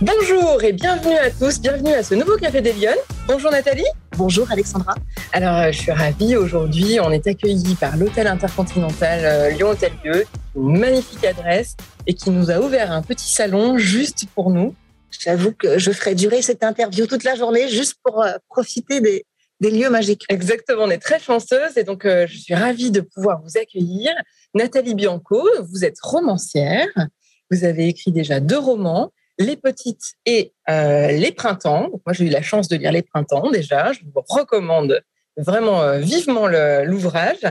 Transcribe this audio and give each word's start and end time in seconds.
Bonjour 0.00 0.62
et 0.62 0.72
bienvenue 0.72 1.16
à 1.16 1.28
tous, 1.28 1.60
bienvenue 1.60 1.92
à 1.92 2.04
ce 2.04 2.14
nouveau 2.14 2.36
Café 2.36 2.60
des 2.60 2.72
Lyonnes. 2.72 2.94
Bonjour 3.26 3.50
Nathalie. 3.50 3.82
Bonjour 4.16 4.48
Alexandra. 4.48 4.94
Alors 5.32 5.56
euh, 5.56 5.72
je 5.72 5.78
suis 5.78 5.90
ravie, 5.90 6.36
aujourd'hui 6.36 7.00
on 7.00 7.10
est 7.10 7.26
accueillis 7.26 7.74
par 7.74 7.96
l'hôtel 7.96 8.28
intercontinental 8.28 9.24
euh, 9.24 9.50
Lyon 9.50 9.70
Hôtel 9.70 9.90
Dieu, 10.04 10.24
une 10.54 10.78
magnifique 10.78 11.24
adresse 11.24 11.76
et 12.06 12.14
qui 12.14 12.30
nous 12.30 12.48
a 12.48 12.60
ouvert 12.60 12.92
un 12.92 13.02
petit 13.02 13.28
salon 13.28 13.76
juste 13.76 14.26
pour 14.36 14.50
nous. 14.50 14.72
J'avoue 15.10 15.50
que 15.50 15.80
je 15.80 15.90
ferai 15.90 16.14
durer 16.14 16.42
cette 16.42 16.62
interview 16.62 17.08
toute 17.08 17.24
la 17.24 17.34
journée 17.34 17.68
juste 17.68 17.96
pour 18.04 18.22
euh, 18.22 18.34
profiter 18.48 19.00
des, 19.00 19.26
des 19.58 19.72
lieux 19.72 19.90
magiques. 19.90 20.26
Exactement, 20.28 20.84
on 20.84 20.90
est 20.90 21.02
très 21.02 21.18
chanceuse 21.18 21.76
et 21.76 21.82
donc 21.82 22.04
je 22.04 22.38
suis 22.38 22.54
ravie 22.54 22.92
de 22.92 23.00
pouvoir 23.00 23.42
vous 23.42 23.58
accueillir. 23.58 24.12
Nathalie 24.54 24.94
Bianco, 24.94 25.44
vous 25.68 25.84
êtes 25.84 25.98
romancière, 26.00 26.86
vous 27.50 27.64
avez 27.64 27.88
écrit 27.88 28.12
déjà 28.12 28.38
deux 28.38 28.58
romans 28.58 29.10
les 29.38 29.56
petites 29.56 30.14
et 30.26 30.52
euh, 30.68 31.08
les 31.08 31.32
printemps. 31.32 31.90
moi, 32.04 32.12
j'ai 32.12 32.26
eu 32.26 32.30
la 32.30 32.42
chance 32.42 32.68
de 32.68 32.76
lire 32.76 32.92
les 32.92 33.02
printemps 33.02 33.50
déjà. 33.50 33.92
Je 33.92 34.00
vous 34.04 34.22
recommande 34.28 35.00
vraiment 35.36 35.82
euh, 35.82 35.98
vivement 35.98 36.48
l'ouvrage. 36.48 37.44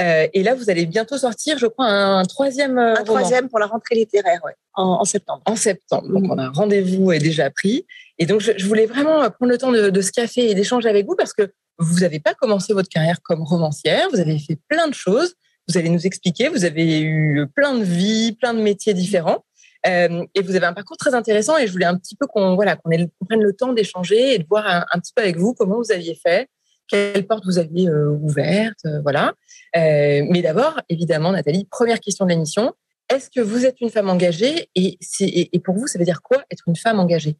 Euh, 0.00 0.28
et 0.32 0.42
là, 0.42 0.54
vous 0.54 0.70
allez 0.70 0.86
bientôt 0.86 1.18
sortir, 1.18 1.58
je 1.58 1.66
crois, 1.66 1.86
un 1.86 2.24
troisième 2.24 2.78
Un 2.78 3.02
troisième 3.02 3.48
pour 3.48 3.58
la 3.58 3.66
rentrée 3.66 3.96
littéraire, 3.96 4.40
ouais, 4.44 4.54
en, 4.74 5.04
septembre. 5.04 5.42
En 5.46 5.56
septembre. 5.56 6.08
Donc, 6.08 6.30
on 6.30 6.38
a 6.38 6.44
un 6.44 6.52
rendez-vous 6.52 7.10
est 7.12 7.18
déjà 7.18 7.50
pris. 7.50 7.84
Et 8.18 8.26
donc, 8.26 8.40
je, 8.40 8.64
voulais 8.64 8.86
vraiment 8.86 9.18
prendre 9.30 9.50
le 9.50 9.58
temps 9.58 9.72
de, 9.72 9.90
de 9.90 10.00
ce 10.00 10.12
café 10.12 10.50
et 10.50 10.54
d'échanger 10.54 10.88
avec 10.88 11.06
vous 11.06 11.16
parce 11.16 11.32
que 11.32 11.52
vous 11.78 12.00
n'avez 12.00 12.20
pas 12.20 12.34
commencé 12.34 12.72
votre 12.72 12.88
carrière 12.88 13.20
comme 13.22 13.42
romancière. 13.42 14.08
Vous 14.12 14.20
avez 14.20 14.38
fait 14.38 14.58
plein 14.68 14.86
de 14.86 14.94
choses. 14.94 15.34
Vous 15.68 15.76
allez 15.76 15.88
nous 15.88 16.06
expliquer. 16.06 16.48
Vous 16.48 16.64
avez 16.64 17.00
eu 17.00 17.46
plein 17.56 17.74
de 17.74 17.82
vies, 17.82 18.32
plein 18.32 18.54
de 18.54 18.60
métiers 18.60 18.94
différents. 18.94 19.44
Euh, 19.86 20.24
et 20.34 20.42
vous 20.42 20.54
avez 20.54 20.66
un 20.66 20.72
parcours 20.72 20.96
très 20.96 21.14
intéressant 21.14 21.58
et 21.58 21.66
je 21.66 21.72
voulais 21.72 21.86
un 21.86 21.96
petit 21.96 22.14
peu 22.14 22.26
qu'on 22.26 22.54
voilà, 22.54 22.76
qu'on 22.76 22.90
prenne 23.26 23.42
le 23.42 23.52
temps 23.52 23.72
d'échanger 23.72 24.34
et 24.34 24.38
de 24.38 24.46
voir 24.48 24.64
un, 24.66 24.98
petit 25.00 25.12
peu 25.14 25.22
avec 25.22 25.36
vous 25.36 25.54
comment 25.54 25.76
vous 25.76 25.90
aviez 25.90 26.14
fait, 26.14 26.48
quelles 26.86 27.26
portes 27.26 27.44
vous 27.44 27.58
aviez 27.58 27.88
euh, 27.88 28.10
ouvertes, 28.10 28.84
euh, 28.86 29.00
voilà. 29.02 29.34
mais 29.74 30.42
d'abord, 30.42 30.80
évidemment, 30.88 31.32
Nathalie, 31.32 31.64
première 31.64 32.00
question 32.00 32.24
de 32.26 32.30
l'émission, 32.30 32.72
est-ce 33.12 33.28
que 33.28 33.40
vous 33.40 33.66
êtes 33.66 33.80
une 33.80 33.90
femme 33.90 34.08
engagée 34.08 34.68
et, 34.74 34.98
et 35.20 35.60
pour 35.60 35.74
vous, 35.74 35.86
ça 35.86 35.98
veut 35.98 36.04
dire 36.04 36.22
quoi 36.22 36.38
être 36.50 36.62
une 36.68 36.76
femme 36.76 37.00
engagée? 37.00 37.36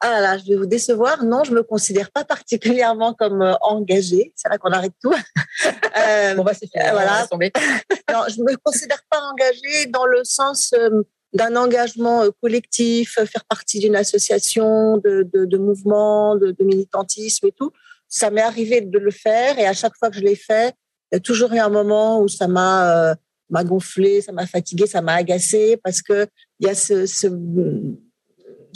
Ah 0.00 0.20
là, 0.20 0.38
je 0.38 0.44
vais 0.44 0.56
vous 0.56 0.66
décevoir. 0.66 1.24
Non, 1.24 1.42
je 1.42 1.52
me 1.52 1.62
considère 1.62 2.10
pas 2.12 2.24
particulièrement 2.24 3.14
comme 3.14 3.42
euh, 3.42 3.54
engagée. 3.62 4.32
C'est 4.36 4.48
là 4.48 4.56
qu'on 4.56 4.70
arrête 4.70 4.92
tout. 5.02 5.12
euh, 5.96 6.34
bon, 6.34 6.44
bah, 6.44 6.52
c'est 6.54 6.70
fait. 6.70 6.90
Voilà. 6.92 7.26
non, 7.32 8.22
je 8.28 8.40
me 8.42 8.56
considère 8.62 9.02
pas 9.10 9.20
engagée 9.20 9.86
dans 9.86 10.06
le 10.06 10.22
sens 10.22 10.72
euh, 10.74 11.02
d'un 11.32 11.56
engagement 11.56 12.22
euh, 12.22 12.30
collectif, 12.40 13.14
faire 13.14 13.44
partie 13.48 13.80
d'une 13.80 13.96
association 13.96 14.98
de, 14.98 15.28
de, 15.34 15.44
de 15.44 15.58
mouvement, 15.58 16.36
de, 16.36 16.52
de, 16.52 16.64
militantisme 16.64 17.46
et 17.48 17.52
tout. 17.52 17.72
Ça 18.08 18.30
m'est 18.30 18.40
arrivé 18.40 18.80
de 18.80 18.98
le 18.98 19.10
faire 19.10 19.58
et 19.58 19.66
à 19.66 19.72
chaque 19.72 19.96
fois 19.98 20.10
que 20.10 20.16
je 20.16 20.22
l'ai 20.22 20.36
fait, 20.36 20.74
il 21.10 21.16
y 21.16 21.18
a 21.18 21.20
toujours 21.20 21.52
eu 21.52 21.58
un 21.58 21.68
moment 21.68 22.20
où 22.20 22.28
ça 22.28 22.46
m'a 22.46 23.16
m'a 23.50 23.64
gonflé, 23.64 24.20
ça 24.20 24.32
m'a 24.32 24.46
fatigué, 24.46 24.86
ça 24.86 25.00
m'a 25.00 25.14
agacé 25.14 25.78
parce 25.82 26.02
que 26.02 26.26
il 26.60 26.66
y 26.66 26.70
a 26.70 26.74
ce, 26.74 27.06
ce 27.06 27.26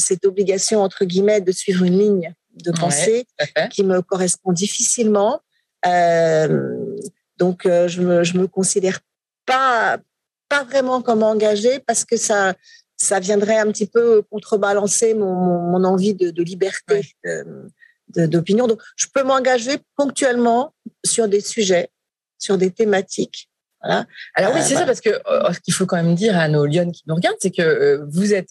cette 0.02 0.24
obligation, 0.24 0.82
entre 0.82 1.04
guillemets, 1.04 1.40
de 1.40 1.52
suivre 1.52 1.84
une 1.84 1.98
ligne 1.98 2.34
de 2.54 2.70
pensée 2.72 3.26
qui 3.70 3.82
me 3.84 4.02
correspond 4.02 4.52
difficilement. 4.52 5.40
Euh, 5.86 6.96
donc, 7.38 7.66
euh, 7.66 7.88
je 7.88 8.02
me, 8.02 8.24
je 8.24 8.36
me 8.36 8.46
considère 8.46 9.00
pas, 9.46 9.98
pas 10.48 10.64
vraiment 10.64 11.02
comme 11.02 11.22
engagée 11.22 11.80
parce 11.80 12.04
que 12.04 12.16
ça, 12.16 12.54
ça 12.96 13.20
viendrait 13.20 13.58
un 13.58 13.72
petit 13.72 13.86
peu 13.86 14.22
contrebalancer 14.30 15.14
mon, 15.14 15.34
mon, 15.70 15.84
envie 15.84 16.14
de, 16.14 16.30
de 16.30 16.42
liberté 16.42 17.14
d'opinion. 18.08 18.66
Donc, 18.66 18.80
je 18.96 19.06
peux 19.12 19.22
m'engager 19.22 19.78
ponctuellement 19.96 20.74
sur 21.04 21.28
des 21.28 21.40
sujets, 21.40 21.88
sur 22.38 22.58
des 22.58 22.70
thématiques. 22.70 23.48
Voilà. 23.82 24.06
Alors 24.34 24.54
oui, 24.54 24.60
c'est 24.62 24.74
ça 24.74 24.86
parce 24.86 25.00
que 25.00 25.10
ce 25.10 25.60
qu'il 25.60 25.74
faut 25.74 25.86
quand 25.86 25.96
même 25.96 26.14
dire 26.14 26.38
à 26.38 26.46
nos 26.48 26.66
Lyonnes 26.66 26.92
qui 26.92 27.02
nous 27.06 27.16
regardent, 27.16 27.38
c'est 27.40 27.50
que 27.50 28.00
vous 28.08 28.32
êtes 28.32 28.50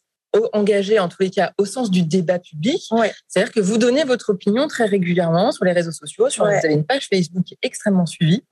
engagé 0.54 1.00
en 1.00 1.10
tous 1.10 1.22
les 1.22 1.30
cas 1.30 1.54
au 1.58 1.66
sens 1.66 1.92
du 1.92 2.04
débat 2.04 2.40
public. 2.40 2.90
C'est-à-dire 3.28 3.52
que 3.52 3.60
vous 3.60 3.78
donnez 3.78 4.04
votre 4.04 4.32
opinion 4.32 4.68
très 4.68 4.86
régulièrement 4.86 5.52
sur 5.52 5.66
les 5.66 5.74
réseaux 5.74 5.92
sociaux. 5.92 6.30
Sur, 6.30 6.46
Vous 6.46 6.52
avez 6.52 6.74
une 6.74 6.86
page 6.86 7.08
Facebook 7.08 7.44
qui 7.44 7.56
est 7.56 7.66
extrêmement 7.66 8.06
suivie. 8.06 8.44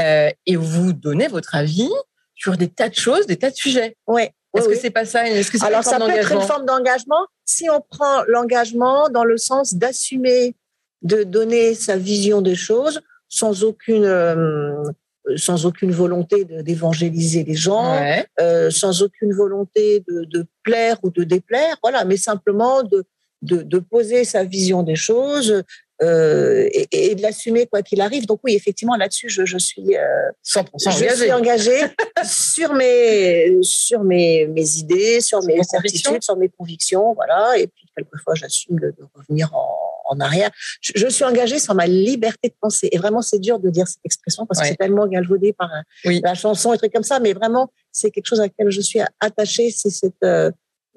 Euh, 0.00 0.30
et 0.46 0.56
vous 0.56 0.92
donnez 0.92 1.28
votre 1.28 1.54
avis 1.54 1.90
sur 2.34 2.56
des 2.56 2.68
tas 2.68 2.88
de 2.88 2.94
choses, 2.94 3.26
des 3.26 3.36
tas 3.36 3.50
de 3.50 3.56
sujets. 3.56 3.96
Ouais. 4.06 4.32
Est-ce 4.56 4.68
que 4.68 4.76
c'est 4.76 4.90
pas 4.90 5.06
ça? 5.06 5.26
Est-ce 5.28 5.50
que 5.50 5.64
Alors 5.64 5.82
ça 5.82 5.98
peut 5.98 6.10
être 6.10 6.32
une 6.32 6.42
forme 6.42 6.66
d'engagement 6.66 7.26
si 7.44 7.70
on 7.70 7.80
prend 7.80 8.22
l'engagement 8.28 9.08
dans 9.08 9.24
le 9.24 9.36
sens 9.36 9.74
d'assumer, 9.74 10.54
de 11.02 11.22
donner 11.22 11.74
sa 11.74 11.96
vision 11.96 12.42
des 12.42 12.54
choses 12.54 13.00
sans 13.28 13.64
aucune 13.64 14.04
euh, 14.04 14.82
sans 15.36 15.66
aucune 15.66 15.92
volonté 15.92 16.44
d'évangéliser 16.44 17.44
les 17.44 17.54
gens, 17.54 17.98
euh, 18.40 18.70
sans 18.70 19.02
aucune 19.02 19.32
volonté 19.32 20.04
de, 20.08 20.24
de, 20.24 20.46
plaire 20.62 20.96
ou 21.02 21.10
de 21.10 21.24
déplaire, 21.24 21.76
voilà, 21.82 22.04
mais 22.04 22.16
simplement 22.16 22.82
de, 22.82 23.04
de, 23.42 23.62
de 23.62 23.78
poser 23.78 24.24
sa 24.24 24.44
vision 24.44 24.82
des 24.82 24.96
choses 24.96 25.64
euh, 26.02 26.68
et, 26.72 27.10
et, 27.10 27.14
de 27.14 27.22
l'assumer 27.22 27.66
quoi 27.66 27.82
qu'il 27.82 28.00
arrive. 28.00 28.26
Donc 28.26 28.40
oui, 28.42 28.54
effectivement, 28.54 28.96
là-dessus, 28.96 29.28
je, 29.28 29.44
je, 29.44 29.58
suis 29.58 29.96
euh, 29.96 30.30
100% 30.44 30.88
engagée. 30.88 31.08
Je 31.08 31.14
suis 31.14 31.32
engagée 31.32 31.80
sur 32.24 32.74
mes 32.74 33.56
sur 33.62 34.02
mes, 34.02 34.46
mes 34.46 34.76
idées, 34.78 35.20
sur 35.20 35.42
mes 35.44 35.62
certitudes, 35.62 36.22
sur 36.22 36.36
mes 36.36 36.48
convictions, 36.48 37.14
voilà. 37.14 37.56
Et 37.58 37.68
puis 37.68 37.86
quelquefois, 37.96 38.34
j'assume 38.34 38.80
de, 38.80 38.88
de, 38.88 39.04
revenir 39.14 39.54
en, 39.54 39.91
en 40.08 40.20
arrière. 40.20 40.50
Je, 40.80 41.06
suis 41.08 41.24
engagée 41.24 41.58
sur 41.58 41.74
ma 41.74 41.86
liberté 41.86 42.48
de 42.48 42.54
penser. 42.60 42.88
Et 42.92 42.98
vraiment, 42.98 43.22
c'est 43.22 43.38
dur 43.38 43.58
de 43.58 43.70
dire 43.70 43.86
cette 43.86 44.04
expression 44.04 44.46
parce 44.46 44.60
que 44.60 44.66
c'est 44.66 44.76
tellement 44.76 45.06
galvaudé 45.06 45.52
par 45.52 45.70
euh, 45.72 46.20
la 46.22 46.34
chanson 46.34 46.72
et 46.72 46.78
trucs 46.78 46.92
comme 46.92 47.02
ça. 47.02 47.20
Mais 47.20 47.32
vraiment, 47.32 47.70
c'est 47.90 48.10
quelque 48.10 48.26
chose 48.26 48.40
à 48.40 48.44
laquelle 48.44 48.70
je 48.70 48.80
suis 48.80 49.00
attachée. 49.20 49.70
C'est 49.70 49.90
cette 49.90 50.14
euh, 50.24 50.50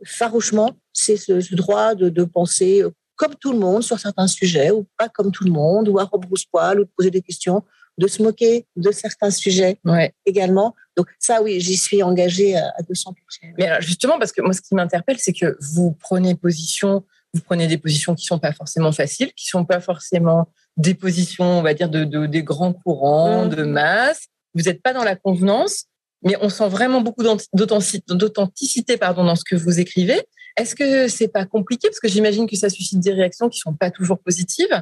farouchement, 0.04 0.72
c'est 0.94 1.18
ce, 1.18 1.56
droit 1.56 1.96
de, 1.96 2.10
de, 2.10 2.24
penser 2.24 2.84
euh, 2.84 2.92
comme 3.16 3.36
tout 3.36 3.54
le 3.54 3.60
monde 3.60 3.84
sur 3.84 4.00
certains 4.00 4.28
sujets 4.28 4.72
ou 4.72 4.86
pas 4.98 5.10
comme 5.10 5.32
tout 5.32 5.46
le 5.46 5.52
monde 5.52 5.88
ou 5.88 6.00
à 6.00 6.04
rebrousse-poil 6.04 6.80
ou 6.80 6.84
de 6.84 6.90
poser 6.98 7.12
des 7.12 7.22
questions 7.22 7.64
de 7.98 8.08
se 8.08 8.22
moquer 8.22 8.66
de 8.76 8.92
certains 8.92 9.32
sujets 9.32 9.80
ouais. 9.86 10.14
également. 10.26 10.76
Donc 10.98 11.08
ça, 11.20 11.42
oui, 11.42 11.60
j'y 11.60 11.78
suis 11.78 12.04
engagée 12.04 12.56
à 12.56 12.74
200%. 12.90 13.14
Mais 13.58 13.68
alors 13.68 13.82
justement, 13.82 14.20
parce 14.20 14.32
que 14.32 14.42
moi, 14.42 14.54
ce 14.54 14.62
qui 14.62 14.76
m'interpelle, 14.76 15.18
c'est 15.20 15.34
que 15.34 15.58
vous 15.62 15.96
prenez 16.00 16.36
position 16.36 17.04
vous 17.36 17.42
prenez 17.42 17.68
des 17.68 17.78
positions 17.78 18.16
qui 18.16 18.26
sont 18.26 18.40
pas 18.40 18.54
forcément 18.54 18.92
faciles, 18.94 19.34
qui 19.34 19.48
sont 19.48 19.66
pas 19.66 19.82
forcément 19.82 20.48
des 20.78 20.94
positions, 20.94 21.60
on 21.60 21.62
va 21.62 21.74
dire, 21.74 21.90
de, 21.90 22.06
de 22.06 22.26
des 22.26 22.44
grands 22.44 22.74
courants, 22.74 23.46
mmh. 23.46 23.50
de 23.50 23.64
masse. 23.64 24.28
Vous 24.54 24.64
n'êtes 24.64 24.82
pas 24.82 24.94
dans 24.94 25.04
la 25.04 25.18
convenance, 25.18 25.86
mais 26.24 26.38
on 26.42 26.50
sent 26.50 26.70
vraiment 26.70 27.02
beaucoup 27.02 27.24
d'authenticité, 27.54 28.98
pardon, 28.98 29.26
dans 29.26 29.36
ce 29.36 29.44
que 29.44 29.56
vous 29.56 29.80
écrivez. 29.80 30.22
Est-ce 30.58 30.76
que 30.76 31.10
c'est 31.10 31.28
pas 31.28 31.46
compliqué? 31.46 31.90
Parce 31.90 32.00
que 32.00 32.08
j'imagine 32.08 32.48
que 32.48 32.56
ça 32.56 32.70
suscite 32.70 33.02
des 33.02 33.12
réactions 33.12 33.50
qui 33.50 33.60
sont 33.60 33.74
pas 33.74 33.92
toujours 33.92 34.20
positives. 34.20 34.82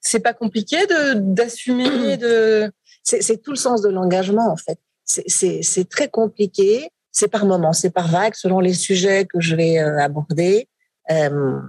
C'est 0.00 0.20
pas 0.20 0.34
compliqué 0.34 0.76
de 0.86 1.14
d'assumer 1.14 2.16
de. 2.18 2.70
C'est 3.04 3.42
tout 3.42 3.52
le 3.52 3.56
sens 3.56 3.82
de 3.82 3.88
l'engagement 3.88 4.50
en 4.50 4.56
fait. 4.56 4.78
C'est 5.04 5.88
très 5.88 6.08
compliqué. 6.08 6.88
C'est 7.12 7.28
par 7.28 7.44
moments, 7.44 7.74
c'est 7.74 7.90
par 7.90 8.08
vagues 8.08 8.34
selon 8.34 8.58
les 8.58 8.72
sujets 8.72 9.26
que 9.26 9.38
je 9.38 9.54
vais 9.54 9.78
euh, 9.78 10.00
aborder. 10.00 10.66
Euh, 11.10 11.60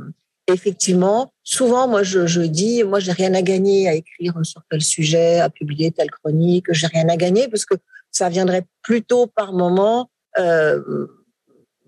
effectivement, 0.47 1.33
souvent, 1.43 1.87
moi, 1.87 2.03
je, 2.03 2.27
je 2.27 2.41
dis, 2.41 2.83
moi, 2.83 2.99
j'ai 2.99 3.11
rien 3.11 3.33
à 3.33 3.41
gagner 3.41 3.87
à 3.87 3.93
écrire 3.93 4.33
sur 4.43 4.61
tel 4.69 4.81
sujet, 4.81 5.39
à 5.39 5.49
publier 5.49 5.91
telle 5.91 6.11
chronique, 6.11 6.65
j'ai 6.71 6.87
rien 6.87 7.07
à 7.09 7.15
gagner 7.15 7.47
parce 7.47 7.65
que 7.65 7.75
ça 8.11 8.29
viendrait 8.29 8.65
plutôt 8.81 9.27
par 9.27 9.53
moment 9.53 10.09
euh, 10.37 11.07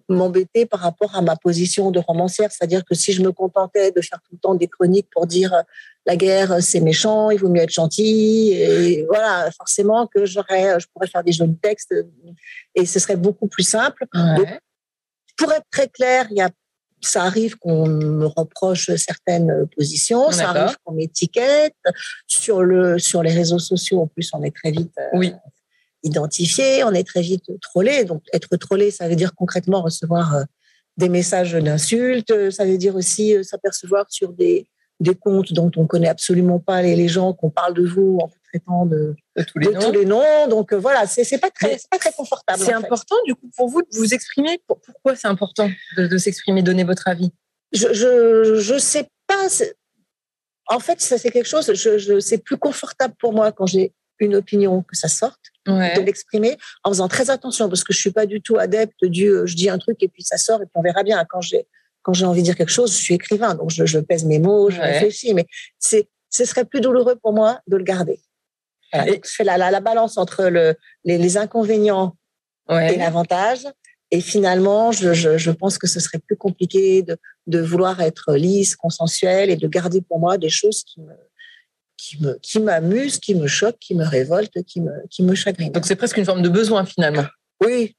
m'embêter 0.08 0.66
par 0.66 0.80
rapport 0.80 1.16
à 1.16 1.22
ma 1.22 1.36
position 1.36 1.92
de 1.92 2.00
romancière. 2.00 2.52
C'est-à-dire 2.52 2.84
que 2.86 2.96
si 2.96 3.12
je 3.12 3.22
me 3.22 3.32
contentais 3.32 3.92
de 3.92 4.02
faire 4.02 4.20
tout 4.22 4.34
le 4.34 4.40
temps 4.40 4.56
des 4.56 4.68
chroniques 4.68 5.08
pour 5.12 5.28
dire 5.28 5.54
euh, 5.54 5.62
la 6.06 6.16
guerre, 6.16 6.62
c'est 6.62 6.82
méchant, 6.82 7.32
il 7.32 7.40
vaut 7.40 7.50
mieux 7.50 7.64
être 7.64 7.72
gentil, 7.74 8.52
et 8.52 9.06
voilà, 9.08 9.50
forcément 9.58 10.06
que 10.06 10.26
j'aurais, 10.26 10.80
je 10.80 10.86
pourrais 10.94 11.08
faire 11.08 11.24
des 11.24 11.32
jolis 11.32 11.58
textes 11.58 11.96
et 12.76 12.86
ce 12.86 13.00
serait 13.00 13.16
beaucoup 13.16 13.48
plus 13.48 13.68
simple. 13.68 14.06
Donc, 14.14 14.48
pour 15.36 15.52
être 15.52 15.66
très 15.72 15.88
clair, 15.88 16.28
il 16.30 16.38
y 16.38 16.42
a 16.42 16.52
ça 17.08 17.24
arrive 17.24 17.58
qu'on 17.58 17.88
me 17.88 18.26
reproche 18.26 18.90
certaines 18.96 19.68
positions, 19.76 20.32
ça 20.32 20.50
arrive 20.50 20.78
qu'on 20.84 20.94
m'étiquette. 20.94 21.76
Sur, 22.28 22.62
le, 22.62 23.00
sur 23.00 23.24
les 23.24 23.32
réseaux 23.32 23.60
sociaux, 23.60 24.02
en 24.02 24.08
plus, 24.08 24.30
on 24.34 24.44
est 24.44 24.56
très 24.56 24.72
vite 24.72 24.94
euh, 25.14 25.30
identifié, 26.04 26.84
on 26.84 26.92
est 26.92 27.06
très 27.06 27.22
vite 27.22 27.46
trollé. 27.62 28.06
Donc, 28.06 28.24
être 28.34 28.56
trollé, 28.58 28.92
ça 28.92 29.08
veut 29.08 29.16
dire 29.16 29.34
concrètement 29.36 29.82
recevoir 29.82 30.36
euh, 30.36 30.44
des 30.98 31.10
messages 31.10 31.54
d'insultes. 31.54 32.52
Ça 32.52 32.66
veut 32.66 32.78
dire 32.78 32.96
aussi 32.96 33.36
euh, 33.36 33.44
s'apercevoir 33.44 34.06
sur 34.10 34.34
des, 34.34 34.68
des 35.00 35.16
comptes 35.16 35.54
dont 35.54 35.72
on 35.76 35.88
connaît 35.88 36.08
absolument 36.08 36.60
pas 36.60 36.82
les, 36.82 36.96
les 36.96 37.08
gens, 37.08 37.34
qu'on 37.34 37.50
parle 37.50 37.74
de 37.74 37.86
vous 37.86 38.20
en 38.22 38.28
traitant 38.60 38.86
de, 38.86 39.16
tous, 39.48 39.60
les 39.60 40.06
noms. 40.06 40.48
Donc 40.48 40.74
voilà, 40.74 41.08
c'est 41.08 41.30
n'est 41.30 41.38
pas 41.38 41.50
très, 41.50 41.78
pas 41.90 41.98
très 41.98 42.12
confortable. 42.12 42.60
C'est 42.64 42.74
important 42.74 43.16
du 43.26 43.36
coup 43.36 43.50
pour 43.56 43.68
vous 43.70 43.82
de 43.82 43.88
vous 43.94 44.14
exprimer. 44.14 44.60
Pourquoi 44.68 45.16
c'est 45.16 45.28
important 45.28 45.70
de, 45.98 46.18
s'exprimer, 46.18 46.62
donner 46.62 46.84
votre 46.84 47.08
avis? 47.08 47.32
Je 47.74 47.94
je 47.94 48.56
je 48.60 48.78
sais 48.78 49.10
pas. 49.28 49.48
En 50.68 50.80
fait, 50.80 51.02
ça 51.02 51.18
c'est 51.18 51.32
quelque 51.32 51.48
chose. 51.48 51.74
Je, 51.74 51.98
je 51.98 52.20
c'est 52.20 52.40
plus 52.40 52.58
confortable 52.58 53.16
pour 53.20 53.34
moi 53.34 53.52
quand 53.52 53.66
j'ai 53.66 53.94
une 54.20 54.36
opinion 54.36 54.82
que 54.82 54.96
ça 54.96 55.08
sorte, 55.08 55.42
de 55.66 56.02
l'exprimer 56.02 56.58
en 56.84 56.92
faisant 56.92 57.08
très 57.08 57.30
attention 57.30 57.68
parce 57.68 57.84
que 57.84 57.92
je 57.92 58.00
suis 58.00 58.12
pas 58.12 58.26
du 58.26 58.42
tout 58.42 58.58
adepte 58.58 59.04
du 59.04 59.30
je 59.46 59.56
dis 59.56 59.70
un 59.70 59.78
truc 59.78 60.02
et 60.02 60.08
puis 60.08 60.24
ça 60.24 60.38
sort 60.38 60.62
et 60.62 60.66
puis 60.66 60.74
on 60.76 60.82
verra 60.82 61.04
bien. 61.04 61.24
Quand 61.30 61.42
j'ai 61.42 61.68
quand 62.04 62.14
j'ai 62.14 62.26
envie 62.26 62.42
de 62.42 62.46
dire 62.46 62.56
quelque 62.56 62.72
chose, 62.72 62.92
je 62.92 63.02
suis 63.02 63.16
écrivain, 63.16 63.56
donc 63.56 63.72
je, 63.72 63.98
pèse 63.98 64.26
mes 64.26 64.38
mots, 64.38 64.70
je 64.70 64.80
réfléchis, 64.80 65.34
mais 65.34 65.48
c'est 65.80 66.08
ce 66.30 66.46
serait 66.46 66.66
plus 66.66 66.80
douloureux 66.80 67.16
pour 67.16 67.34
moi 67.34 67.62
de 67.68 67.78
le 67.78 67.84
garder. 67.84 68.20
Je 69.24 69.30
fais 69.30 69.44
la, 69.44 69.58
la, 69.58 69.80
balance 69.80 70.18
entre 70.18 70.46
le, 70.46 70.76
les, 71.04 71.38
inconvénients 71.38 72.16
et 72.70 72.96
l'avantage. 72.98 73.68
Et 74.12 74.22
finalement, 74.22 74.92
je, 74.92 75.14
je, 75.14 75.38
je, 75.38 75.52
pense 75.52 75.78
que 75.78 75.88
ce 75.88 76.00
serait 76.00 76.20
plus 76.20 76.38
compliqué 76.38 77.02
de, 77.02 77.18
de 77.48 77.60
vouloir 77.60 78.02
être 78.02 78.36
lisse, 78.36 78.76
consensuel 78.76 79.50
et 79.50 79.56
de 79.56 79.68
garder 79.68 80.02
pour 80.02 80.20
moi 80.20 80.38
des 80.38 80.50
choses 80.50 80.84
qui 80.84 81.02
me, 81.02 81.14
qui 81.98 82.22
me 82.22 82.38
qui 82.42 82.60
m'amusent, 82.60 83.20
qui 83.20 83.36
me 83.36 83.48
choquent, 83.48 83.80
qui 83.80 83.96
me 83.96 84.06
révoltent, 84.06 84.64
qui 84.64 84.82
me 84.82 84.92
qui 85.10 85.24
me 85.24 85.34
chagrinent. 85.36 85.72
Donc 85.72 85.86
c'est 85.86 85.96
presque 85.96 86.18
une 86.18 86.26
forme 86.26 86.42
de 86.42 86.50
besoin 86.50 86.86
finalement. 86.86 87.26
Oui, 87.64 87.96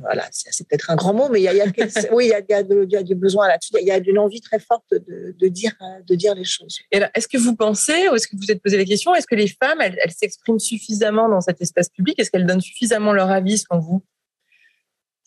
voilà, 0.00 0.26
c'est 0.30 0.66
peut-être 0.66 0.90
un 0.90 0.96
grand 0.96 1.12
mot, 1.12 1.28
mais 1.28 1.40
il 1.40 1.44
y 1.44 1.48
a, 1.48 1.52
il 1.52 1.58
y 1.58 1.60
a 1.60 2.12
oui, 2.12 2.26
il 2.26 2.28
y 2.28 2.32
a, 2.32 2.40
il 2.40 2.90
y 2.90 2.96
a, 2.96 3.02
du 3.02 3.14
besoin 3.14 3.48
là-dessus. 3.48 3.72
Il 3.80 3.86
y 3.86 3.90
a 3.90 3.98
une 3.98 4.18
envie 4.18 4.40
très 4.40 4.58
forte 4.58 4.90
de, 4.90 5.34
de 5.38 5.48
dire 5.48 5.72
de 6.06 6.14
dire 6.14 6.34
les 6.34 6.44
choses. 6.44 6.78
Et 6.90 7.00
est-ce 7.14 7.28
que 7.28 7.36
vous 7.38 7.54
pensez, 7.54 8.08
ou 8.08 8.14
est-ce 8.14 8.26
que 8.26 8.36
vous 8.36 8.42
vous 8.42 8.50
êtes 8.50 8.62
posé 8.62 8.76
la 8.76 8.84
question, 8.84 9.14
est-ce 9.14 9.26
que 9.26 9.34
les 9.34 9.48
femmes, 9.48 9.80
elles, 9.80 9.98
elles 10.02 10.12
s'expriment 10.12 10.58
suffisamment 10.58 11.28
dans 11.28 11.40
cet 11.40 11.60
espace 11.60 11.88
public? 11.90 12.18
Est-ce 12.18 12.30
qu'elles 12.30 12.46
donnent 12.46 12.60
suffisamment 12.60 13.12
leur 13.12 13.30
avis, 13.30 13.58
selon 13.58 13.80
vous? 13.80 14.02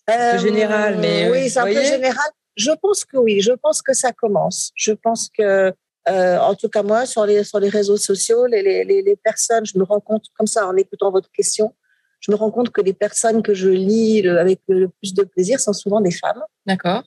Peu 0.07 0.39
général, 0.39 0.97
mais 0.99 1.29
oui, 1.29 1.49
c'est 1.49 1.59
un 1.59 1.65
peu 1.65 1.83
général. 1.83 2.29
Je 2.57 2.71
pense 2.81 3.05
que 3.05 3.17
oui, 3.17 3.41
je 3.41 3.53
pense 3.53 3.81
que 3.81 3.93
ça 3.93 4.11
commence. 4.11 4.71
Je 4.75 4.91
pense 4.91 5.29
que 5.29 5.73
euh, 6.09 6.37
en 6.39 6.55
tout 6.55 6.67
cas, 6.67 6.81
moi, 6.81 7.05
sur 7.05 7.25
les, 7.25 7.43
sur 7.43 7.59
les 7.59 7.69
réseaux 7.69 7.97
sociaux, 7.97 8.47
les, 8.47 8.63
les, 8.63 8.83
les, 8.83 9.15
personnes, 9.15 9.65
je 9.65 9.77
me 9.77 9.83
rends 9.83 9.99
compte 9.99 10.25
comme 10.35 10.47
ça 10.47 10.67
en 10.67 10.75
écoutant 10.75 11.11
votre 11.11 11.31
question, 11.31 11.75
je 12.21 12.31
me 12.31 12.37
rends 12.37 12.51
compte 12.51 12.69
que 12.69 12.81
les 12.81 12.93
personnes 12.93 13.43
que 13.43 13.53
je 13.53 13.69
lis 13.69 14.27
avec 14.27 14.61
le 14.67 14.87
plus 14.87 15.13
de 15.13 15.23
plaisir 15.23 15.59
sont 15.59 15.73
souvent 15.73 15.99
des 15.99 16.11
femmes. 16.11 16.41
D'accord. 16.65 17.03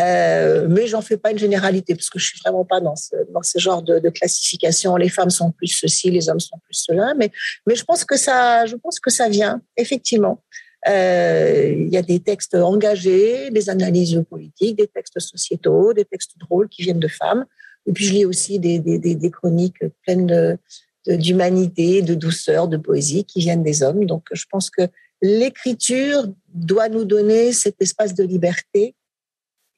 Euh, 0.00 0.68
mais 0.70 0.86
j'en 0.86 1.02
fais 1.02 1.18
pas 1.18 1.32
une 1.32 1.38
généralité 1.38 1.94
parce 1.94 2.08
que 2.08 2.18
je 2.18 2.26
suis 2.26 2.40
vraiment 2.42 2.64
pas 2.64 2.80
dans 2.80 2.96
ce, 2.96 3.14
dans 3.34 3.42
ce 3.42 3.58
genre 3.58 3.82
de, 3.82 3.98
de, 3.98 4.08
classification. 4.08 4.96
Les 4.96 5.10
femmes 5.10 5.28
sont 5.28 5.50
plus 5.50 5.66
ceci, 5.66 6.10
les 6.10 6.30
hommes 6.30 6.40
sont 6.40 6.58
plus 6.64 6.84
cela. 6.88 7.12
Mais, 7.18 7.30
mais 7.66 7.74
je 7.74 7.84
pense 7.84 8.04
que 8.04 8.16
ça, 8.16 8.64
je 8.64 8.76
pense 8.76 9.00
que 9.00 9.10
ça 9.10 9.28
vient 9.28 9.60
effectivement. 9.76 10.42
Euh, 10.88 11.74
il 11.76 11.92
y 11.92 11.96
a 11.96 12.02
des 12.02 12.20
textes 12.20 12.54
engagés, 12.54 13.50
des 13.50 13.68
analyses 13.68 14.22
politiques, 14.28 14.78
des 14.78 14.88
textes 14.88 15.20
sociétaux, 15.20 15.92
des 15.92 16.04
textes 16.04 16.38
drôles 16.38 16.68
qui 16.68 16.82
viennent 16.82 16.98
de 16.98 17.08
femmes. 17.08 17.44
Et 17.86 17.92
puis 17.92 18.04
je 18.04 18.14
lis 18.14 18.24
aussi 18.24 18.58
des, 18.58 18.78
des, 18.78 18.98
des, 18.98 19.30
chroniques 19.30 19.84
pleines 20.04 20.26
de, 20.26 20.56
d'humanité, 21.06 22.02
de 22.02 22.14
douceur, 22.14 22.68
de 22.68 22.76
poésie 22.76 23.24
qui 23.24 23.40
viennent 23.40 23.62
des 23.62 23.82
hommes. 23.82 24.06
Donc 24.06 24.26
je 24.32 24.44
pense 24.50 24.70
que 24.70 24.82
l'écriture 25.20 26.26
doit 26.48 26.88
nous 26.88 27.04
donner 27.04 27.52
cet 27.52 27.80
espace 27.80 28.14
de 28.14 28.24
liberté 28.24 28.94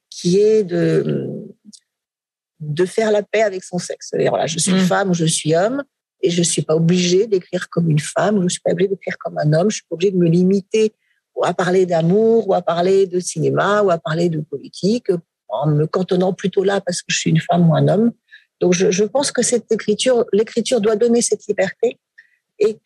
qui 0.09 0.39
est 0.39 0.63
de, 0.63 1.29
de 2.59 2.85
faire 2.85 3.11
la 3.11 3.23
paix 3.23 3.41
avec 3.41 3.63
son 3.63 3.77
sexe. 3.77 4.11
Voilà, 4.27 4.47
je 4.47 4.59
suis 4.59 4.73
mmh. 4.73 4.79
femme 4.79 5.09
ou 5.11 5.13
je 5.13 5.25
suis 5.25 5.55
homme 5.55 5.83
et 6.21 6.29
je 6.29 6.39
ne 6.39 6.43
suis 6.43 6.61
pas 6.61 6.75
obligée 6.75 7.27
d'écrire 7.27 7.69
comme 7.69 7.89
une 7.89 7.99
femme 7.99 8.37
ou 8.37 8.39
je 8.39 8.45
ne 8.45 8.49
suis 8.49 8.61
pas 8.61 8.71
obligée 8.71 8.89
d'écrire 8.89 9.17
comme 9.19 9.37
un 9.37 9.53
homme. 9.53 9.69
Je 9.69 9.75
suis 9.75 9.85
pas 9.89 9.95
obligée 9.95 10.11
de 10.11 10.17
me 10.17 10.27
limiter 10.27 10.93
à 11.43 11.53
parler 11.53 11.85
d'amour 11.85 12.47
ou 12.47 12.53
à 12.53 12.61
parler 12.61 13.07
de 13.07 13.19
cinéma 13.19 13.81
ou 13.81 13.91
à 13.91 13.97
parler 13.97 14.29
de 14.29 14.39
politique 14.39 15.11
en 15.49 15.67
me 15.67 15.85
cantonnant 15.85 16.33
plutôt 16.33 16.63
là 16.63 16.81
parce 16.81 17.01
que 17.01 17.07
je 17.09 17.17
suis 17.17 17.29
une 17.29 17.41
femme 17.41 17.69
ou 17.69 17.75
un 17.75 17.87
homme. 17.87 18.11
Donc 18.65 18.73
je, 18.73 18.89
je 18.89 19.03
pense 19.03 19.31
que 19.31 19.43
cette 19.43 19.71
écriture, 19.71 20.25
l'écriture 20.33 20.81
doit 20.81 20.95
donner 20.95 21.21
cette 21.21 21.45
liberté 21.45 21.99
et 22.57 22.79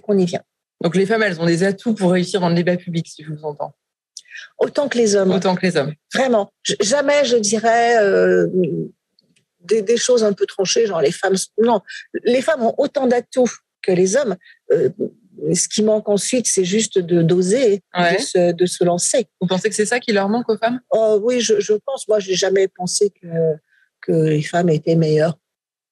qu'on 0.00 0.18
y 0.18 0.26
vient. 0.26 0.42
Donc 0.82 0.96
les 0.96 1.06
femmes, 1.06 1.22
elles 1.22 1.40
ont 1.40 1.46
des 1.46 1.62
atouts 1.62 1.94
pour 1.94 2.12
réussir 2.12 2.42
dans 2.42 2.50
le 2.50 2.54
débat 2.54 2.76
public, 2.76 3.08
si 3.08 3.24
je 3.24 3.32
vous 3.32 3.42
entends. 3.42 3.74
Autant 4.58 4.86
que 4.86 4.98
les 4.98 5.16
hommes. 5.16 5.30
Autant 5.30 5.54
que 5.54 5.64
les 5.64 5.78
hommes. 5.78 5.94
Vraiment. 6.12 6.52
Jamais 6.82 7.24
je 7.24 7.38
dirais 7.38 7.96
euh, 8.02 8.48
des, 9.60 9.80
des, 9.80 9.96
choses 9.96 10.24
un 10.24 10.34
peu 10.34 10.44
tranchées, 10.44 10.86
genre 10.86 11.00
les 11.00 11.10
femmes. 11.10 11.36
Non, 11.56 11.80
les 12.24 12.42
femmes 12.42 12.62
ont 12.62 12.74
autant 12.76 13.06
d'atouts 13.06 13.50
que 13.80 13.92
les 13.92 14.16
hommes. 14.16 14.36
Euh, 14.72 14.90
ce 15.54 15.68
qui 15.68 15.82
manque 15.82 16.10
ensuite, 16.10 16.46
c'est 16.46 16.66
juste 16.66 16.98
de 16.98 17.22
d'oser, 17.22 17.82
de, 17.96 18.18
se, 18.20 18.52
de, 18.52 18.66
se, 18.66 18.84
lancer. 18.84 19.26
Vous 19.40 19.46
pensez 19.46 19.70
que 19.70 19.74
c'est 19.74 19.86
ça 19.86 20.00
qui 20.00 20.12
leur 20.12 20.28
manque 20.28 20.50
aux 20.50 20.58
femmes? 20.58 20.80
Oh, 20.90 21.18
Oui, 21.22 21.40
je, 21.40 21.60
je 21.60 21.72
pense. 21.86 22.06
Moi, 22.08 22.20
j'ai 22.20 22.34
jamais 22.34 22.68
pensé 22.68 23.10
que, 23.10 23.26
que 24.04 24.12
les 24.12 24.42
femmes 24.42 24.68
étaient 24.68 24.96
meilleures 24.96 25.38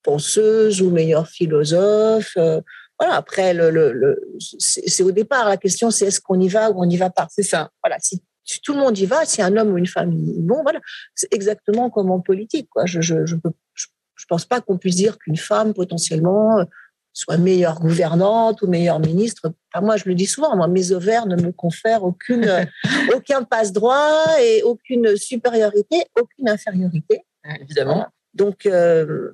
penseuses 0.03 0.82
ou 0.82 0.91
meilleures 0.91 1.29
philosophes. 1.29 2.37
Euh, 2.37 2.61
voilà. 2.99 3.17
Après, 3.17 3.55
le, 3.55 3.70
le, 3.70 4.20
c'est 4.38 5.03
au 5.03 5.11
départ 5.11 5.49
la 5.49 5.56
question, 5.56 5.91
c'est 5.91 6.06
est-ce 6.06 6.20
qu'on 6.20 6.41
y 6.41 6.49
va 6.49 6.70
ou 6.70 6.82
on 6.82 6.87
n'y 6.87 6.97
va 6.97 7.11
pas? 7.11 7.26
C'est 7.31 7.43
ça. 7.43 7.70
Voilà. 7.82 7.97
Si, 8.00 8.23
tout 8.62 8.75
le 8.75 8.81
monde 8.81 8.99
y 8.99 9.06
va, 9.06 9.25
si 9.25 9.41
un 9.41 9.56
homme 9.56 9.73
ou 9.73 9.79
une 9.79 9.87
femme, 9.87 10.11
bon, 10.12 10.62
voilà, 10.62 10.81
c'est 11.14 11.32
exactement 11.32 11.91
comme 11.91 12.11
en 12.11 12.20
politique. 12.20 12.69
Quoi. 12.70 12.87
Je, 12.87 13.00
je, 13.00 13.25
je, 13.25 13.37
je 13.75 14.26
pense 14.29 14.44
pas 14.44 14.61
qu'on 14.61 14.79
puisse 14.79 14.97
dire 14.97 15.19
qu'une 15.19 15.37
femme 15.37 15.75
potentiellement 15.75 16.64
soit 17.12 17.37
meilleure 17.37 17.81
gouvernante 17.81 18.62
ou 18.62 18.69
meilleure 18.69 19.00
ministre. 19.00 19.53
moi, 19.81 19.97
je 19.97 20.05
le 20.06 20.14
dis 20.14 20.26
souvent, 20.26 20.56
moi, 20.56 20.69
mes 20.69 20.93
ovaires 20.93 21.26
ne 21.26 21.37
me 21.37 21.53
confèrent 21.53 22.05
aucune, 22.05 22.50
aucun 23.14 23.43
passe-droit 23.43 24.25
et 24.41 24.62
aucune 24.62 25.17
supériorité, 25.17 26.05
aucune 26.19 26.49
infériorité. 26.49 27.25
Évidemment. 27.60 28.06
Donc, 28.34 28.66
euh, 28.66 29.32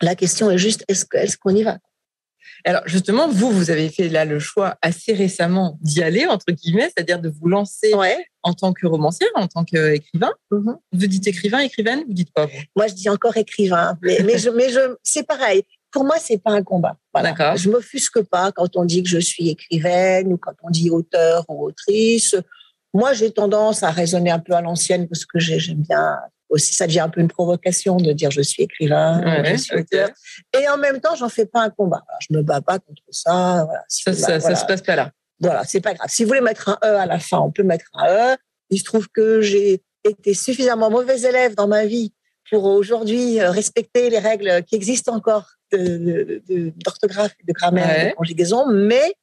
la 0.00 0.14
question 0.14 0.50
est 0.50 0.58
juste, 0.58 0.84
est-ce 0.88 1.36
qu'on 1.36 1.54
y 1.54 1.62
va? 1.62 1.78
Alors 2.64 2.82
justement, 2.86 3.28
vous, 3.28 3.50
vous 3.50 3.70
avez 3.70 3.88
fait 3.88 4.08
là 4.08 4.24
le 4.24 4.38
choix 4.38 4.76
assez 4.80 5.12
récemment 5.12 5.78
d'y 5.82 6.02
aller, 6.02 6.26
entre 6.26 6.52
guillemets, 6.52 6.90
c'est-à-dire 6.96 7.20
de 7.20 7.28
vous 7.28 7.48
lancer 7.48 7.92
en 8.42 8.54
tant 8.54 8.72
que 8.72 8.86
romancière, 8.86 9.28
en 9.34 9.48
tant 9.48 9.64
qu'écrivain. 9.64 10.32
Mm-hmm. 10.52 10.76
Vous 10.92 11.06
dites 11.06 11.26
écrivain, 11.26 11.58
écrivaine, 11.58 12.04
vous 12.06 12.14
dites 12.14 12.32
pas 12.32 12.46
vous? 12.46 12.58
Moi, 12.76 12.86
je 12.86 12.94
dis 12.94 13.08
encore 13.08 13.36
écrivain, 13.36 13.98
mais, 14.00 14.20
mais, 14.24 14.38
je, 14.38 14.50
mais 14.50 14.70
je, 14.70 14.94
c'est 15.02 15.26
pareil 15.26 15.64
pour 15.96 16.04
moi, 16.04 16.16
c'est 16.18 16.36
pas 16.36 16.50
un 16.50 16.62
combat. 16.62 16.98
Voilà. 17.14 17.56
Je 17.56 17.70
m'offusque 17.70 18.20
pas 18.20 18.52
quand 18.52 18.76
on 18.76 18.84
dit 18.84 19.02
que 19.02 19.08
je 19.08 19.18
suis 19.18 19.48
écrivaine 19.48 20.30
ou 20.30 20.36
quand 20.36 20.52
on 20.62 20.68
dit 20.68 20.90
auteur 20.90 21.46
ou 21.48 21.64
autrice. 21.64 22.36
Moi, 22.92 23.14
j'ai 23.14 23.30
tendance 23.30 23.82
à 23.82 23.90
raisonner 23.90 24.30
un 24.30 24.38
peu 24.38 24.52
à 24.52 24.60
l'ancienne 24.60 25.08
parce 25.08 25.24
que 25.24 25.38
j'aime 25.38 25.82
bien 25.88 26.18
aussi, 26.48 26.74
ça 26.74 26.86
devient 26.86 27.00
un 27.00 27.08
peu 27.08 27.20
une 27.20 27.28
provocation 27.28 27.96
de 27.96 28.12
dire 28.12 28.30
je 28.30 28.42
suis 28.42 28.62
écrivain, 28.64 29.42
je 29.44 29.56
suis 29.56 29.76
auteur. 29.76 30.10
Et 30.58 30.68
en 30.68 30.78
même 30.78 31.00
temps, 31.00 31.14
j'en 31.16 31.28
fais 31.28 31.46
pas 31.46 31.62
un 31.62 31.70
combat. 31.70 32.04
je 32.20 32.36
me 32.36 32.42
bats 32.42 32.60
pas 32.60 32.78
contre 32.78 33.02
ça. 33.10 33.64
Voilà. 33.64 33.84
ça, 33.88 34.12
ça, 34.12 34.40
ça, 34.40 34.54
se 34.54 34.64
passe 34.64 34.82
pas 34.82 34.96
là. 34.96 35.10
Voilà, 35.40 35.64
c'est 35.64 35.80
pas 35.80 35.94
grave. 35.94 36.08
Si 36.10 36.22
vous 36.22 36.28
voulez 36.28 36.40
mettre 36.40 36.68
un 36.68 36.78
E 36.84 36.96
à 36.96 37.06
la 37.06 37.18
fin, 37.18 37.38
on 37.38 37.50
peut 37.50 37.62
mettre 37.62 37.86
un 37.94 38.32
E. 38.32 38.36
Il 38.70 38.78
se 38.78 38.84
trouve 38.84 39.08
que 39.08 39.40
j'ai 39.40 39.82
été 40.04 40.34
suffisamment 40.34 40.90
mauvais 40.90 41.20
élève 41.22 41.54
dans 41.54 41.68
ma 41.68 41.84
vie 41.84 42.12
pour 42.50 42.64
aujourd'hui 42.64 43.40
respecter 43.40 44.08
les 44.08 44.18
règles 44.18 44.62
qui 44.64 44.76
existent 44.76 45.14
encore 45.14 45.50
d'orthographe, 45.72 47.36
de, 47.40 47.46
de, 47.46 47.52
grammaire, 47.52 48.10
de 48.10 48.14
conjugaison, 48.14 48.66
mais 48.70 49.14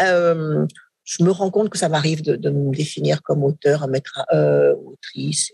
euh, 0.00 0.66
je 1.04 1.22
me 1.22 1.30
rends 1.30 1.50
compte 1.50 1.68
que 1.68 1.78
ça 1.78 1.88
m'arrive 1.88 2.22
de, 2.22 2.36
de, 2.36 2.50
me 2.50 2.74
définir 2.74 3.22
comme 3.22 3.44
auteur, 3.44 3.82
à 3.82 3.86
mettre 3.86 4.22
un 4.30 4.36
E, 4.36 4.76
autrice. 4.86 5.52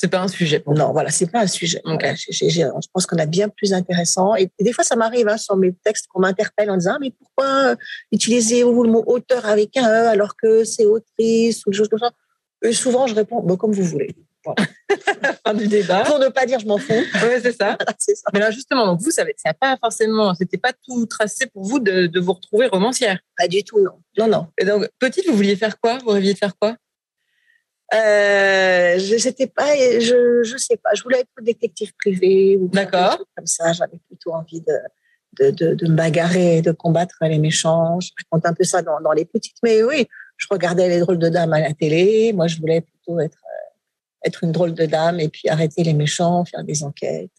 C'est 0.00 0.06
pas 0.06 0.20
un 0.20 0.28
sujet. 0.28 0.60
Pour 0.60 0.74
non, 0.74 0.92
voilà, 0.92 1.10
c'est 1.10 1.28
pas 1.28 1.40
un 1.40 1.46
sujet. 1.48 1.82
je 1.84 2.88
pense 2.92 3.04
qu'on 3.04 3.18
a 3.18 3.26
bien 3.26 3.48
plus 3.48 3.72
intéressant. 3.72 4.36
Et, 4.36 4.48
des 4.60 4.72
fois, 4.72 4.84
ça 4.84 4.94
m'arrive 4.94 5.26
hein, 5.26 5.36
sur 5.36 5.56
mes 5.56 5.72
textes 5.72 6.06
qu'on 6.06 6.20
m'interpelle 6.20 6.70
en 6.70 6.76
disant 6.76 6.92
ah, 6.94 6.98
mais 7.00 7.10
pourquoi 7.10 7.74
utilisez-vous 8.12 8.84
le 8.84 8.90
mot 8.90 9.02
auteur 9.08 9.44
avec 9.46 9.76
un 9.76 9.88
E 9.88 10.06
alors 10.06 10.36
que 10.36 10.62
c'est 10.62 10.86
autrice 10.86 11.66
ou 11.66 11.72
des 11.72 11.76
choses 11.76 11.88
comme 11.88 11.98
ça? 11.98 12.12
Et 12.62 12.72
souvent, 12.72 13.08
je 13.08 13.14
réponds 13.16 13.42
bon, 13.42 13.56
comme 13.56 13.72
vous 13.72 13.82
voulez. 13.82 14.14
fin 15.44 15.52
du 15.52 15.66
débat. 15.66 16.04
Pour 16.04 16.20
ne 16.20 16.28
pas 16.28 16.46
dire 16.46 16.60
je 16.60 16.66
m'en 16.66 16.78
fous. 16.78 16.92
Oui, 16.92 17.34
c'est 17.42 17.52
ça. 17.52 17.76
Mais 18.32 18.38
là, 18.38 18.52
justement, 18.52 18.86
donc 18.86 19.00
vous, 19.00 19.10
ça 19.10 19.24
n'a 19.24 19.54
pas 19.54 19.76
forcément, 19.78 20.32
c'était 20.34 20.58
pas 20.58 20.72
tout 20.86 21.06
tracé 21.06 21.46
pour 21.46 21.64
vous 21.64 21.80
de, 21.80 22.06
de, 22.06 22.20
vous 22.20 22.34
retrouver 22.34 22.68
romancière. 22.68 23.18
Pas 23.36 23.48
du 23.48 23.64
tout, 23.64 23.80
non. 23.80 24.00
Non, 24.16 24.28
non. 24.28 24.46
Et 24.58 24.64
donc, 24.64 24.88
petite, 25.00 25.28
vous 25.28 25.34
vouliez 25.34 25.56
faire 25.56 25.80
quoi? 25.80 25.98
Vous 25.98 26.10
rêviez 26.10 26.34
de 26.34 26.38
faire 26.38 26.56
quoi? 26.56 26.76
Euh, 27.94 28.98
je 28.98 29.46
pas, 29.46 29.74
je, 29.76 30.42
je 30.42 30.56
sais 30.58 30.76
pas, 30.76 30.90
je 30.94 31.02
voulais 31.02 31.20
être 31.20 31.28
détective 31.40 31.92
privé 31.98 32.56
ou 32.56 32.68
D'accord. 32.68 33.18
comme 33.36 33.46
ça. 33.46 33.72
J'avais 33.72 33.98
plutôt 34.08 34.32
envie 34.32 34.60
de, 34.60 34.74
de, 35.40 35.50
de, 35.50 35.74
de, 35.74 35.86
me 35.86 35.96
bagarrer, 35.96 36.60
de 36.60 36.72
combattre 36.72 37.16
les 37.22 37.38
méchants. 37.38 37.98
Je 38.00 38.10
raconte 38.18 38.46
un 38.46 38.54
peu 38.54 38.64
ça 38.64 38.82
dans, 38.82 39.00
dans 39.00 39.12
les 39.12 39.24
petites, 39.24 39.56
mais 39.62 39.82
oui, 39.82 40.06
je 40.36 40.46
regardais 40.50 40.88
les 40.88 41.00
drôles 41.00 41.18
de 41.18 41.28
dames 41.28 41.52
à 41.52 41.60
la 41.60 41.72
télé. 41.72 42.32
Moi, 42.34 42.46
je 42.46 42.58
voulais 42.58 42.82
plutôt 42.82 43.20
être 43.20 43.38
être 44.24 44.44
une 44.44 44.52
drôle 44.52 44.74
de 44.74 44.86
dame 44.86 45.20
et 45.20 45.28
puis 45.28 45.48
arrêter 45.48 45.82
les 45.82 45.94
méchants, 45.94 46.44
faire 46.44 46.64
des 46.64 46.82
enquêtes. 46.82 47.30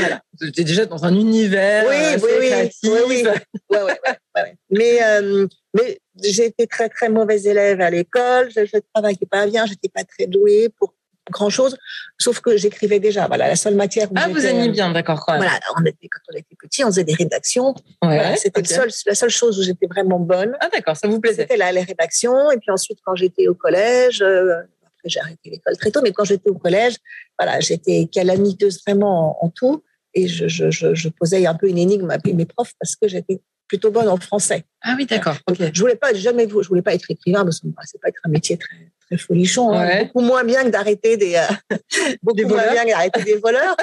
Voilà. 0.00 0.20
Étiez 0.42 0.64
déjà 0.64 0.86
dans 0.86 1.04
un 1.04 1.14
univers 1.14 1.84
oui, 1.88 1.94
assez 1.94 2.24
oui, 2.24 2.30
oui, 2.38 2.46
créatif. 2.48 2.90
oui, 2.90 3.00
oui. 3.08 3.22
Ouais, 3.70 3.82
ouais, 3.82 4.00
ouais. 4.36 4.56
Mais, 4.70 5.02
euh, 5.02 5.46
mais 5.74 5.98
j'ai 6.22 6.46
été 6.46 6.66
très, 6.66 6.88
très 6.88 7.08
mauvaise 7.08 7.46
élève 7.46 7.80
à 7.80 7.90
l'école. 7.90 8.50
Je 8.54 8.60
ne 8.60 8.80
travaillais 8.94 9.18
pas 9.30 9.46
bien. 9.46 9.66
J'étais 9.66 9.88
pas 9.88 10.04
très 10.04 10.26
douée 10.26 10.68
pour 10.78 10.94
grand 11.30 11.50
chose. 11.50 11.76
Sauf 12.18 12.40
que 12.40 12.56
j'écrivais 12.56 13.00
déjà. 13.00 13.26
Voilà, 13.26 13.48
la 13.48 13.56
seule 13.56 13.74
matière 13.74 14.10
où 14.10 14.14
Ah, 14.16 14.28
vous 14.28 14.36
j'étais, 14.36 14.50
aimiez 14.50 14.68
euh, 14.68 14.72
bien, 14.72 14.92
d'accord, 14.92 15.24
quand. 15.24 15.36
Voilà, 15.36 15.58
on 15.76 15.84
était, 15.84 16.08
quand 16.08 16.20
on 16.32 16.36
était 16.36 16.56
petit, 16.58 16.84
on 16.84 16.88
faisait 16.88 17.04
des 17.04 17.14
rédactions. 17.14 17.74
Ouais, 18.02 18.16
Voilà, 18.16 18.36
c'était 18.36 18.62
la 19.06 19.14
seule 19.14 19.30
chose 19.30 19.58
où 19.58 19.62
j'étais 19.62 19.86
vraiment 19.86 20.20
bonne. 20.20 20.56
Ah, 20.60 20.68
d'accord, 20.72 20.96
ça 20.96 21.08
vous 21.08 21.20
plaisait. 21.20 21.42
C'était 21.42 21.56
là 21.56 21.72
les 21.72 21.82
rédactions. 21.82 22.50
Et 22.50 22.58
puis 22.58 22.70
ensuite, 22.70 22.98
quand 23.04 23.16
j'étais 23.16 23.48
au 23.48 23.54
collège, 23.54 24.22
euh, 24.22 24.62
j'ai 25.08 25.20
arrêté 25.20 25.50
l'école 25.50 25.76
très 25.76 25.90
tôt, 25.90 26.00
mais 26.02 26.12
quand 26.12 26.24
j'étais 26.24 26.50
au 26.50 26.54
collège, 26.58 26.96
voilà, 27.38 27.60
j'étais 27.60 28.08
calamiteuse 28.10 28.80
vraiment 28.86 29.42
en, 29.42 29.46
en 29.46 29.50
tout. 29.50 29.82
Et 30.14 30.28
je, 30.28 30.48
je, 30.48 30.70
je, 30.70 30.94
je 30.94 31.08
posais 31.08 31.44
un 31.46 31.54
peu 31.54 31.68
une 31.68 31.78
énigme 31.78 32.10
à 32.10 32.16
mes 32.24 32.46
profs 32.46 32.72
parce 32.80 32.96
que 32.96 33.06
j'étais 33.08 33.40
plutôt 33.68 33.90
bonne 33.90 34.08
en 34.08 34.16
français. 34.16 34.64
Ah 34.82 34.94
oui, 34.96 35.06
d'accord. 35.06 35.36
Je 35.72 35.80
voulais 35.80 35.96
pas 35.96 36.14
jamais, 36.14 36.48
je 36.48 36.68
voulais 36.68 36.82
pas 36.82 36.94
être 36.94 37.10
écrivain 37.10 37.44
parce 37.44 37.60
que 37.60 37.66
me 37.66 37.72
paraissait 37.72 37.98
pas 38.00 38.08
être 38.08 38.20
un 38.24 38.30
métier 38.30 38.56
très 38.56 38.76
très 39.06 39.18
folichon. 39.18 39.72
hein. 39.72 39.86
Ouais. 39.86 40.04
Beaucoup 40.06 40.20
moins 40.20 40.42
bien 40.44 40.64
que 40.64 40.70
d'arrêter 40.70 41.16
des, 41.16 41.34
euh, 41.36 41.76
beaucoup 42.22 42.36
Des 42.36 42.44
moins 42.44 42.56
voleurs. 42.58 42.72
bien 42.72 42.84
que 42.84 42.90
d'arrêter 42.90 43.22
des 43.24 43.36
voleurs. 43.36 43.76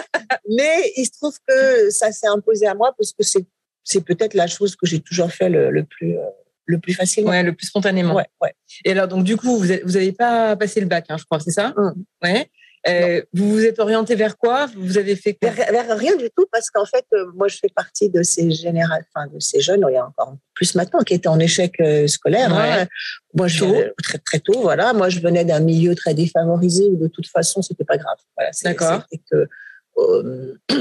Mais 0.50 0.92
il 0.98 1.06
se 1.06 1.12
trouve 1.12 1.36
que 1.48 1.90
ça 1.92 2.12
s'est 2.12 2.28
imposé 2.28 2.66
à 2.68 2.74
moi 2.76 2.94
parce 2.98 3.12
que 3.14 3.24
c'est 3.24 3.46
c'est 3.86 4.04
peut-être 4.04 4.34
la 4.34 4.48
chose 4.48 4.76
que 4.78 4.86
j'ai 4.86 5.02
toujours 5.02 5.30
fait 5.32 5.50
le, 5.50 5.70
le 5.70 5.84
plus 5.84 6.18
euh, 6.18 6.24
le 6.66 6.80
plus 6.80 6.94
facilement. 6.94 7.30
Ouais, 7.32 7.44
le 7.44 7.54
plus 7.54 7.68
spontanément. 7.68 8.14
ouais, 8.16 8.26
ouais. 8.42 8.54
Et 8.86 8.92
alors, 8.92 9.08
donc, 9.08 9.24
du 9.24 9.38
coup, 9.38 9.58
vous 9.58 9.66
n'avez 9.68 10.12
pas 10.14 10.56
passé 10.56 10.80
le 10.80 10.86
bac, 10.88 11.06
hein, 11.10 11.18
je 11.18 11.26
crois, 11.26 11.40
c'est 11.40 11.52
ça? 11.52 11.74
Hum. 11.78 11.94
Ouais. 12.24 12.50
Euh, 12.86 13.22
vous 13.32 13.50
vous 13.50 13.64
êtes 13.64 13.80
orienté 13.80 14.14
vers 14.14 14.38
quoi? 14.38 14.66
Vous 14.76 14.98
avez 14.98 15.16
fait 15.16 15.36
quoi? 15.36 15.52
Vers, 15.52 15.72
vers 15.72 15.98
rien 15.98 16.18
du 16.18 16.30
tout 16.36 16.46
parce 16.52 16.70
qu'en 16.70 16.84
fait, 16.86 17.06
euh, 17.14 17.32
moi, 17.34 17.48
je 17.48 17.56
fais 17.56 17.70
partie 17.74 18.10
de 18.10 18.24
ces 18.24 18.50
généra- 18.50 19.00
enfin, 19.16 19.28
de 19.34 19.40
ces 19.40 19.62
jeunes, 19.62 19.86
il 19.90 19.94
y 19.94 19.98
a 19.98 20.06
encore 20.06 20.36
plus 20.54 20.76
maintenant, 20.76 21.00
qui 21.00 21.14
étaient 21.14 21.30
en 21.30 21.40
échec 21.40 21.76
euh, 21.80 22.08
scolaire. 22.08 22.52
Ouais. 22.52 22.82
hein. 22.82 22.88
Moi, 23.36 23.48
je 23.48 23.60
Tôt. 23.64 23.76
très 24.04 24.18
très 24.18 24.40
tôt, 24.42 24.60
voilà. 24.62 24.92
Moi, 24.92 25.08
je 25.08 25.22
venais 25.22 25.46
d'un 25.46 25.62
milieu 25.62 25.96
très 25.96 26.14
défavorisé 26.14 26.84
où 26.92 26.98
de 26.98 27.08
toute 27.08 27.28
façon, 27.28 27.62
c'était 27.62 27.86
pas 27.86 27.96
grave. 27.96 28.18
Voilà, 28.36 28.52
c'est- 28.52 28.68
D'accord. 28.68 29.02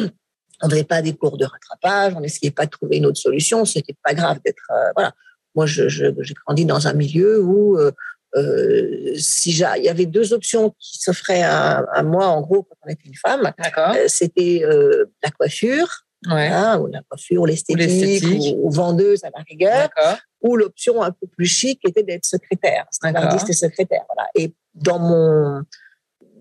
On 0.64 0.68
n'avait 0.68 0.84
pas 0.84 1.02
des 1.02 1.12
cours 1.14 1.36
de 1.38 1.44
rattrapage, 1.44 2.14
on 2.16 2.20
n'essayait 2.20 2.52
pas 2.52 2.66
de 2.66 2.70
trouver 2.70 2.98
une 2.98 3.06
autre 3.06 3.18
solution. 3.18 3.64
C'était 3.64 3.96
pas 4.02 4.14
grave 4.14 4.38
d'être 4.44 4.62
euh, 4.70 4.92
voilà. 4.94 5.12
Moi, 5.54 5.66
je, 5.66 5.88
je- 5.88 6.06
j'ai 6.20 6.34
grandi 6.46 6.64
dans 6.64 6.86
un 6.86 6.92
milieu 6.94 7.40
où 7.42 7.78
euh, 7.78 7.90
euh, 8.36 9.14
si 9.18 9.50
il 9.50 9.82
y 9.84 9.88
avait 9.88 10.06
deux 10.06 10.32
options 10.32 10.70
qui 10.78 10.98
s'offraient 10.98 11.42
à, 11.42 11.78
à 11.92 12.02
moi, 12.02 12.26
en 12.28 12.40
gros, 12.40 12.62
quand 12.62 12.76
on 12.86 12.88
était 12.88 13.06
une 13.06 13.14
femme, 13.14 13.52
euh, 13.78 14.04
c'était 14.08 14.62
euh, 14.64 15.06
la 15.22 15.30
coiffure, 15.30 16.06
Ouais. 16.30 16.46
hein, 16.46 16.78
ou 16.78 16.86
la 16.86 17.00
coiffure, 17.08 17.44
l'esthétique, 17.46 18.22
ou, 18.24 18.68
ou 18.68 18.70
vendeuse 18.70 19.24
à 19.24 19.30
la 19.36 19.42
rigueur, 19.42 19.88
ou 20.40 20.56
l'option 20.56 21.02
un 21.02 21.10
peu 21.10 21.26
plus 21.26 21.46
chic 21.46 21.80
était 21.86 22.04
d'être 22.04 22.24
secrétaire, 22.24 22.86
standardiste 22.92 23.50
et 23.50 23.52
secrétaire. 23.54 24.04
Voilà. 24.14 24.28
Et 24.36 24.54
dans 24.74 25.00
mon 25.00 25.62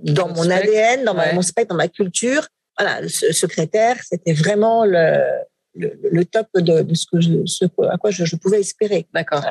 dans 0.03 0.27
mon 0.29 0.43
spectre, 0.43 0.67
ADN, 0.69 1.03
dans 1.03 1.15
ouais. 1.17 1.33
mon 1.33 1.41
spectre, 1.41 1.69
dans 1.69 1.75
ma 1.77 1.87
culture, 1.87 2.47
voilà, 2.77 3.07
secrétaire, 3.09 3.97
c'était 4.07 4.33
vraiment 4.33 4.85
le, 4.85 5.19
le, 5.75 5.97
le 6.11 6.25
top 6.25 6.47
de, 6.55 6.81
de 6.81 6.93
ce 6.95 7.05
que 7.11 7.21
je, 7.21 7.45
ce 7.45 7.65
à 7.89 7.97
quoi 7.97 8.11
je, 8.11 8.25
je 8.25 8.35
pouvais 8.35 8.59
espérer. 8.59 9.07
D'accord. 9.13 9.45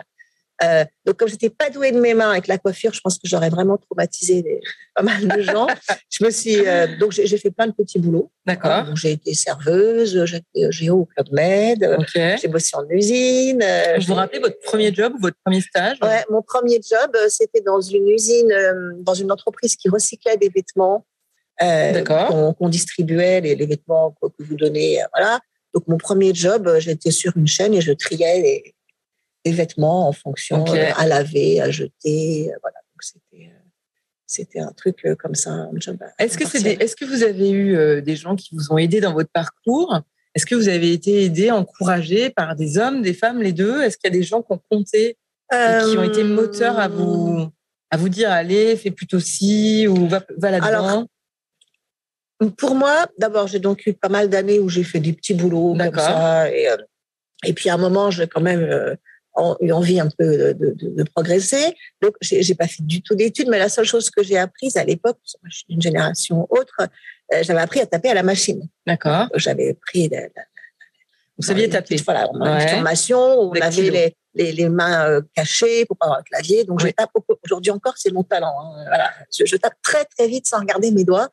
Euh, 0.62 0.84
donc, 1.06 1.16
comme 1.16 1.28
j'étais 1.28 1.48
pas 1.48 1.70
douée 1.70 1.90
de 1.90 1.98
mes 1.98 2.12
mains 2.12 2.32
avec 2.32 2.46
la 2.46 2.58
coiffure, 2.58 2.92
je 2.92 3.00
pense 3.00 3.14
que 3.16 3.26
j'aurais 3.26 3.48
vraiment 3.48 3.78
traumatisé 3.78 4.42
des- 4.42 4.60
pas 4.94 5.00
mal 5.02 5.26
de 5.26 5.40
gens. 5.40 5.66
je 6.10 6.22
me 6.22 6.30
suis 6.30 6.66
euh, 6.68 6.86
donc 6.98 7.12
j'ai 7.12 7.26
j'ai 7.26 7.38
fait 7.38 7.50
plein 7.50 7.66
de 7.66 7.72
petits 7.72 7.98
boulots. 7.98 8.30
D'accord. 8.44 8.84
Donc, 8.84 8.96
J'ai 8.98 9.12
été 9.12 9.32
serveuse, 9.32 10.22
géo 10.68 10.98
au 10.98 11.04
club 11.06 11.28
med, 11.32 11.82
euh, 11.82 11.96
Ok. 11.96 12.10
j'ai 12.14 12.48
bossé 12.48 12.76
en 12.76 12.86
usine. 12.90 13.62
euh, 13.62 13.94
Vous 13.94 14.00
vous 14.02 14.06
j'ai- 14.08 14.12
rappelez 14.12 14.38
votre 14.40 14.58
premier 14.60 14.92
job 14.92 15.14
ou 15.16 15.20
votre 15.22 15.38
premier 15.42 15.62
stage? 15.62 15.96
Ouais, 16.02 16.24
mon 16.28 16.42
premier 16.42 16.78
job, 16.86 17.10
euh, 17.16 17.28
c'était 17.30 17.62
dans 17.62 17.80
une 17.80 18.06
usine, 18.08 18.52
euh, 18.52 18.92
dans 18.98 19.14
une 19.14 19.32
entreprise 19.32 19.76
qui 19.76 19.88
recyclait 19.88 20.36
des 20.36 20.50
vêtements. 20.50 21.06
euh, 21.62 21.92
D'accord. 21.92 22.54
Qu'on 22.58 22.68
distribuait 22.68 23.40
les, 23.40 23.54
les 23.54 23.66
vêtements 23.66 24.14
que 24.20 24.26
que 24.28 24.42
vous 24.42 24.56
donnez, 24.56 25.00
euh, 25.02 25.06
voilà. 25.14 25.40
Donc 25.74 25.86
mon 25.86 25.98
premier 25.98 26.34
job, 26.34 26.66
euh, 26.66 26.80
j'étais 26.80 27.10
sur 27.10 27.36
une 27.36 27.46
chaîne 27.46 27.74
et 27.74 27.80
je 27.80 27.92
triais 27.92 28.40
les, 28.40 28.74
les 29.44 29.52
vêtements 29.52 30.08
en 30.08 30.12
fonction 30.12 30.64
euh, 30.68 30.90
à 30.96 31.06
laver, 31.06 31.60
à 31.60 31.70
jeter, 31.70 32.50
euh, 32.50 32.56
voilà. 32.62 32.78
Donc 32.92 33.02
c'était 33.02 33.50
c'était 34.26 34.60
un 34.60 34.72
truc 34.72 35.04
comme 35.18 35.34
ça, 35.34 35.50
un 35.50 35.70
job. 35.74 35.98
Est-ce 36.20 36.38
que, 36.38 36.46
c'est 36.46 36.80
est-ce 36.80 36.94
que 36.94 37.04
vous 37.04 37.24
avez 37.24 37.50
eu 37.50 37.76
euh, 37.76 38.00
des 38.00 38.14
gens 38.14 38.36
qui 38.36 38.54
vous 38.54 38.70
ont 38.70 38.78
aidé 38.78 39.00
dans 39.00 39.12
votre 39.12 39.30
parcours? 39.32 40.00
Est-ce 40.36 40.46
que 40.46 40.54
vous 40.54 40.68
avez 40.68 40.92
été 40.92 41.24
aidé, 41.24 41.50
encouragé 41.50 42.30
par 42.30 42.54
des 42.54 42.78
hommes, 42.78 43.02
des 43.02 43.14
femmes, 43.14 43.42
les 43.42 43.52
deux? 43.52 43.82
Est-ce 43.82 43.96
qu'il 43.98 44.08
y 44.08 44.14
a 44.14 44.16
des 44.16 44.22
gens 44.22 44.40
qui 44.42 44.52
ont 44.52 44.60
compté 44.70 45.18
et 45.52 45.78
qui 45.90 45.98
ont 45.98 46.04
été 46.04 46.22
moteurs 46.22 46.78
à 46.78 46.86
vous, 46.86 47.48
à 47.90 47.96
vous 47.96 48.08
dire 48.08 48.30
allez, 48.30 48.76
fais 48.76 48.92
plutôt 48.92 49.18
ci 49.18 49.88
ou 49.88 50.06
va, 50.06 50.22
va 50.38 50.52
là-dedans? 50.52 51.08
Pour 52.56 52.74
moi, 52.74 53.06
d'abord, 53.18 53.46
j'ai 53.48 53.58
donc 53.58 53.84
eu 53.86 53.92
pas 53.92 54.08
mal 54.08 54.28
d'années 54.30 54.58
où 54.58 54.68
j'ai 54.68 54.82
fait 54.84 55.00
des 55.00 55.12
petits 55.12 55.34
boulots 55.34 55.76
comme 55.76 55.94
ça. 55.98 56.50
Et, 56.50 56.68
euh, 56.68 56.76
et 57.44 57.52
puis 57.52 57.68
à 57.68 57.74
un 57.74 57.78
moment, 57.78 58.10
j'ai 58.10 58.26
quand 58.26 58.40
même 58.40 58.62
euh, 58.62 58.94
en- 59.34 59.56
eu 59.60 59.72
envie 59.72 60.00
un 60.00 60.08
peu 60.08 60.54
de, 60.54 60.74
de- 60.74 60.88
de 60.96 61.02
progresser. 61.14 61.76
Donc, 62.00 62.14
j'ai 62.22 62.54
pas 62.54 62.66
fait 62.66 62.82
du 62.82 63.02
tout 63.02 63.14
d'études, 63.14 63.48
mais 63.48 63.58
la 63.58 63.68
seule 63.68 63.84
chose 63.84 64.10
que 64.10 64.22
j'ai 64.22 64.38
apprise 64.38 64.76
à 64.76 64.84
l'époque, 64.84 65.18
je 65.50 65.56
suis 65.56 65.66
d'une 65.68 65.82
génération 65.82 66.46
autre, 66.50 66.74
euh, 66.80 67.42
j'avais 67.42 67.60
appris 67.60 67.80
à 67.80 67.86
taper 67.86 68.08
à 68.10 68.14
la 68.14 68.22
machine. 68.22 68.62
D'accord. 68.86 69.28
J'avais 69.34 69.74
pris 69.74 70.08
la, 70.08 70.22
la- 70.22 70.28
Vous 71.36 71.46
saviez 71.46 71.66
une 71.66 71.72
taper 71.72 71.96
Voilà, 72.04 72.28
on 72.32 72.40
a 72.40 72.48
une 72.50 72.56
Ouais. 72.56 72.68
formation 72.68 73.18
où 73.42 73.50
on 73.54 73.60
avait 73.60 73.90
les, 73.90 74.16
les, 74.34 74.52
les 74.52 74.68
mains 74.68 75.20
cachées 75.34 75.84
pour 75.84 75.96
pas 75.98 76.06
avoir 76.06 76.20
le 76.20 76.24
clavier. 76.24 76.64
Donc, 76.64 76.80
Oui. 76.82 76.88
je 76.88 76.94
tape 76.94 77.10
aujourd'hui 77.44 77.70
encore, 77.70 77.94
c'est 77.98 78.12
mon 78.12 78.22
talent. 78.24 78.54
hein. 78.62 78.84
Voilà, 78.88 79.10
je, 79.30 79.44
je 79.44 79.56
tape 79.56 79.74
très 79.82 80.04
très 80.06 80.26
vite 80.26 80.46
sans 80.46 80.58
regarder 80.60 80.90
mes 80.90 81.04
doigts. 81.04 81.28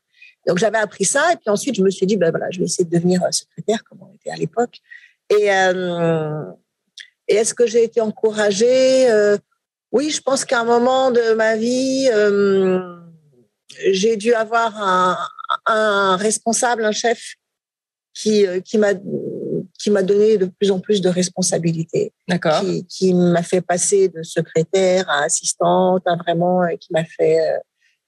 Donc, 0.48 0.58
j'avais 0.58 0.77
appris 0.77 1.06
ça 1.06 1.34
et 1.34 1.36
puis 1.36 1.50
ensuite, 1.50 1.75
je 1.75 1.84
me 1.84 1.89
suis 1.89 2.06
dit, 2.06 2.18
ben 2.18 2.30
voilà, 2.32 2.48
je 2.51 2.60
vais 2.60 2.66
essayer 2.66 2.86
de 2.86 2.96
devenir 2.96 3.22
euh, 3.24 3.32
secrétaire 3.32 3.84
comme 3.84 4.00
on 4.01 4.13
était 4.16 4.32
à 4.32 4.36
l'époque. 4.36 4.80
Et, 5.30 5.51
euh, 5.51 6.44
et 7.27 7.36
est-ce 7.36 7.54
que 7.54 7.68
j'ai 7.68 7.84
été 7.84 8.00
encouragée? 8.00 9.12
Euh, 9.12 9.38
Oui, 9.92 10.10
je 10.10 10.22
pense 10.22 10.46
qu'à 10.46 10.62
un 10.62 10.66
moment 10.66 11.12
de 11.12 11.34
ma 11.34 11.56
vie, 11.58 12.10
euh, 12.13 12.80
j'ai 13.92 14.16
dû 14.18 14.34
avoir 14.34 14.82
un, 14.82 15.18
un 15.66 16.16
responsable, 16.18 16.86
un 16.86 16.92
chef 16.94 17.36
qui, 18.13 18.46
qui 18.63 18.77
m'a 18.77 18.94
qui 19.80 19.92
m'a 19.92 20.01
donné 20.01 20.38
de 20.38 20.46
plus 20.46 20.72
en 20.72 20.80
plus 20.80 21.01
de 21.01 21.10
responsabilités, 21.10 22.12
D'accord. 22.27 22.62
qui, 22.62 22.86
qui 22.88 23.13
m'a 23.13 23.44
fait 23.44 23.62
passer 23.62 24.10
de 24.10 24.24
secrétaire 24.24 25.08
à 25.10 25.24
assistante, 25.24 26.01
à 26.08 26.16
vraiment, 26.16 26.62
qui 26.80 26.92
m'a 26.92 27.06
fait. 27.06 27.38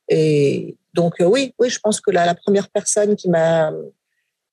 Et 0.09 0.75
donc 0.93 1.21
euh, 1.21 1.25
oui, 1.25 1.53
oui, 1.59 1.69
je 1.69 1.79
pense 1.79 2.01
que 2.01 2.11
la, 2.11 2.25
la 2.25 2.35
première 2.35 2.69
personne 2.69 3.15
qui 3.15 3.29
m'a 3.29 3.71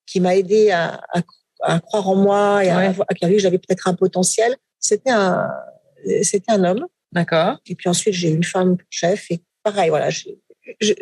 qui 0.07 0.21
m'a 0.21 0.37
aidé 0.37 0.71
à, 0.71 1.01
à, 1.13 1.23
à 1.63 1.81
croire 1.81 2.09
en 2.09 2.15
moi 2.17 2.65
et 2.65 2.71
à, 2.71 2.77
Ouais. 2.79 2.95
à 3.09 3.15
que 3.15 3.39
j'avais 3.39 3.59
peut-être 3.59 3.89
un 3.89 3.95
potentiel, 3.95 4.55
c'était 4.79 5.11
un 5.11 5.49
c'était 6.23 6.53
un 6.53 6.63
homme. 6.65 6.87
D'accord. 7.13 7.59
Et 7.67 7.75
puis 7.75 7.89
ensuite, 7.89 8.15
j'ai 8.15 8.31
eu 8.31 8.35
une 8.35 8.45
femme 8.45 8.77
chef. 8.91 9.31
Et 9.31 9.41
pareil, 9.63 9.89
voilà. 9.89 10.11
Je, 10.11 10.29
je, 10.81 10.93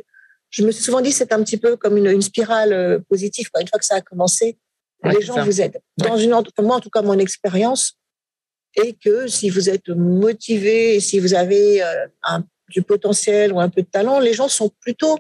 je 0.50 0.64
me 0.64 0.70
suis 0.70 0.84
souvent 0.84 1.00
dit, 1.00 1.12
c'est 1.12 1.32
un 1.32 1.42
petit 1.42 1.56
peu 1.56 1.76
comme 1.76 1.96
une, 1.96 2.06
une 2.06 2.22
spirale 2.22 2.72
euh, 2.72 2.98
positive. 3.08 3.50
Quoi. 3.50 3.60
Une 3.62 3.68
fois 3.68 3.78
que 3.78 3.84
ça 3.84 3.96
a 3.96 4.00
commencé, 4.00 4.58
Ouais, 5.02 5.12
les 5.12 5.20
gens 5.22 5.34
ça. 5.34 5.42
vous 5.44 5.60
aident. 5.60 5.80
Dans 5.98 6.16
une, 6.16 6.30
moi, 6.30 6.76
en 6.76 6.80
tout 6.80 6.88
cas, 6.88 7.02
mon 7.02 7.18
expérience 7.18 7.98
est 8.76 8.98
que 8.98 9.26
si 9.26 9.50
vous 9.50 9.68
êtes 9.68 9.88
motivé 9.88 10.94
et 10.94 11.00
si 11.00 11.18
vous 11.20 11.34
avez 11.34 11.82
euh, 11.82 12.06
un, 12.22 12.42
du 12.68 12.82
potentiel 12.82 13.52
ou 13.52 13.60
un 13.60 13.68
peu 13.68 13.82
de 13.82 13.86
talent, 13.86 14.18
les 14.20 14.32
gens 14.34 14.48
sont 14.48 14.70
plutôt 14.80 15.18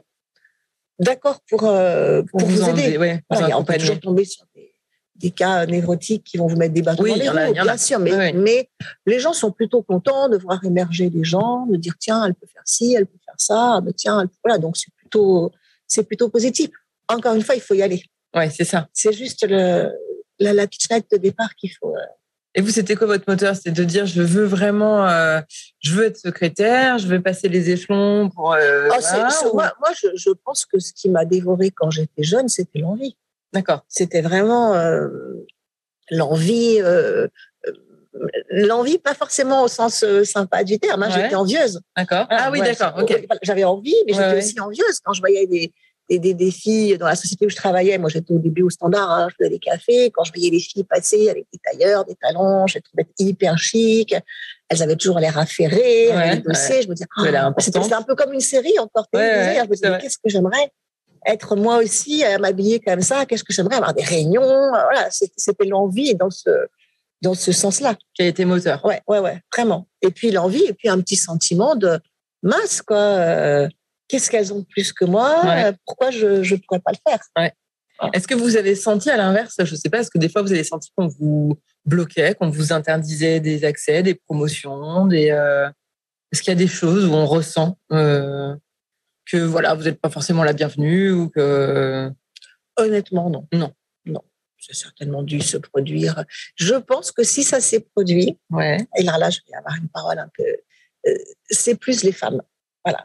d'accord 0.98 1.40
pour, 1.48 1.64
euh, 1.64 2.22
pour, 2.22 2.40
vous, 2.40 2.68
aider. 2.68 2.96
ouais, 2.98 3.22
Voilà, 3.30 3.58
on 3.58 3.64
peut 3.64 3.74
toujours 3.76 4.00
tomber 4.00 4.24
sur 4.24 4.44
des, 4.54 4.72
des 5.16 5.30
cas 5.30 5.66
névrotiques 5.66 6.24
qui 6.24 6.36
vont 6.38 6.46
vous 6.46 6.56
mettre 6.56 6.74
des 6.74 6.82
bâtons 6.82 7.02
Oui, 7.02 7.10
dans 7.10 7.16
les 7.16 7.28
roues, 7.46 7.58
a. 7.58 7.62
bien 7.64 7.76
sûr. 7.76 7.98
Mais, 7.98 8.12
Oui, 8.12 8.18
oui. 8.18 8.32
mais 8.34 8.70
les 9.06 9.18
gens 9.20 9.32
sont 9.32 9.50
plutôt 9.50 9.82
contents 9.82 10.28
de 10.28 10.36
voir 10.38 10.62
émerger 10.64 11.10
des 11.10 11.24
gens, 11.24 11.66
de 11.66 11.76
dire 11.76 11.94
tiens, 11.98 12.24
elle 12.24 12.34
peut 12.34 12.46
faire 12.46 12.62
ci, 12.64 12.94
elle 12.94 13.06
peut 13.06 13.18
faire 13.24 13.34
ça, 13.38 13.80
mais 13.84 13.92
tiens, 13.92 14.20
elle- 14.22 14.28
voilà. 14.44 14.58
Donc 14.58 14.76
c'est 14.76 14.92
plutôt, 14.96 15.50
c'est 15.86 16.04
plutôt 16.04 16.28
positif. 16.28 16.70
Encore 17.08 17.34
une 17.34 17.42
fois, 17.42 17.54
il 17.54 17.60
faut 17.60 17.74
y 17.74 17.82
aller. 17.82 18.02
Ouais, 18.34 18.50
c'est 18.50 18.64
ça. 18.64 18.88
C'est 18.92 19.12
juste 19.12 19.46
le, 19.48 19.90
la, 20.38 20.52
la 20.52 20.66
fenêtre 20.66 21.06
de 21.12 21.16
départ 21.18 21.54
qu'il 21.56 21.70
faut. 21.72 21.94
euh, 21.94 22.00
Et 22.56 22.60
vous, 22.60 22.70
c'était 22.70 22.94
quoi 22.94 23.06
votre 23.08 23.24
moteur? 23.28 23.56
C'était 23.56 23.72
de 23.72 23.82
dire, 23.84 24.06
je 24.06 24.22
veux 24.22 24.44
vraiment, 24.44 25.08
euh, 25.08 25.40
je 25.80 25.92
veux 25.94 26.04
être 26.04 26.16
secrétaire, 26.16 26.98
je 26.98 27.06
veux 27.08 27.20
passer 27.20 27.48
les 27.48 27.70
échelons 27.70 28.28
pour. 28.30 28.54
euh, 28.54 28.88
Ah, 28.92 28.98
voilà, 29.00 29.28
ou- 29.50 29.54
moi, 29.54 29.72
moi, 29.80 29.90
je, 30.00 30.08
je 30.14 30.30
pense 30.44 30.64
que 30.64 30.78
ce 30.78 30.92
qui 30.92 31.10
m'a 31.10 31.24
dévoré 31.24 31.70
quand 31.70 31.90
j'étais 31.90 32.22
jeune, 32.22 32.48
c'était 32.48 32.78
l'envie. 32.78 33.16
D'accord. 33.52 33.84
C'était 33.88 34.20
vraiment 34.22 34.74
euh, 34.74 35.08
l'envie, 36.10 36.80
l'envie, 38.50 38.98
pas 38.98 39.14
forcément 39.14 39.62
au 39.62 39.68
sens 39.68 40.04
sympa 40.24 40.62
du 40.64 40.78
terme. 40.78 41.02
hein, 41.02 41.08
Ouais. 41.12 41.22
J'étais 41.22 41.34
envieuse. 41.34 41.80
D'accord. 41.96 42.26
Ah 42.30 42.50
oui, 42.52 42.60
d'accord. 42.60 42.94
J'avais 43.42 43.64
envie, 43.64 43.94
mais 44.06 44.12
j'étais 44.12 44.26
ouais. 44.26 44.38
aussi 44.38 44.60
envieuse 44.60 45.00
quand 45.04 45.12
je 45.12 45.20
voyais 45.20 45.46
des, 45.46 45.72
des, 46.08 46.18
des, 46.18 46.34
des, 46.34 46.50
filles 46.50 46.98
dans 46.98 47.06
la 47.06 47.16
société 47.16 47.46
où 47.46 47.48
je 47.48 47.56
travaillais. 47.56 47.96
Moi, 47.98 48.10
j'étais 48.10 48.32
au 48.34 48.38
début 48.38 48.62
au 48.62 48.70
standard, 48.70 49.10
hein, 49.10 49.28
je 49.30 49.36
faisais 49.38 49.50
des 49.50 49.58
cafés. 49.58 50.10
Quand 50.10 50.24
je 50.24 50.32
voyais 50.32 50.50
les 50.50 50.60
filles 50.60 50.84
passer 50.84 51.28
avec 51.30 51.46
des 51.52 51.58
tailleurs, 51.58 52.04
des 52.04 52.14
talons, 52.16 52.66
je 52.66 52.74
les 52.74 52.82
trouvais 52.82 53.06
hyper 53.18 53.56
chic. 53.58 54.14
Elles 54.68 54.82
avaient 54.82 54.96
toujours 54.96 55.18
l'air 55.18 55.38
affairées, 55.38 56.08
Ouais, 56.14 56.36
dossiers. 56.38 56.82
Je 56.82 56.88
me 56.88 56.94
disais, 56.94 57.06
ah, 57.16 57.52
c'était 57.58 57.92
un 57.94 58.02
peu 58.02 58.14
comme 58.14 58.32
une 58.32 58.40
série 58.40 58.78
encore 58.78 59.06
Ouais, 59.14 59.20
télévisée. 59.20 59.60
ouais, 59.60 59.64
je 59.64 59.70
me 59.70 59.74
disais, 59.74 59.98
qu'est-ce 60.00 60.18
que 60.18 60.28
j'aimerais 60.28 60.70
être 61.26 61.56
moi 61.56 61.78
aussi, 61.78 62.22
à 62.22 62.36
m'habiller 62.38 62.80
comme 62.80 63.00
ça? 63.00 63.24
Qu'est-ce 63.24 63.44
que 63.44 63.52
j'aimerais 63.54 63.76
avoir 63.76 63.94
des 63.94 64.04
réunions? 64.04 64.42
Voilà, 64.42 65.08
c'était 65.10 65.64
l'envie 65.64 66.14
dans 66.14 66.28
ce, 66.30 66.50
dans 67.22 67.32
ce 67.34 67.50
sens-là. 67.50 67.96
Qui 68.12 68.22
a 68.22 68.26
été 68.26 68.44
moteur. 68.44 68.84
Ouais, 68.84 69.00
ouais, 69.08 69.20
ouais, 69.20 69.40
vraiment. 69.54 69.86
Et 70.02 70.10
puis 70.10 70.30
l'envie, 70.30 70.64
et 70.64 70.74
puis 70.74 70.90
un 70.90 71.00
petit 71.00 71.16
sentiment 71.16 71.76
de 71.76 71.98
mince, 72.42 72.82
quoi. 72.82 72.98
euh, 72.98 73.68
Qu'est-ce 74.08 74.30
qu'elles 74.30 74.52
ont 74.52 74.60
de 74.60 74.66
plus 74.66 74.92
que 74.92 75.04
moi? 75.04 75.44
Ouais. 75.44 75.72
Pourquoi 75.86 76.10
je 76.10 76.26
ne 76.26 76.56
pourrais 76.58 76.80
pas 76.80 76.92
le 76.92 76.98
faire? 77.10 77.52
Est-ce 78.12 78.26
que 78.26 78.34
vous 78.34 78.56
avez 78.56 78.74
senti 78.74 79.08
à 79.08 79.16
l'inverse, 79.16 79.54
je 79.58 79.70
ne 79.70 79.76
sais 79.76 79.88
pas, 79.88 80.00
est-ce 80.00 80.10
que 80.10 80.18
des 80.18 80.28
fois 80.28 80.42
vous 80.42 80.52
avez 80.52 80.64
senti 80.64 80.90
qu'on 80.96 81.06
vous 81.06 81.58
bloquait, 81.84 82.34
qu'on 82.34 82.50
vous 82.50 82.72
interdisait 82.72 83.40
des 83.40 83.64
accès, 83.64 84.02
des 84.02 84.14
promotions, 84.14 85.06
des 85.06 85.30
euh, 85.30 85.68
est-ce 86.32 86.42
qu'il 86.42 86.50
y 86.50 86.56
a 86.56 86.58
des 86.58 86.66
choses 86.66 87.04
où 87.06 87.12
on 87.12 87.24
ressent 87.26 87.78
euh, 87.92 88.54
que 89.26 89.36
voilà 89.36 89.74
vous 89.74 89.84
n'êtes 89.84 90.00
pas 90.00 90.10
forcément 90.10 90.42
la 90.42 90.52
bienvenue 90.52 91.12
ou 91.12 91.28
que 91.30 92.10
Honnêtement, 92.76 93.30
non. 93.30 93.46
Non. 93.52 93.72
Non. 94.04 94.22
C'est 94.58 94.74
certainement 94.74 95.22
dû 95.22 95.40
se 95.40 95.56
produire. 95.56 96.24
Je 96.56 96.74
pense 96.74 97.12
que 97.12 97.22
si 97.22 97.44
ça 97.44 97.60
s'est 97.60 97.86
produit, 97.94 98.38
ouais 98.50 98.78
et 98.98 99.02
là, 99.04 99.18
là, 99.18 99.30
je 99.30 99.38
vais 99.48 99.56
avoir 99.56 99.76
une 99.76 99.88
parole 99.88 100.18
un 100.18 100.28
peu. 100.36 100.44
euh, 101.06 101.18
c'est 101.48 101.76
plus 101.76 102.02
les 102.02 102.12
femmes. 102.12 102.42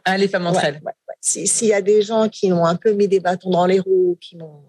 Ah 0.04 0.18
les 0.18 0.28
femmes 0.28 0.46
entre 0.46 0.60
Ouais, 0.60 0.68
elles 0.68 0.74
ouais, 0.76 0.92
ouais. 1.08 1.14
Si- 1.20 1.46
S'il 1.46 1.68
y 1.68 1.72
a 1.74 1.82
des 1.82 2.02
gens 2.02 2.28
qui 2.28 2.50
m'ont 2.50 2.66
un 2.66 2.76
peu 2.76 2.92
mis 2.92 3.08
des 3.08 3.20
bâtons 3.20 3.50
dans 3.50 3.66
les 3.66 3.80
roues, 3.80 4.16
qui 4.20 4.36
m'ont 4.36 4.62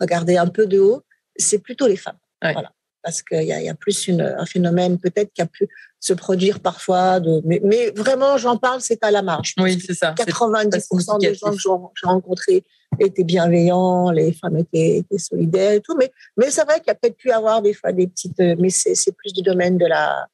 regardé 0.00 0.36
un 0.36 0.46
peu 0.48 0.66
de 0.66 0.78
haut, 0.78 1.02
c'est 1.36 1.58
plutôt 1.58 1.86
les 1.86 1.96
femmes. 1.96 2.18
Ouais. 2.42 2.52
Voilà. 2.52 2.72
Parce 3.02 3.20
qu'il 3.22 3.42
y, 3.42 3.46
y 3.46 3.68
a 3.68 3.74
plus 3.74 4.06
une, 4.06 4.20
un 4.20 4.46
phénomène 4.46 4.96
peut-être 4.98 5.32
qui 5.32 5.42
a 5.42 5.46
pu 5.46 5.66
se 5.98 6.12
produire 6.12 6.60
parfois. 6.60 7.18
De, 7.18 7.40
mais, 7.44 7.60
mais 7.64 7.90
vraiment, 7.96 8.36
j'en 8.38 8.56
parle, 8.58 8.80
c'est 8.80 9.02
à 9.04 9.10
la 9.10 9.22
marge. 9.22 9.54
oui 9.58 9.80
c'est 9.84 9.94
ça 9.94 10.14
C'est- 10.16 10.24
90% 10.24 11.18
des 11.18 11.34
gens 11.34 11.50
que 11.50 11.56
j'ai- 11.58 12.06
rencontrés 12.06 12.62
étaient 13.00 13.24
bienveillants, 13.24 14.10
les 14.10 14.32
femmes 14.32 14.56
étaient, 14.58 14.98
étaient 14.98 15.18
solidaires 15.18 15.72
et 15.72 15.80
tout. 15.80 15.96
Mais, 15.96 16.12
mais 16.36 16.50
c'est 16.50 16.64
vrai 16.64 16.78
qu'il 16.78 16.88
y 16.88 16.90
a 16.90 16.94
peut-être 16.94 17.16
pu 17.16 17.30
avoir 17.32 17.60
des 17.62 17.74
fois 17.74 17.90
des 17.92 18.06
petites. 18.06 18.38
euh, 18.40 18.54
Mais 18.58 18.70
c'est 18.70 18.94
plus 19.16 19.32
du 19.32 19.42
domaine 19.42 19.78
de 19.78 19.86
la, 19.86 20.26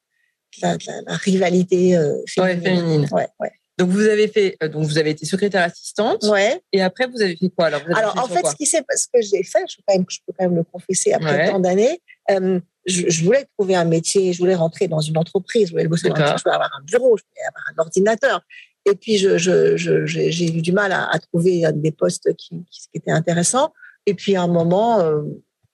de 0.59 0.63
la, 0.67 0.77
de 0.77 0.85
la- 0.87 1.01
la 1.07 1.17
rivalité 1.17 1.97
euh, 1.97 2.17
Ouais, 2.37 2.57
féminine. 2.59 2.63
féminine. 2.63 3.09
Ouais, 3.13 3.29
ouais. 3.41 3.53
Donc 3.79 3.91
vous 3.91 4.03
avez 4.07 4.27
fait 4.27 4.57
euh, 4.63 4.69
donc 4.69 4.85
vous 4.85 4.99
avez 4.99 5.11
été 5.11 5.25
secrétaire 5.25 5.63
assistante 5.63 6.25
ouais. 6.25 6.61
et 6.73 6.83
après 6.83 7.07
vous 7.07 7.23
avez 7.23 7.37
fait 7.37 7.49
quoi? 7.49 7.67
Alors 7.67 8.19
en 8.19 8.27
fait, 8.27 8.45
ce 8.45 8.57
qui 8.57 8.67
s'est 8.67 8.83
ce 8.95 9.07
que 9.07 9.23
j'ai 9.23 9.45
fait, 9.45 9.65
je 9.71 9.77
peux, 9.77 9.83
quand 9.87 9.95
même, 9.95 10.05
je 10.09 10.19
peux 10.27 10.33
quand 10.37 10.45
même 10.45 10.57
le 10.57 10.65
confesser 10.65 11.13
après 11.13 11.37
Ouais. 11.37 11.51
tant 11.51 11.61
d'années, 11.61 12.03
euh, 12.31 12.59
je, 12.87 13.09
je 13.09 13.25
voulais 13.25 13.47
trouver 13.57 13.77
un 13.77 13.85
métier, 13.85 14.33
je 14.33 14.39
voulais 14.39 14.57
rentrer 14.57 14.89
dans 14.89 15.01
une 15.01 15.17
entreprise, 15.17 15.69
je 15.69 15.73
voulais 15.73 15.87
bosser 15.87 16.09
dans 16.09 16.17
un 16.17 16.19
D'accord. 16.19 16.39
je 16.39 16.43
voulais 16.43 16.55
avoir 16.55 16.71
un 16.77 16.83
bureau, 16.85 17.17
je 17.17 17.23
voulais 17.23 17.47
avoir 17.49 17.65
un 17.73 17.83
ordinateur. 17.83 18.43
Et 18.91 18.95
puis, 18.95 19.19
je, 19.19 19.37
j'ai 19.37 20.47
eu 20.47 20.63
du 20.63 20.73
mal 20.73 20.93
à, 20.93 21.11
à 21.11 21.19
trouver 21.19 21.65
des 21.75 21.93
postes 21.93 22.35
qui, 22.37 22.65
étaient 22.95 23.11
intéressants. 23.11 23.73
Et 24.07 24.15
puis, 24.15 24.35
à 24.35 24.43
un 24.43 24.47
moment, 24.47 25.01
euh, 25.01 25.23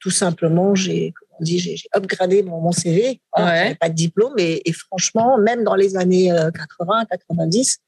tout 0.00 0.10
simplement, 0.10 0.74
j'ai 0.74 1.14
on 1.38 1.44
dit, 1.44 1.58
j'ai 1.58 1.76
upgradé 1.96 2.42
mon, 2.42 2.60
mon 2.60 2.72
CV. 2.72 3.06
Ouais. 3.06 3.18
j'avais 3.36 3.74
pas 3.74 3.88
de 3.88 3.94
diplôme. 3.94 4.34
Et, 4.38 4.68
et 4.68 4.72
franchement, 4.72 5.38
même 5.38 5.64
dans 5.64 5.74
les 5.74 5.96
années 5.96 6.32
euh, 6.32 6.50
80, 6.50 7.06
90, 7.06 7.78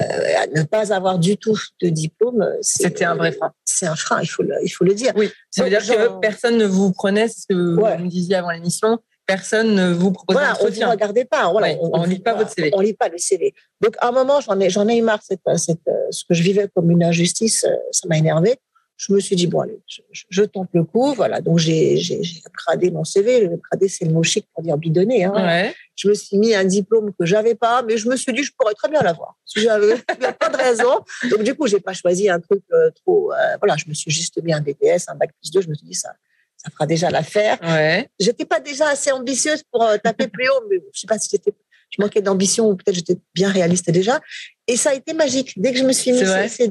euh, 0.00 0.46
ne 0.54 0.62
pas 0.62 0.92
avoir 0.92 1.18
du 1.18 1.36
tout 1.36 1.58
de 1.82 1.88
diplôme, 1.88 2.46
c'est- 2.60 2.84
c'était 2.84 3.04
un 3.04 3.14
vrai 3.14 3.32
frein 3.32 3.52
c'est 3.64 3.86
un 3.86 3.96
frein, 3.96 4.20
il 4.22 4.26
faut 4.26 4.42
le, 4.42 4.54
il 4.62 4.68
faut 4.68 4.84
le 4.84 4.94
dire. 4.94 5.12
oui 5.16 5.30
ça 5.50 5.64
veut 5.64 5.70
Donc, 5.70 5.80
dire 5.82 5.96
que 5.96 6.20
personne 6.20 6.56
ne 6.58 6.66
vous 6.66 6.92
prenait 6.92 7.28
c'est 7.28 7.40
ce 7.40 7.46
que 7.48 7.74
Ouais. 7.76 7.96
vous 7.96 8.04
me 8.04 8.08
disiez 8.10 8.36
avant 8.36 8.50
l'émission 8.50 8.98
personne 9.26 9.74
ne 9.74 9.92
vous 9.92 10.12
proposait 10.12 10.38
Voilà, 10.38 10.50
un 10.52 10.54
on 10.54 10.58
ne 10.58 10.62
entretien 10.68 10.88
regardait 10.88 11.24
pas. 11.24 11.50
Voilà, 11.50 11.66
Ouais, 11.72 11.78
on 11.80 12.04
lit 12.04 12.20
pas 12.20 12.34
votre 12.34 12.52
CV. 12.52 12.70
On 12.74 12.80
lit 12.80 12.94
pas 12.94 13.08
le 13.08 13.18
CV. 13.18 13.54
Donc, 13.80 13.96
à 13.98 14.06
un 14.08 14.12
moment, 14.12 14.40
j'en 14.40 14.60
ai, 14.60 14.70
j'en 14.70 14.86
ai 14.86 14.98
eu 14.98 15.02
marre. 15.02 15.18
Cette, 15.20 15.40
cette, 15.56 15.80
euh, 15.88 15.92
ce 16.12 16.22
que 16.28 16.32
je 16.32 16.44
vivais 16.44 16.68
comme 16.72 16.92
une 16.92 17.02
injustice, 17.02 17.64
euh, 17.64 17.74
ça 17.90 18.06
m'a 18.06 18.18
énervé. 18.18 18.54
Je 18.96 19.12
me 19.12 19.20
suis 19.20 19.36
dit, 19.36 19.46
bon, 19.46 19.60
allez, 19.60 19.78
je, 19.86 20.00
je- 20.30 20.42
tente 20.42 20.70
le 20.72 20.84
coup. 20.84 21.12
Voilà, 21.14 21.40
donc 21.40 21.58
j'ai, 21.58 22.00
upgradé 22.46 22.90
mon 22.90 23.04
CV. 23.04 23.40
Le 23.40 23.52
upgradé, 23.54 23.88
c'est 23.88 24.04
le 24.06 24.12
mot 24.12 24.22
chic 24.22 24.46
pour 24.54 24.62
dire 24.62 24.76
bidonné. 24.78 25.24
Hein. 25.24 25.32
ouais 25.34 25.74
Je 25.96 26.08
me 26.08 26.14
suis 26.14 26.38
mis 26.38 26.54
un 26.54 26.64
diplôme 26.64 27.12
que 27.18 27.26
j'avais 27.26 27.54
pas, 27.54 27.82
mais 27.82 27.98
je 27.98 28.08
me 28.08 28.16
suis 28.16 28.32
dit, 28.32 28.42
je 28.42 28.52
pourrais 28.58 28.74
très 28.74 28.88
bien 28.88 29.02
l'avoir. 29.02 29.36
Si 29.44 29.60
j'avais, 29.60 29.96
pas 30.40 30.48
de 30.48 30.56
raison. 30.56 31.00
Donc, 31.30 31.42
du 31.42 31.54
coup, 31.54 31.66
j'ai 31.66 31.80
pas 31.80 31.92
choisi 31.92 32.30
un 32.30 32.40
truc 32.40 32.62
euh, 32.72 32.90
trop. 33.04 33.32
euh, 33.32 33.56
voilà, 33.60 33.76
je 33.76 33.84
me 33.88 33.94
suis 33.94 34.10
juste 34.10 34.42
mis 34.42 34.52
un 34.54 34.60
BTS, 34.60 35.08
un 35.08 35.14
bac 35.14 35.30
plus 35.40 35.50
2. 35.50 35.60
Je 35.60 35.68
me 35.68 35.74
suis 35.74 35.86
dit, 35.86 35.94
ça, 35.94 36.12
ça 36.56 36.70
fera 36.70 36.86
déjà 36.86 37.10
l'affaire 37.10 37.58
ouais 37.62 38.08
j'étais 38.18 38.46
pas 38.46 38.60
déjà 38.60 38.88
assez 38.88 39.12
ambitieuse 39.12 39.62
pour 39.70 39.82
euh, 39.82 39.98
taper 40.02 40.26
plus 40.26 40.48
haut, 40.48 40.64
mais 40.70 40.78
je 40.92 41.00
sais 41.00 41.06
pas 41.06 41.18
si 41.18 41.28
j'étais, 41.30 41.52
je 41.90 42.00
manquais 42.00 42.22
d'ambition 42.22 42.70
ou 42.70 42.76
peut-être 42.76 42.94
j'étais 42.94 43.18
bien 43.34 43.50
réaliste 43.50 43.90
déjà. 43.90 44.20
Et 44.66 44.76
ça 44.76 44.90
a 44.90 44.94
été 44.94 45.12
magique. 45.12 45.52
Dès 45.58 45.72
que 45.72 45.78
je 45.78 45.84
me 45.84 45.92
suis 45.92 46.12
mis 46.12 46.24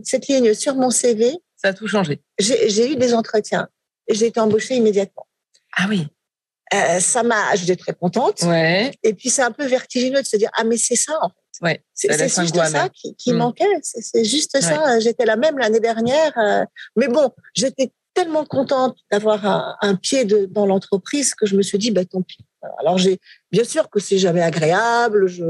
cette 0.03 0.27
ligne 0.27 0.53
sur 0.55 0.73
mon 0.75 0.89
CV, 0.89 1.38
ça 1.65 1.69
a 1.69 1.73
tout 1.73 1.88
changé 1.88 2.21
j'ai 2.39 2.91
eu 2.91 2.95
des 2.95 3.13
entretiens 3.13 3.67
et 4.08 4.13
j'ai 4.13 4.28
été 4.28 4.39
embauchée 4.39 4.75
immédiatement. 4.75 5.25
ah 5.78 5.86
oui 5.89 6.08
Euh, 6.73 6.99
ça 6.99 7.21
m'a, 7.23 7.56
j'étais 7.56 7.75
très 7.75 7.93
contente. 7.93 8.41
ouais 8.43 8.91
Et 9.04 9.13
puis 9.13 9.30
c'est 9.30 9.41
un 9.43 9.51
peu 9.51 9.65
vertigineux 9.65 10.21
de 10.21 10.28
se 10.34 10.38
dire 10.38 10.49
ah 10.58 10.63
mais 10.63 10.78
c'est 10.78 10.95
ça 11.08 11.13
en 11.21 11.30
fait. 11.30 11.45
Ouais, 11.65 11.78
C'est 11.93 12.12
juste 12.19 12.56
ça 12.78 12.89
qui, 12.89 13.15
qui 13.15 13.32
Mm. 13.32 13.38
manquait. 13.38 13.73
C'est 13.84 14.25
juste 14.25 14.60
ça. 14.62 14.99
J'étais 14.99 15.25
la 15.25 15.38
même 15.38 15.58
l'année 15.58 15.80
dernière. 15.80 16.34
euh, 16.38 16.65
mais 16.97 17.08
bon, 17.08 17.30
j'étais 17.56 17.91
tellement 18.13 18.45
contente 18.45 18.97
d'avoir 19.12 19.45
un, 19.45 19.75
un 19.82 19.95
pied 19.95 20.25
de, 20.25 20.45
dans 20.58 20.65
l'entreprise 20.65 21.34
que 21.34 21.45
je 21.45 21.56
me 21.56 21.62
suis 21.62 21.78
dit, 21.78 21.91
bah, 21.91 22.04
tant 22.06 22.21
pis. 22.23 22.39
Alors, 22.80 22.97
j'ai, 22.97 23.19
bien 23.51 23.63
sûr 23.63 23.89
que 23.89 23.99
c'est 23.99 24.17
jamais 24.17 24.41
agréable. 24.41 25.28
Je, 25.28 25.45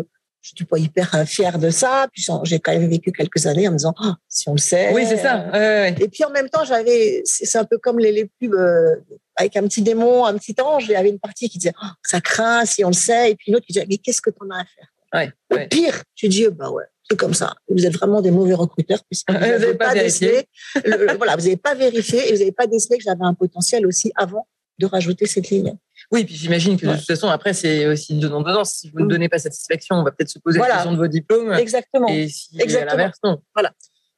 je 0.45 0.51
suis 0.55 0.65
pas 0.65 0.77
hyper 0.77 1.13
euh, 1.15 1.25
fière 1.25 1.57
de 1.57 1.69
ça. 1.69 2.07
Puis, 2.13 2.25
j'ai 2.43 2.59
quand 2.59 2.71
même 2.71 2.87
vécu 2.89 3.11
quelques 3.11 3.47
années 3.47 3.67
en 3.67 3.71
me 3.71 3.77
disant, 3.77 3.93
Ah, 3.99 4.15
si 4.29 4.47
on 4.47 4.53
le 4.53 4.57
sait. 4.59 4.91
oui 4.93 5.03
c'est 5.07 5.17
ça 5.17 5.47
euh, 5.53 5.81
ouais, 5.81 5.95
et 5.99 6.07
puis 6.07 6.23
en 6.23 6.29
même 6.29 6.49
temps, 6.49 6.63
j'avais, 6.63 7.21
c'est 7.25 7.57
un 7.57 7.65
peu 7.65 7.77
comme 7.79 7.97
les, 7.99 8.11
les 8.11 8.25
pubs 8.39 8.53
euh, 8.53 8.95
avec 9.35 9.55
un 9.57 9.63
petit 9.63 9.81
démon, 9.81 10.25
un 10.25 10.37
petit 10.37 10.55
ange. 10.61 10.85
Il 10.85 10.91
y 10.91 10.95
avait 10.95 11.09
une 11.09 11.19
partie 11.19 11.49
qui 11.49 11.57
disait, 11.57 11.73
Oh, 11.81 11.87
ça 12.03 12.21
craint 12.21 12.65
si 12.65 12.83
on 12.85 12.89
le 12.89 12.93
sait. 12.93 13.31
Et 13.31 13.35
puis 13.35 13.51
l'autre 13.51 13.65
qui 13.65 13.73
disait, 13.73 13.85
mais 13.89 13.97
qu'est-ce 13.97 14.21
que 14.21 14.29
t'en 14.29 14.49
as 14.51 14.61
à 14.61 14.65
faire? 14.65 14.87
Ouais, 15.13 15.31
Au 15.51 15.55
ouais. 15.55 15.67
pire, 15.67 16.03
tu 16.15 16.27
dis, 16.27 16.45
bah 16.49 16.69
ouais, 16.69 16.83
c'est 17.09 17.17
comme 17.17 17.33
ça. 17.33 17.53
Vous 17.69 17.85
êtes 17.85 17.93
vraiment 17.93 18.21
des 18.21 18.31
mauvais 18.31 18.53
recruteurs 18.53 18.99
puisque 19.09 19.31
vous 19.31 19.37
Vous 19.39 19.43
avez 19.43 19.59
n'avez 19.59 19.73
pas 19.75 19.87
pas, 19.87 19.93
vérifié. 19.93 20.27
décelé. 20.27 20.97
le- 20.97 21.05
le- 21.07 21.17
voilà, 21.17 21.35
vous 21.35 21.43
n'avez 21.43 21.57
pas 21.57 21.73
vérifié 21.73 22.27
et 22.27 22.33
vous 22.33 22.39
n'avez 22.39 22.51
pas 22.51 22.67
décelé 22.67 22.97
que 22.97 23.03
j'avais 23.03 23.23
un 23.23 23.33
potentiel 23.33 23.85
aussi 23.87 24.11
avant 24.15 24.45
de 24.77 24.85
rajouter 24.85 25.25
cette 25.25 25.49
ligne. 25.49 25.75
Oui, 26.11 26.25
puis 26.25 26.35
j'imagine 26.35 26.77
que 26.77 26.85
de 26.85 26.95
toute 26.95 27.05
façon, 27.05 27.27
après, 27.29 27.53
c'est 27.53 27.87
aussi 27.87 28.13
donnant 28.15 28.41
donnant. 28.41 28.63
Si 28.65 28.89
vous 28.89 28.99
ne 28.99 29.05
Mm. 29.05 29.09
donnez 29.09 29.29
pas 29.29 29.39
satisfaction, 29.39 29.95
on 29.95 30.03
va 30.03 30.11
peut-être 30.11 30.29
se 30.29 30.39
poser 30.39 30.57
Voilà. 30.57 30.73
la 30.75 30.77
question 30.79 30.91
de 30.93 30.97
vos 30.97 31.07
diplômes. 31.07 31.53
Exactement. 31.53 32.07
Et 32.09 32.27
si 32.27 32.49
Exactement. 32.59 32.91
à 32.91 32.95
l'inverse, 32.97 33.17
non. 33.23 33.41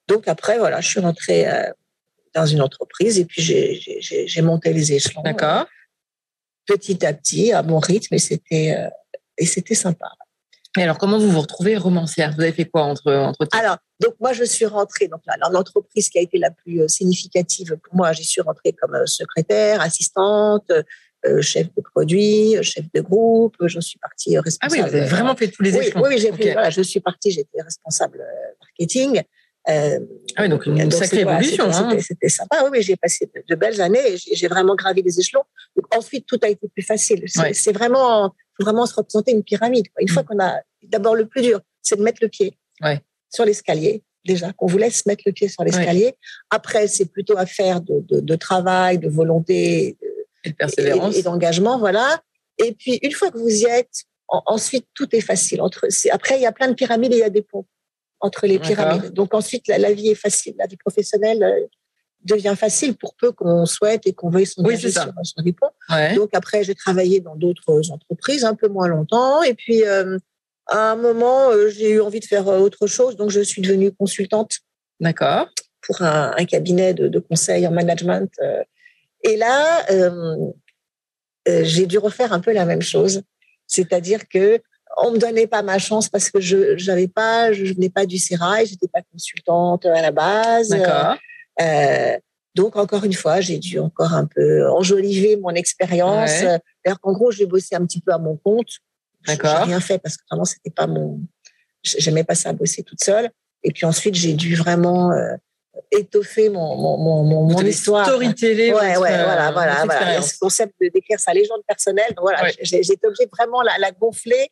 Donc 0.08 0.28
après, 0.28 0.58
voilà, 0.58 0.82
je 0.82 0.88
suis 0.88 1.00
rentrée 1.00 1.48
euh, 1.48 1.70
dans 2.34 2.46
une 2.46 2.62
entreprise 2.62 3.20
et 3.20 3.26
puis 3.26 3.42
j'ai- 3.42 4.42
monté 4.42 4.74
les 4.74 4.94
échelons. 4.94 5.22
D'accord. 5.24 5.66
petit 6.66 7.06
à 7.06 7.14
petit, 7.14 7.54
à 7.54 7.64
mon 7.64 7.80
rythme, 7.80 8.14
et 8.16 8.20
c'était 8.20 8.76
euh, 8.78 8.90
et 9.38 9.46
c'était 9.46 9.76
sympa. 9.76 10.10
Alors, 10.84 10.98
comment 10.98 11.18
vous 11.20 11.30
vous 11.30 11.42
retrouvez 11.42 11.78
romancière? 11.78 12.34
Vous 12.36 12.42
avez 12.42 12.52
fait 12.52 12.66
quoi 12.66 12.84
entre, 12.84 13.12
entre 13.12 13.48
Alors, 13.52 13.78
donc 14.02 14.14
moi, 14.20 14.34
je 14.34 14.44
suis 14.44 14.66
rentrée. 14.66 15.08
Donc 15.08 15.22
l'entreprise 15.52 16.10
qui 16.10 16.18
a 16.20 16.22
été 16.22 16.38
la 16.38 16.52
plus 16.52 16.82
euh, 16.82 16.88
significative 16.88 17.78
pour 17.84 17.96
moi, 17.96 18.14
j'y 18.14 18.24
suis 18.26 18.42
rentrée 18.42 18.74
comme 18.74 18.96
euh, 18.96 19.06
secrétaire, 19.06 19.82
assistante, 19.82 20.72
euh, 21.26 21.42
chef 21.42 21.68
de 21.76 21.82
produit, 21.82 22.56
chef 22.62 22.86
de 22.94 23.02
groupe. 23.02 23.56
Je 23.66 23.80
suis 23.80 24.00
partie 24.00 24.38
euh, 24.38 24.42
Ah 24.62 24.68
oui, 24.70 24.80
responsable. 24.82 24.90
vous 24.90 24.96
avez 24.96 25.06
vraiment 25.08 25.36
fait 25.36 25.48
tous 25.50 25.64
les 25.64 25.76
échelons. 25.78 26.02
oui, 26.04 26.10
oui, 26.14 26.18
j'ai 26.20 26.32
Ok. 26.32 26.38
fait- 26.38 26.54
voilà, 26.54 26.70
je 26.70 26.82
suis 26.82 27.00
partie. 27.00 27.32
J'étais 27.32 27.62
responsable 27.62 28.24
marketing. 28.62 29.22
Euh, 29.70 30.00
Ah 30.38 30.44
oui, 30.44 30.50
donc 30.50 30.66
une 30.66 30.78
donc, 30.78 30.94
sacrée 30.94 31.22
évolution. 31.22 31.70
c'était- 31.74 31.86
hein. 31.96 31.98
C'était 32.00 32.30
sympa. 32.30 32.62
Oui, 32.64 32.70
oui, 32.72 32.82
j'ai 32.84 32.96
passé 32.96 33.30
de, 33.36 33.44
de 33.50 33.56
belles 33.56 33.82
années. 33.82 34.16
J'ai 34.16 34.48
vraiment 34.48 34.76
gravi 34.76 35.02
les 35.02 35.20
échelons. 35.20 35.44
Donc, 35.76 35.94
ensuite, 35.94 36.26
tout 36.26 36.40
a 36.44 36.48
été 36.48 36.70
plus 36.70 36.84
facile. 36.84 37.24
C'est 37.28 37.40
Ouais. 37.42 37.54
c'est 37.54 37.74
vraiment, 37.74 38.34
faut 38.58 38.64
vraiment 38.64 38.86
se 38.86 38.96
représenter 38.96 39.32
une 39.32 39.44
pyramide. 39.44 39.88
quoi. 39.90 40.02
Une 40.02 40.10
fois 40.10 40.24
qu'on 40.24 40.40
a, 40.40 40.60
d'abord, 40.84 41.16
le 41.16 41.26
plus 41.28 41.42
dur, 41.42 41.62
c'est 41.82 41.96
de 41.98 42.04
mettre 42.04 42.20
le 42.22 42.28
pied 42.30 42.58
Ouais. 42.82 43.00
sur 43.34 43.46
l'escalier. 43.46 44.04
Déjà, 44.26 44.52
qu'on 44.54 44.66
vous 44.68 44.78
laisse 44.78 45.06
mettre 45.06 45.24
le 45.26 45.32
pied 45.32 45.48
sur 45.48 45.64
l'escalier. 45.64 46.16
Après, 46.50 46.88
c'est 46.88 47.06
plutôt 47.06 47.38
affaire 47.38 47.80
de, 47.82 48.02
de, 48.10 48.20
de 48.20 48.36
travail, 48.36 48.98
de 48.98 49.08
volonté 49.10 49.98
de- 50.02 50.08
Et 50.44 50.50
de 50.50 50.56
persévérance. 50.56 51.16
et, 51.16 51.20
et 51.20 51.24
d'engagement, 51.24 51.80
voilà. 51.80 52.22
Et 52.58 52.74
puis, 52.74 53.00
une 53.04 53.12
fois 53.14 53.32
que 53.32 53.38
vous 53.38 53.50
y 53.50 53.66
êtes, 53.66 54.04
en- 54.28 54.44
ensuite, 54.48 54.86
tout 54.94 55.08
est 55.16 55.22
facile. 55.22 55.62
Entre, 55.62 55.88
après, 56.12 56.38
il 56.38 56.42
y 56.42 56.46
a 56.46 56.52
plein 56.52 56.68
de 56.68 56.74
pyramides 56.74 57.14
et 57.14 57.18
il 57.18 57.20
y 57.20 57.24
a 57.24 57.30
des 57.30 57.42
ponts 57.42 57.66
entre 58.20 58.48
les 58.48 58.60
pyramides. 58.60 59.14
Donc, 59.14 59.34
ensuite, 59.34 59.68
la, 59.70 59.78
la 59.78 59.94
vie 59.94 60.10
est 60.10 60.16
facile. 60.16 60.56
La 60.58 60.66
vie 60.68 60.76
professionnelle 60.78 61.42
euh, 61.44 61.68
devient 62.24 62.56
facile 62.58 62.96
pour 62.96 63.16
peu 63.16 63.32
qu'on 63.32 63.66
souhaite 63.66 64.06
et 64.06 64.14
qu'on 64.14 64.30
veuille 64.30 64.46
s'engager 64.46 64.88
Oui, 64.88 64.92
sur, 64.92 65.14
sur 65.24 65.44
des 65.44 65.54
ponts. 65.54 65.72
Ouais. 65.90 66.16
Donc, 66.16 66.30
après, 66.34 66.64
j'ai 66.64 66.76
travaillé 66.76 67.20
dans 67.20 67.36
d'autres 67.36 67.92
entreprises, 67.92 68.44
un 68.44 68.56
peu 68.56 68.68
moins 68.68 68.88
longtemps. 68.88 69.42
Et 69.44 69.54
puis, 69.54 69.86
euh, 69.86 70.18
à 70.68 70.92
un 70.92 70.96
moment, 70.96 71.50
euh, 71.50 71.70
j'ai 71.70 71.92
eu 71.92 72.02
envie 72.02 72.20
de 72.20 72.26
faire 72.26 72.48
euh, 72.48 72.60
autre 72.60 72.88
chose. 72.88 73.16
Donc, 73.16 73.30
je 73.30 73.42
suis 73.42 73.62
devenue 73.62 73.92
consultante 73.92 74.58
D'accord. 75.00 75.48
pour 75.82 76.02
un, 76.02 76.46
cabinet 76.46 76.94
de, 76.94 77.20
conseil 77.20 77.66
en 77.68 77.72
management. 77.72 78.32
Et 79.24 79.38
là, 79.38 79.86
j'ai 81.46 81.86
dû 81.86 81.98
refaire 81.98 82.34
un 82.34 82.40
peu 82.40 82.52
la 82.52 82.66
même 82.66 82.82
chose. 82.82 83.22
C'est-à-dire 83.68 84.28
que 84.28 84.60
on 85.00 85.12
me 85.12 85.18
donnait 85.18 85.48
pas 85.48 85.62
ma 85.62 85.78
chance 85.78 86.10
parce 86.10 86.32
que 86.32 86.40
je 86.40 86.84
n'avais 86.88 87.08
pas, 87.08 87.52
je 87.52 87.74
venais 87.74 87.90
pas 87.90 88.06
du 88.06 88.18
Sérail, 88.18 88.66
j'étais 88.66 88.88
pas 88.88 89.02
consultante 89.12 89.86
à 89.86 90.02
la 90.02 90.12
base. 90.12 90.70
D'accord. 90.70 91.18
Donc 92.56 92.76
encore 92.76 93.04
une 93.04 93.14
fois, 93.14 93.40
j'ai 93.40 93.60
dû 93.60 93.80
encore 93.80 94.14
un 94.14 94.26
peu 94.26 94.70
enjoliver 94.70 95.38
mon 95.38 95.52
expérience. 95.52 96.32
cest 96.32 96.98
qu'en 97.02 97.14
gros, 97.14 97.32
j'ai 97.32 97.46
bossé 97.46 97.76
un 97.76 97.86
petit 97.86 98.02
peu 98.02 98.12
à 98.12 98.18
mon 98.18 98.36
compte. 98.38 98.70
D'accord. 99.26 99.58
J'ai 99.58 99.64
rien 99.64 99.80
fait 99.80 100.00
parce 100.00 100.18
que 100.18 100.24
vraiment 100.30 100.46
c'était 100.46 100.70
pas 100.70 100.88
mon, 100.88 101.20
j'aimais 101.84 102.24
pas 102.24 102.36
ça 102.36 102.54
bosser 102.54 102.84
toute 102.84 103.04
seule. 103.04 103.30
Et 103.64 103.72
puis 103.72 103.86
ensuite, 103.86 104.16
j'ai 104.16 104.34
dû 104.34 104.56
vraiment 104.56 105.12
euh, 105.12 105.36
étoffer 105.92 106.50
mon, 106.50 106.76
mon, 106.76 107.24
mon, 107.24 107.44
mon 107.44 107.62
histoire. 107.62 108.06
Storyteller. 108.06 108.74
Ouais, 108.74 108.98
ouais, 108.98 109.24
voilà, 109.24 109.52
voilà, 109.52 109.84
voilà. 109.86 110.22
Ce 110.22 110.38
concept 110.40 110.74
de 110.82 110.90
d'écrire 110.90 111.20
sa 111.20 111.34
légende 111.34 111.62
personnelle. 111.68 112.10
Donc 112.16 112.22
voilà, 112.22 112.50
j'ai 112.62 112.80
été 112.80 113.06
obligée 113.06 113.28
vraiment 113.32 113.62
la, 113.62 113.78
la 113.80 113.92
gonfler 113.92 114.50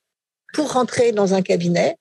pour 0.54 0.74
rentrer 0.74 1.12
dans 1.12 1.34
un 1.34 1.42
cabinet. 1.42 1.98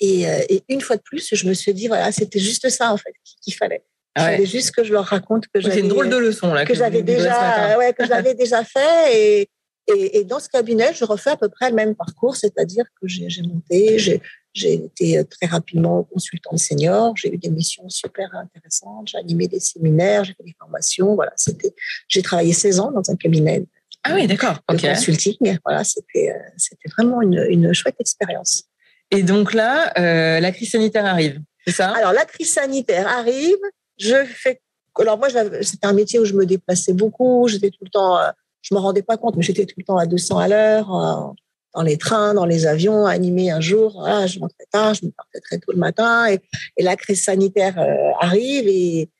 Et, 0.00 0.28
euh, 0.28 0.40
et, 0.48 0.64
une 0.68 0.80
fois 0.80 0.96
de 0.96 1.02
plus, 1.02 1.34
je 1.34 1.46
me 1.46 1.54
suis 1.54 1.72
dit, 1.72 1.86
voilà, 1.86 2.10
c'était 2.10 2.40
juste 2.40 2.68
ça, 2.68 2.92
en 2.92 2.96
fait, 2.96 3.14
qu'il 3.42 3.54
fallait. 3.54 3.84
Il 4.16 4.22
fallait 4.22 4.46
juste 4.46 4.70
que 4.72 4.84
je 4.84 4.92
leur 4.92 5.04
raconte 5.04 5.46
que 5.52 5.60
j'avais. 5.60 5.74
C'est 5.74 5.80
une 5.80 5.88
drôle 5.88 6.08
de 6.08 6.16
leçon, 6.16 6.54
là. 6.54 6.64
Que, 6.64 6.74
j'avais 6.74 7.02
déjà, 7.02 7.76
ouais, 7.78 7.92
que 7.92 8.06
j'avais 8.06 8.34
déjà 8.34 8.64
fait. 8.64 9.16
Et, 9.16 9.48
et, 9.88 10.18
et, 10.18 10.24
dans 10.24 10.40
ce 10.40 10.48
cabinet, 10.48 10.94
je 10.94 11.04
refais 11.04 11.30
à 11.30 11.36
peu 11.36 11.48
près 11.48 11.70
le 11.70 11.76
même 11.76 11.94
parcours, 11.94 12.36
c'est-à-dire 12.36 12.84
que 13.00 13.08
j'ai 13.08 13.42
monté, 13.42 13.98
j'ai 13.98 14.74
été 14.74 15.22
très 15.24 15.46
rapidement 15.46 16.04
consultante 16.04 16.58
senior, 16.58 17.14
j'ai 17.16 17.34
eu 17.34 17.38
des 17.38 17.50
missions 17.50 17.88
super 17.88 18.30
intéressantes, 18.34 19.08
j'ai 19.08 19.18
animé 19.18 19.46
des 19.48 19.60
séminaires, 19.60 20.24
j'ai 20.24 20.32
fait 20.32 20.44
des 20.44 20.54
formations, 20.58 21.14
voilà, 21.16 21.32
c'était, 21.36 21.74
j'ai 22.08 22.22
travaillé 22.22 22.52
16 22.52 22.80
ans 22.80 22.92
dans 22.92 23.10
un 23.10 23.16
cabinet. 23.16 23.66
Ah 24.04 24.14
oui, 24.14 24.26
d'accord. 24.26 24.58
De 24.68 24.76
consulting, 24.76 25.58
voilà, 25.64 25.82
c'était, 25.82 26.30
euh, 26.30 26.50
c'était 26.56 26.88
vraiment 26.96 27.20
une, 27.20 27.44
une 27.48 27.72
chouette 27.74 27.96
expérience. 27.98 28.64
Et 29.10 29.22
donc 29.22 29.52
là, 29.54 29.92
euh, 29.98 30.40
la 30.40 30.52
crise 30.52 30.70
sanitaire 30.70 31.04
arrive, 31.04 31.40
c'est 31.66 31.72
ça? 31.72 31.92
Alors 31.92 32.12
la 32.12 32.24
crise 32.24 32.52
sanitaire 32.52 33.08
arrive, 33.08 33.56
je 33.98 34.24
fais, 34.24 34.60
alors 34.98 35.18
moi, 35.18 35.28
c'était 35.62 35.86
un 35.86 35.92
métier 35.92 36.18
où 36.18 36.24
je 36.24 36.34
me 36.34 36.46
déplaçais 36.46 36.92
beaucoup, 36.92 37.48
j'étais 37.48 37.70
tout 37.70 37.84
le 37.84 37.90
temps 37.90 38.18
euh, 38.18 38.30
je 38.62 38.74
me 38.74 38.80
rendais 38.80 39.02
pas 39.02 39.18
compte, 39.18 39.36
mais 39.36 39.42
j'étais 39.42 39.66
tout 39.66 39.74
le 39.76 39.84
temps 39.84 39.98
à 39.98 40.06
200 40.06 40.38
à 40.38 40.48
l'heure, 40.48 40.94
euh, 40.94 41.32
dans 41.74 41.82
les 41.82 41.98
trains, 41.98 42.32
dans 42.32 42.46
les 42.46 42.66
avions, 42.66 43.04
animé 43.04 43.50
un 43.50 43.60
jour. 43.60 44.02
je 44.26 44.38
rentrais 44.38 44.66
tard, 44.70 44.94
je 44.94 45.04
me 45.04 45.10
partais 45.10 45.40
très 45.40 45.58
tôt 45.58 45.72
le 45.72 45.78
matin, 45.78 46.26
et, 46.28 46.40
la 46.82 46.96
crise 46.96 47.22
sanitaire 47.22 47.78
euh, 47.78 48.10
arrive, 48.20 48.66
et, 48.66 49.10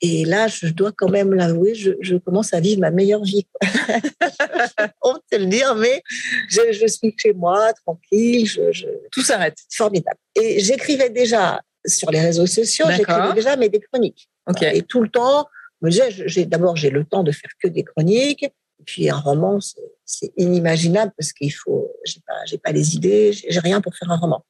et 0.00 0.24
là, 0.24 0.46
je 0.46 0.68
dois 0.68 0.92
quand 0.92 1.10
même 1.10 1.34
l'avouer, 1.34 1.74
je, 1.74 2.16
commence 2.18 2.54
à 2.54 2.60
vivre 2.60 2.80
ma 2.80 2.90
meilleure 2.90 3.24
vie. 3.24 3.46
On 5.02 5.14
peut 5.30 5.38
le 5.38 5.46
dire, 5.46 5.74
mais 5.74 6.02
je, 6.48 6.86
suis 6.86 7.14
chez 7.16 7.32
moi, 7.32 7.72
tranquille. 7.84 8.46
Je, 8.46 8.86
Tout 9.10 9.22
s'arrête. 9.22 9.56
Formidable. 9.72 10.18
Et 10.36 10.60
j'écrivais 10.60 11.10
déjà 11.10 11.60
sur 11.86 12.10
les 12.10 12.20
réseaux 12.20 12.46
sociaux, 12.46 12.86
j'écrivais 12.90 13.34
déjà 13.34 13.56
mes 13.56 13.68
des 13.68 13.80
chroniques. 13.80 14.28
Et 14.60 14.82
tout 14.82 15.02
le 15.02 15.08
temps, 15.08 15.46
disais, 15.82 16.46
d'abord, 16.46 16.76
j'ai 16.76 16.90
le 16.90 17.04
temps 17.04 17.22
de 17.22 17.32
faire 17.32 17.50
que 17.62 17.68
des 17.68 17.84
chroniques. 17.84 18.44
Et 18.44 18.84
puis 18.84 19.10
un 19.10 19.16
roman, 19.16 19.58
c'est 20.04 20.32
inimaginable 20.36 21.12
parce 21.18 21.32
qu'il 21.32 21.52
faut, 21.52 21.90
j'ai 22.04 22.20
pas, 22.26 22.44
j'ai 22.46 22.58
pas 22.58 22.70
les 22.70 22.94
idées, 22.94 23.32
j'ai 23.32 23.60
rien 23.60 23.80
pour 23.80 23.94
faire 23.94 24.10
un 24.10 24.16
roman. 24.16 24.44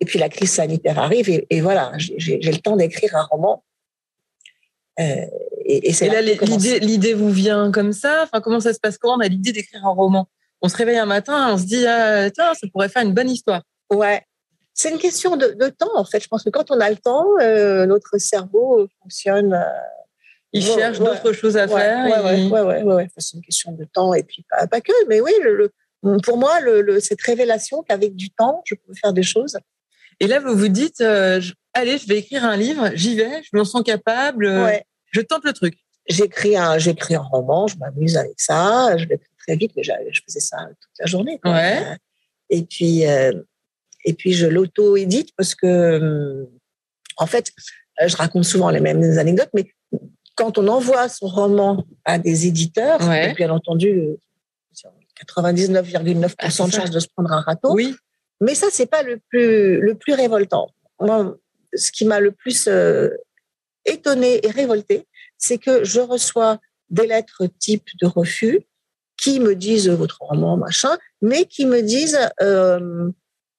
Et 0.00 0.04
puis 0.04 0.18
la 0.18 0.28
crise 0.28 0.52
sanitaire 0.52 0.98
arrive 0.98 1.28
et, 1.28 1.60
voilà, 1.60 1.92
j'ai 1.96 2.38
le 2.38 2.58
temps 2.58 2.76
d'écrire 2.76 3.14
un 3.16 3.24
roman. 3.24 3.64
Euh, 4.98 5.26
et, 5.66 5.92
là, 6.06 6.22
l'idée, 6.22 6.78
l'idée 6.80 7.12
vous 7.12 7.30
vient 7.30 7.70
comme 7.70 7.92
ça? 7.92 8.22
Enfin, 8.24 8.40
comment 8.40 8.60
ça 8.60 8.72
se 8.72 8.80
passe? 8.80 8.96
Comment 8.96 9.14
on 9.14 9.20
a 9.20 9.28
l'idée 9.28 9.52
d'écrire 9.52 9.84
un 9.84 9.92
roman? 9.92 10.28
On 10.62 10.68
se 10.68 10.76
réveille 10.76 10.98
un 10.98 11.06
matin, 11.06 11.52
on 11.52 11.58
se 11.58 11.64
dit 11.64 11.86
ah, 11.86 12.30
tiens, 12.30 12.54
ça 12.54 12.66
pourrait 12.72 12.88
faire 12.88 13.02
une 13.02 13.12
bonne 13.12 13.28
histoire. 13.28 13.62
Ouais, 13.90 14.22
c'est 14.76 14.90
une 14.90 14.98
question 14.98 15.36
de, 15.36 15.68
temps 15.70 15.96
en 15.96 16.04
fait. 16.04 16.22
Je 16.22 16.28
pense 16.28 16.44
que 16.44 16.50
quand 16.50 16.70
on 16.70 16.78
a 16.80 16.90
le 16.90 16.96
temps, 16.96 17.26
euh, 17.40 17.86
notre 17.86 18.18
cerveau 18.18 18.86
fonctionne. 19.02 19.54
Euh, 19.54 19.64
ils 20.52 20.62
cherchent 20.62 20.98
d'autres 20.98 21.32
choses 21.32 21.56
à 21.56 21.66
faire. 21.66 22.22
Ouais, 22.24 22.50
ouais, 22.50 22.82
ouais, 22.82 23.08
C'est 23.16 23.36
une 23.36 23.42
question 23.42 23.72
de 23.72 23.84
temps 23.84 24.14
et 24.14 24.22
puis 24.22 24.44
pas, 24.70 24.80
que, 24.80 24.92
mais 25.08 25.20
oui, 25.20 25.32
le, 25.42 25.72
pour 26.22 26.36
moi, 26.36 26.60
le, 26.60 27.00
cette 27.00 27.20
révélation 27.22 27.82
qu'avec 27.82 28.14
du 28.14 28.30
temps, 28.30 28.62
je 28.64 28.74
peux 28.74 28.94
faire 28.94 29.12
des 29.12 29.22
choses. 29.22 29.58
Et 30.20 30.26
là, 30.26 30.40
vous 30.40 30.54
vous 30.54 30.68
dites, 30.68 31.00
euh, 31.00 31.40
allez, 31.74 31.98
je 31.98 32.06
vais 32.06 32.18
écrire 32.18 32.44
un 32.44 32.56
livre, 32.56 32.90
j'y 32.94 33.16
vais, 33.16 33.42
je 33.42 33.56
me 33.56 33.64
sens 33.64 33.82
capable, 33.82 34.46
je 35.10 35.20
tente 35.22 35.44
le 35.44 35.52
truc. 35.54 35.74
J'écris 36.08 36.56
un, 36.56 36.78
j'écris 36.78 37.16
un 37.16 37.22
roman, 37.22 37.66
je 37.66 37.76
m'amuse 37.78 38.16
avec 38.16 38.38
ça, 38.38 38.96
je 38.96 39.06
l'écris 39.06 39.34
très 39.38 39.56
vite, 39.56 39.72
mais 39.74 39.82
je 39.82 40.20
faisais 40.26 40.40
ça 40.40 40.58
toute 40.68 40.98
la 41.00 41.06
journée. 41.06 41.40
Et 42.50 42.62
puis, 42.62 43.04
et 44.06 44.14
puis 44.14 44.32
je 44.32 44.46
l'auto-édite 44.46 45.30
parce 45.36 45.54
que, 45.54 46.48
en 47.18 47.26
fait, 47.26 47.52
je 48.06 48.16
raconte 48.16 48.44
souvent 48.44 48.70
les 48.70 48.80
mêmes 48.80 49.02
anecdotes, 49.18 49.50
mais 49.52 49.70
quand 50.36 50.58
on 50.58 50.68
envoie 50.68 51.08
son 51.08 51.26
roman 51.26 51.84
à 52.04 52.18
des 52.18 52.46
éditeurs, 52.46 53.00
bien 53.36 53.50
entendu, 53.50 54.16
99,9% 55.26 56.34
ah, 56.38 56.46
de 56.48 56.72
chances 56.72 56.90
de 56.90 57.00
se 57.00 57.08
prendre 57.08 57.32
un 57.32 57.40
râteau. 57.40 57.74
Oui. 57.74 57.94
Mais 58.40 58.54
ça, 58.54 58.68
c'est 58.70 58.86
pas 58.86 59.02
le 59.02 59.18
plus, 59.28 59.80
le 59.80 59.94
plus 59.94 60.12
révoltant. 60.12 60.68
Moi, 61.00 61.36
ce 61.74 61.90
qui 61.90 62.04
m'a 62.04 62.20
le 62.20 62.32
plus 62.32 62.68
euh, 62.68 63.08
étonné 63.86 64.46
et 64.46 64.50
révolté, 64.50 65.06
c'est 65.38 65.58
que 65.58 65.84
je 65.84 66.00
reçois 66.00 66.58
des 66.90 67.06
lettres 67.06 67.46
type 67.58 67.86
de 68.00 68.06
refus 68.06 68.60
qui 69.16 69.40
me 69.40 69.56
disent 69.56 69.88
votre 69.88 70.18
roman, 70.20 70.58
machin, 70.58 70.98
mais 71.22 71.46
qui 71.46 71.64
me 71.64 71.80
disent 71.80 72.18
euh, 72.42 73.10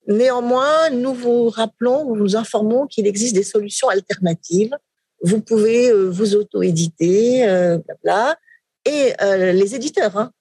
néanmoins, 0.08 0.90
nous 0.90 1.14
vous 1.14 1.50
rappelons, 1.50 2.06
nous 2.06 2.16
vous 2.16 2.36
informons 2.36 2.88
qu'il 2.88 3.08
existe 3.08 3.36
des 3.36 3.44
solutions 3.44 3.90
alternatives 3.90 4.76
vous 5.22 5.42
pouvez 5.42 5.90
euh, 5.90 6.10
vous 6.10 6.36
auto-éditer, 6.36 7.48
euh, 7.48 7.78
blabla. 7.78 8.36
Et 8.86 9.14
euh, 9.22 9.52
les 9.52 9.76
éditeurs 9.76 10.18
hein, 10.18 10.32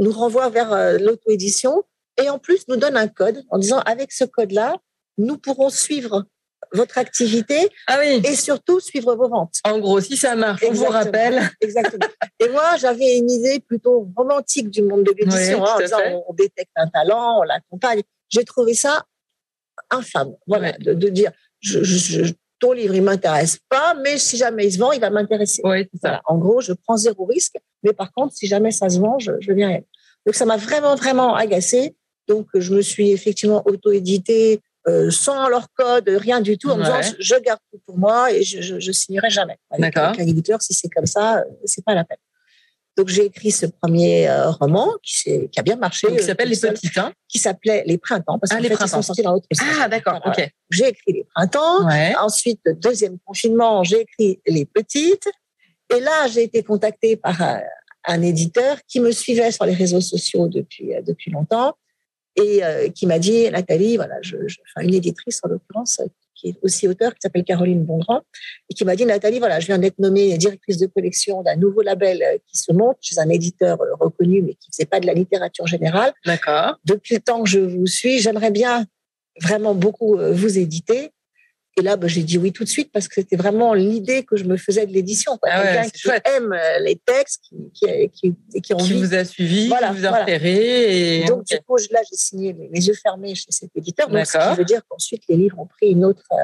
nous 0.00 0.10
renvoient 0.10 0.48
vers 0.48 0.98
l'auto-édition 0.98 1.84
et 2.20 2.28
en 2.28 2.38
plus 2.38 2.66
nous 2.68 2.76
donnent 2.76 2.96
un 2.96 3.06
code 3.06 3.44
en 3.50 3.58
disant 3.58 3.78
avec 3.78 4.10
ce 4.10 4.24
code-là, 4.24 4.76
nous 5.18 5.38
pourrons 5.38 5.70
suivre 5.70 6.24
votre 6.72 6.98
activité 6.98 7.68
ah 7.86 7.98
oui. 8.00 8.20
et 8.24 8.34
surtout 8.34 8.80
suivre 8.80 9.14
vos 9.14 9.28
ventes. 9.28 9.60
En 9.62 9.78
gros, 9.78 10.00
si 10.00 10.16
ça 10.16 10.34
marche, 10.34 10.64
on 10.68 10.72
vous 10.72 10.86
rappelle. 10.86 11.48
Exactement. 11.60 12.08
Et 12.40 12.48
moi, 12.48 12.76
j'avais 12.76 13.18
une 13.18 13.30
idée 13.30 13.60
plutôt 13.60 14.08
romantique 14.16 14.68
du 14.68 14.82
monde 14.82 15.04
de 15.04 15.14
l'édition, 15.16 15.64
hein, 15.64 15.74
en 15.76 15.78
disant 15.78 16.24
on 16.28 16.34
détecte 16.34 16.72
un 16.74 16.88
talent, 16.88 17.38
on 17.38 17.42
l'accompagne. 17.44 18.02
J'ai 18.28 18.44
trouvé 18.44 18.74
ça 18.74 19.04
infâme, 19.90 20.34
voilà, 20.46 20.72
de, 20.72 21.08
dire 21.08 21.30
je, 21.60 21.82
je, 21.84 22.32
ton 22.58 22.72
livre, 22.72 22.94
il 22.94 23.02
m'intéresse 23.02 23.58
pas, 23.68 23.94
mais 23.94 24.18
si 24.18 24.36
jamais 24.36 24.66
il 24.66 24.72
se 24.72 24.78
vend, 24.78 24.92
il 24.92 25.00
va 25.00 25.10
m'intéresser. 25.10 25.62
Ça. 26.00 26.20
En 26.24 26.38
gros, 26.38 26.60
je 26.60 26.72
prends 26.72 26.96
zéro 26.96 27.26
risque, 27.26 27.56
mais 27.82 27.92
par 27.92 28.12
contre, 28.12 28.34
si 28.34 28.46
jamais 28.46 28.70
ça 28.70 28.88
se 28.88 28.98
vend, 28.98 29.18
je, 29.18 29.32
je 29.40 29.52
viens 29.52 29.68
rien. 29.68 29.82
Donc, 30.24 30.34
ça 30.34 30.44
m'a 30.44 30.56
vraiment, 30.56 30.94
vraiment 30.96 31.34
agacé. 31.34 31.94
Donc, 32.26 32.48
je 32.54 32.74
me 32.74 32.82
suis 32.82 33.10
effectivement 33.12 33.62
auto-édité 33.66 34.60
euh, 34.88 35.10
sans 35.10 35.48
leur 35.48 35.72
code, 35.74 36.08
rien 36.08 36.40
du 36.40 36.58
tout, 36.58 36.70
en 36.70 36.76
me 36.76 36.82
disant, 36.82 37.00
je, 37.18 37.34
garde 37.40 37.60
tout 37.72 37.80
pour 37.86 37.98
moi 37.98 38.32
et 38.32 38.42
je, 38.42 38.60
je, 38.62 38.80
je 38.80 38.92
signerai 38.92 39.30
jamais. 39.30 39.58
D'accord. 39.78 40.14
un 40.18 40.26
éditeur, 40.26 40.62
si 40.62 40.74
c'est 40.74 40.88
comme 40.88 41.06
ça, 41.06 41.44
c'est 41.64 41.84
pas 41.84 41.94
la 41.94 42.04
peine. 42.04 42.18
Donc 42.96 43.08
j'ai 43.08 43.26
écrit 43.26 43.50
ce 43.50 43.66
premier 43.66 44.28
euh, 44.28 44.50
roman 44.50 44.90
qui, 45.02 45.48
qui, 45.50 45.60
a 45.60 45.62
bien 45.62 45.76
marché. 45.76 46.08
qui 46.16 46.22
s'appelle 46.22 46.48
Les 46.48 46.56
Petites, 46.56 46.96
hein 46.96 47.12
Qui 47.28 47.38
s'appelait 47.38 47.82
Les 47.86 47.98
Printemps, 47.98 48.38
parce 48.38 48.52
ah, 48.52 48.60
les 48.60 48.68
fait, 48.68 48.86
sont 48.86 49.02
sortis 49.02 49.22
dans 49.22 49.32
l'autre 49.32 49.46
Ah, 49.80 49.88
d'accord, 49.88 50.20
ok. 50.24 50.50
J'ai 50.70 50.88
écrit 50.88 51.12
Les 51.12 51.26
Printemps. 51.34 51.86
Ensuite, 52.18 52.62
deuxième 52.80 53.18
confinement, 53.18 53.84
j'ai 53.84 54.00
écrit 54.00 54.40
Les 54.46 54.64
Petites. 54.64 55.28
Et 55.94 56.00
là, 56.00 56.26
j'ai 56.28 56.42
été 56.42 56.62
contactée 56.62 57.16
par 57.16 57.40
un, 58.08 58.22
éditeur 58.22 58.78
qui 58.88 59.00
me 59.00 59.10
suivait 59.10 59.50
sur 59.50 59.66
les 59.66 59.74
réseaux 59.74 60.00
sociaux 60.00 60.48
depuis, 60.48 60.94
euh, 60.94 61.02
depuis 61.02 61.30
longtemps 61.30 61.76
et 62.36 62.64
euh, 62.64 62.88
qui 62.88 63.06
m'a 63.06 63.18
dit, 63.18 63.50
Nathalie, 63.50 63.96
voilà, 63.96 64.14
je, 64.22 64.36
je, 64.46 64.58
enfin, 64.62 64.86
une 64.86 64.94
éditrice 64.94 65.40
en 65.42 65.48
l'occurrence, 65.48 66.00
qui 66.36 66.50
est 66.50 66.56
aussi 66.62 66.86
auteur, 66.86 67.12
qui 67.14 67.20
s'appelle 67.22 67.44
Caroline 67.44 67.84
Bondran, 67.84 68.22
et 68.70 68.74
qui 68.74 68.84
m'a 68.84 68.94
dit, 68.94 69.06
Nathalie, 69.06 69.38
voilà, 69.38 69.58
je 69.58 69.66
viens 69.66 69.78
d'être 69.78 69.98
nommée 69.98 70.36
directrice 70.38 70.78
de 70.78 70.86
collection 70.86 71.42
d'un 71.42 71.56
nouveau 71.56 71.82
label 71.82 72.22
euh, 72.22 72.38
qui 72.46 72.58
se 72.58 72.72
monte 72.72 72.98
chez 73.00 73.18
un 73.18 73.28
éditeur 73.28 73.80
euh, 73.80 73.94
reconnu, 73.98 74.42
mais 74.42 74.54
qui 74.54 74.68
ne 74.70 74.72
faisait 74.72 74.86
pas 74.86 75.00
de 75.00 75.06
la 75.06 75.14
littérature 75.14 75.66
générale. 75.66 76.12
D'accord. 76.24 76.76
Depuis 76.84 77.14
le 77.16 77.20
temps 77.20 77.42
que 77.42 77.48
je 77.48 77.60
vous 77.60 77.86
suis, 77.86 78.18
j'aimerais 78.20 78.50
bien 78.50 78.86
vraiment 79.42 79.74
beaucoup 79.74 80.18
euh, 80.18 80.32
vous 80.32 80.58
éditer. 80.58 81.10
Et 81.78 81.82
là, 81.82 81.96
bah, 81.96 82.06
j'ai 82.08 82.22
dit 82.22 82.38
oui 82.38 82.52
tout 82.52 82.64
de 82.64 82.68
suite 82.68 82.90
parce 82.90 83.06
que 83.06 83.14
c'était 83.16 83.36
vraiment 83.36 83.74
l'idée 83.74 84.24
que 84.24 84.36
je 84.36 84.44
me 84.44 84.56
faisais 84.56 84.86
de 84.86 84.92
l'édition. 84.92 85.38
Ah 85.42 85.62
Quelqu'un 85.62 85.90
qui 85.90 86.08
aime 86.24 86.56
les 86.80 86.96
textes, 86.96 87.42
qui, 87.50 87.56
qui, 87.74 88.10
qui, 88.10 88.34
qui, 88.62 88.76
qui 88.76 88.92
vous 88.94 89.14
a 89.14 89.24
suivi, 89.26 89.68
qui 89.68 89.98
vous 89.98 90.06
a 90.06 90.20
repéré. 90.20 91.18
Et... 91.20 91.24
Donc, 91.26 91.44
du 91.44 91.58
coup, 91.66 91.76
là, 91.90 92.00
j'ai 92.10 92.16
signé 92.16 92.56
les, 92.72 92.88
yeux 92.88 92.94
fermés 92.94 93.34
chez 93.34 93.50
cet 93.50 93.70
éditeur. 93.76 94.08
Donc, 94.08 94.24
ce 94.26 94.38
qui 94.38 94.56
veut 94.56 94.64
dire 94.64 94.80
qu'ensuite, 94.88 95.22
les 95.28 95.36
livres 95.36 95.58
ont 95.58 95.66
pris 95.66 95.90
une 95.90 96.06
autre, 96.06 96.24
euh, 96.32 96.36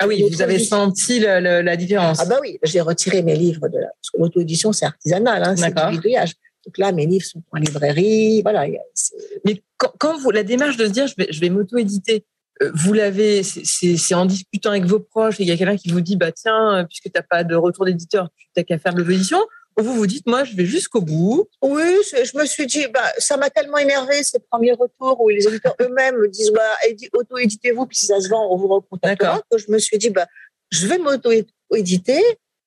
Ah 0.00 0.08
oui, 0.08 0.24
vous 0.28 0.42
avez 0.42 0.58
senti 0.58 1.20
la 1.20 1.76
différence. 1.76 2.18
Ah 2.20 2.26
bah 2.26 2.38
oui, 2.42 2.58
j'ai 2.64 2.80
retiré 2.80 3.22
mes 3.22 3.36
livres 3.36 3.68
de 3.68 3.78
la, 3.78 3.86
parce 3.86 4.10
que 4.12 4.18
l'auto-édition 4.18 4.72
c'est 4.72 4.86
artisanal, 4.86 5.44
hein, 5.44 5.54
c'est 5.56 5.72
du 5.72 5.96
bidouillage. 5.96 6.34
Donc 6.64 6.78
là, 6.78 6.92
mes 6.92 7.06
livres 7.06 7.24
sont 7.24 7.42
en 7.52 7.58
librairie, 7.58 8.42
voilà. 8.42 8.66
Mais 9.44 9.62
quand, 9.76 10.18
vous 10.18 10.30
la 10.30 10.42
démarche 10.42 10.76
de 10.76 10.86
se 10.86 10.90
dire 10.90 11.06
je 11.06 11.14
vais, 11.16 11.26
je 11.30 11.40
vais 11.40 11.50
m'auto-éditer, 11.50 12.24
euh, 12.24 12.31
vous 12.74 12.92
l'avez, 12.92 13.42
c'est 13.42 14.14
en 14.14 14.26
discutant 14.26 14.70
avec 14.70 14.84
vos 14.84 15.00
proches 15.00 15.40
et 15.40 15.42
il 15.42 15.48
y 15.48 15.52
a 15.52 15.56
quelqu'un 15.56 15.76
qui 15.76 15.90
vous 15.90 16.00
dit 16.00 16.16
bah 16.16 16.32
tiens, 16.32 16.84
puisque 16.88 17.04
tu 17.04 17.12
n'as 17.14 17.22
pas 17.22 17.44
de 17.44 17.54
retour 17.54 17.84
d'éditeur, 17.84 18.28
tu 18.36 18.48
n'as 18.56 18.62
qu'à 18.62 18.78
faire 18.78 18.94
de 18.94 18.98
l'auto-édition 18.98 19.38
vous 19.76 19.94
vous 19.94 20.06
dites, 20.06 20.26
moi, 20.26 20.44
je 20.44 20.54
vais 20.54 20.66
jusqu'au 20.66 21.00
bout. 21.00 21.48
Oui, 21.62 21.82
je 22.12 22.36
me 22.36 22.44
suis 22.44 22.66
dit, 22.66 22.86
bah, 22.92 23.10
ça 23.18 23.36
m'a 23.36 23.48
tellement 23.48 23.78
énervé 23.78 24.22
ces 24.22 24.38
premiers 24.38 24.72
retours 24.72 25.20
où 25.20 25.28
les 25.28 25.46
éditeurs 25.46 25.74
eux-mêmes 25.80 26.16
me 26.16 26.28
disent, 26.28 26.52
bah, 26.52 26.76
auto-éditez-vous, 27.14 27.86
puis 27.86 27.96
si 27.96 28.06
ça 28.06 28.20
se 28.20 28.28
vend, 28.28 28.52
on 28.52 28.56
vous 28.56 28.68
recontactera. 28.68 29.40
Que 29.50 29.58
je 29.58 29.70
me 29.70 29.78
suis 29.78 29.98
dit, 29.98 30.10
bah, 30.10 30.26
je 30.70 30.86
vais 30.86 30.98
m'auto-éditer, 30.98 32.22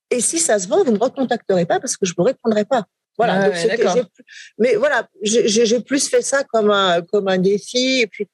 et 0.10 0.20
si 0.20 0.40
ça 0.40 0.58
se 0.58 0.68
vend, 0.68 0.84
vous 0.84 0.92
ne 0.92 0.98
me 0.98 1.04
recontacterez 1.04 1.66
pas 1.66 1.80
parce 1.80 1.98
que 1.98 2.06
je 2.06 2.12
ne 2.12 2.16
vous 2.18 2.24
répondrai 2.24 2.66
pas. 2.66 2.86
Voilà. 3.18 3.50
mais 4.58 4.76
voilà, 4.76 5.08
j'ai 5.22 5.80
plus 5.80 6.10
fait 6.10 6.22
ça 6.22 6.44
comme 6.44 6.70
un, 6.70 7.02
comme 7.02 7.28
un 7.28 7.38
défi. 7.38 8.02
Et 8.02 8.08
puis, 8.08 8.28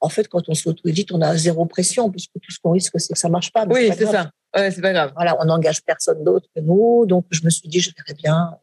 en 0.00 0.08
fait, 0.08 0.28
quand 0.28 0.48
on 0.48 0.54
s'auto-édite, 0.54 1.12
on 1.12 1.20
a 1.20 1.36
zéro 1.36 1.66
pression, 1.66 2.10
puisque 2.10 2.32
tout 2.34 2.52
ce 2.52 2.58
qu'on 2.62 2.72
risque, 2.72 2.92
c'est 2.96 3.12
que 3.12 3.18
ça 3.18 3.28
marche 3.28 3.52
pas. 3.52 3.66
Oui, 3.68 3.90
c'est 3.96 4.06
ça. 4.06 4.30
Ouais, 4.56 4.70
c'est 4.70 4.80
pas 4.80 4.92
grave. 4.92 5.12
Voilà, 5.14 5.36
on 5.40 5.44
n'engage 5.44 5.82
personne 5.82 6.22
d'autre 6.24 6.46
que 6.54 6.60
nous. 6.60 7.04
Donc, 7.06 7.26
je 7.30 7.44
me 7.44 7.50
suis 7.50 7.68
dit, 7.68 7.80
je 7.80 7.90
verrais 7.96 8.14
bien. 8.14 8.56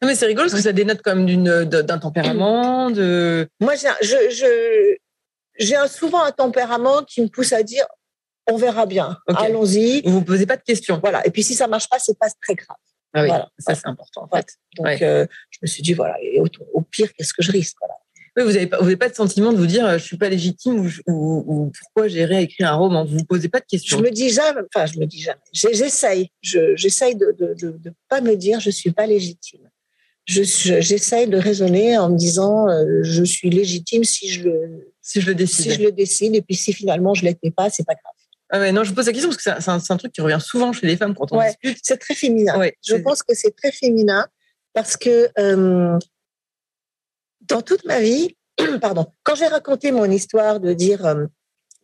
Non, 0.00 0.08
mais 0.08 0.14
c'est 0.14 0.26
rigolo 0.26 0.46
parce 0.46 0.54
que 0.54 0.62
ça 0.62 0.72
dénote 0.72 1.02
comme 1.02 1.26
d'une, 1.26 1.64
d'un 1.64 1.98
tempérament. 1.98 2.90
De... 2.92 3.48
Moi, 3.60 3.74
j'ai, 3.76 3.88
je, 4.02 4.30
je, 4.30 4.96
j'ai 5.58 5.76
souvent 5.88 6.24
un 6.24 6.32
tempérament 6.32 7.02
qui 7.04 7.22
me 7.22 7.28
pousse 7.28 7.52
à 7.52 7.62
dire, 7.62 7.86
on 8.50 8.56
verra 8.56 8.86
bien. 8.86 9.16
Allons-y. 9.28 10.02
Vous 10.02 10.20
ne 10.20 10.24
posez 10.24 10.46
pas 10.46 10.56
de 10.56 10.62
questions. 10.62 10.98
Voilà. 11.00 11.26
Et 11.26 11.30
puis, 11.30 11.42
si 11.42 11.54
ça 11.54 11.66
marche 11.66 11.88
pas, 11.88 11.98
c'est 11.98 12.18
pas 12.18 12.28
très 12.40 12.54
grave. 12.54 12.76
Ah 13.14 13.22
oui, 13.22 13.28
voilà. 13.28 13.48
ça, 13.58 13.74
c'est 13.74 13.86
important, 13.86 14.28
en 14.30 14.36
fait. 14.36 14.46
Donc, 14.76 15.02
euh, 15.02 15.26
je 15.50 15.58
me 15.62 15.66
suis 15.66 15.82
dit, 15.82 15.92
voilà, 15.92 16.16
et 16.22 16.40
au, 16.40 16.46
au 16.72 16.80
pire, 16.80 17.12
qu'est-ce 17.12 17.34
que 17.34 17.42
je 17.42 17.52
risque 17.52 17.76
voilà 17.80 17.94
vous 18.36 18.52
n'avez 18.52 18.66
pas, 18.66 18.78
pas 18.96 19.08
de 19.08 19.14
sentiment 19.14 19.52
de 19.52 19.58
vous 19.58 19.66
dire 19.66 19.98
je 19.98 20.04
suis 20.04 20.16
pas 20.16 20.28
légitime 20.28 20.88
ou, 21.06 21.70
pourquoi 21.78 22.08
j'irai 22.08 22.42
écrire 22.42 22.72
un 22.72 22.76
roman? 22.76 23.04
Vous 23.04 23.18
vous 23.18 23.24
posez 23.24 23.48
pas 23.48 23.60
de 23.60 23.66
questions. 23.66 23.98
Je 23.98 24.02
me 24.02 24.10
dis 24.10 24.30
jamais, 24.30 24.60
enfin 24.74 24.86
je 24.86 24.98
me 24.98 25.04
dis 25.04 25.20
jamais. 25.20 25.40
J'essaye, 25.52 26.30
j'essaye 26.42 27.16
de 27.16 27.36
ne 27.38 27.90
pas 28.08 28.20
me 28.20 28.34
dire 28.36 28.60
je 28.60 28.70
suis 28.70 28.90
pas 28.90 29.06
légitime. 29.06 29.68
J'essaye 30.24 31.26
de 31.26 31.36
raisonner 31.36 31.98
en 31.98 32.10
me 32.10 32.16
disant 32.16 32.68
euh, 32.68 33.00
je 33.02 33.24
suis 33.24 33.50
légitime 33.50 34.04
si 34.04 34.28
je 34.28 34.44
le 34.44 34.92
si 35.02 35.20
je 35.20 35.26
le 35.26 35.34
décide. 35.34 35.64
Si 35.64 35.70
je 35.72 35.82
le 35.82 35.92
décide 35.92 36.36
et 36.36 36.42
puis 36.42 36.54
si 36.54 36.72
finalement 36.72 37.12
je 37.12 37.24
l'étais 37.24 37.50
pas, 37.50 37.70
c'est 37.70 37.84
pas 37.84 37.94
grave. 37.94 38.12
Ah 38.54 38.70
non, 38.70 38.84
je 38.84 38.90
vous 38.90 38.94
pose 38.94 39.06
la 39.06 39.12
question 39.12 39.30
parce 39.30 39.42
que 39.42 39.62
c'est 39.62 39.92
un, 39.92 39.96
truc 39.96 40.12
qui 40.12 40.20
revient 40.20 40.38
souvent 40.38 40.72
chez 40.72 40.86
les 40.86 40.96
femmes 40.96 41.14
quand 41.14 41.32
on 41.32 41.42
discute. 41.42 41.78
C'est 41.82 41.96
très 41.96 42.14
féminin. 42.14 42.54
je 42.86 42.96
pense 42.96 43.22
que 43.22 43.34
c'est 43.34 43.56
très 43.56 43.72
féminin 43.72 44.26
parce 44.74 44.96
que 44.96 45.28
euh, 45.38 45.98
dans 47.48 47.62
toute 47.62 47.84
ma 47.84 48.00
vie, 48.00 48.36
pardon, 48.80 49.06
quand 49.22 49.34
j'ai 49.34 49.46
raconté 49.46 49.92
mon 49.92 50.10
histoire 50.10 50.60
de 50.60 50.72
dire 50.72 51.06
euh, 51.06 51.26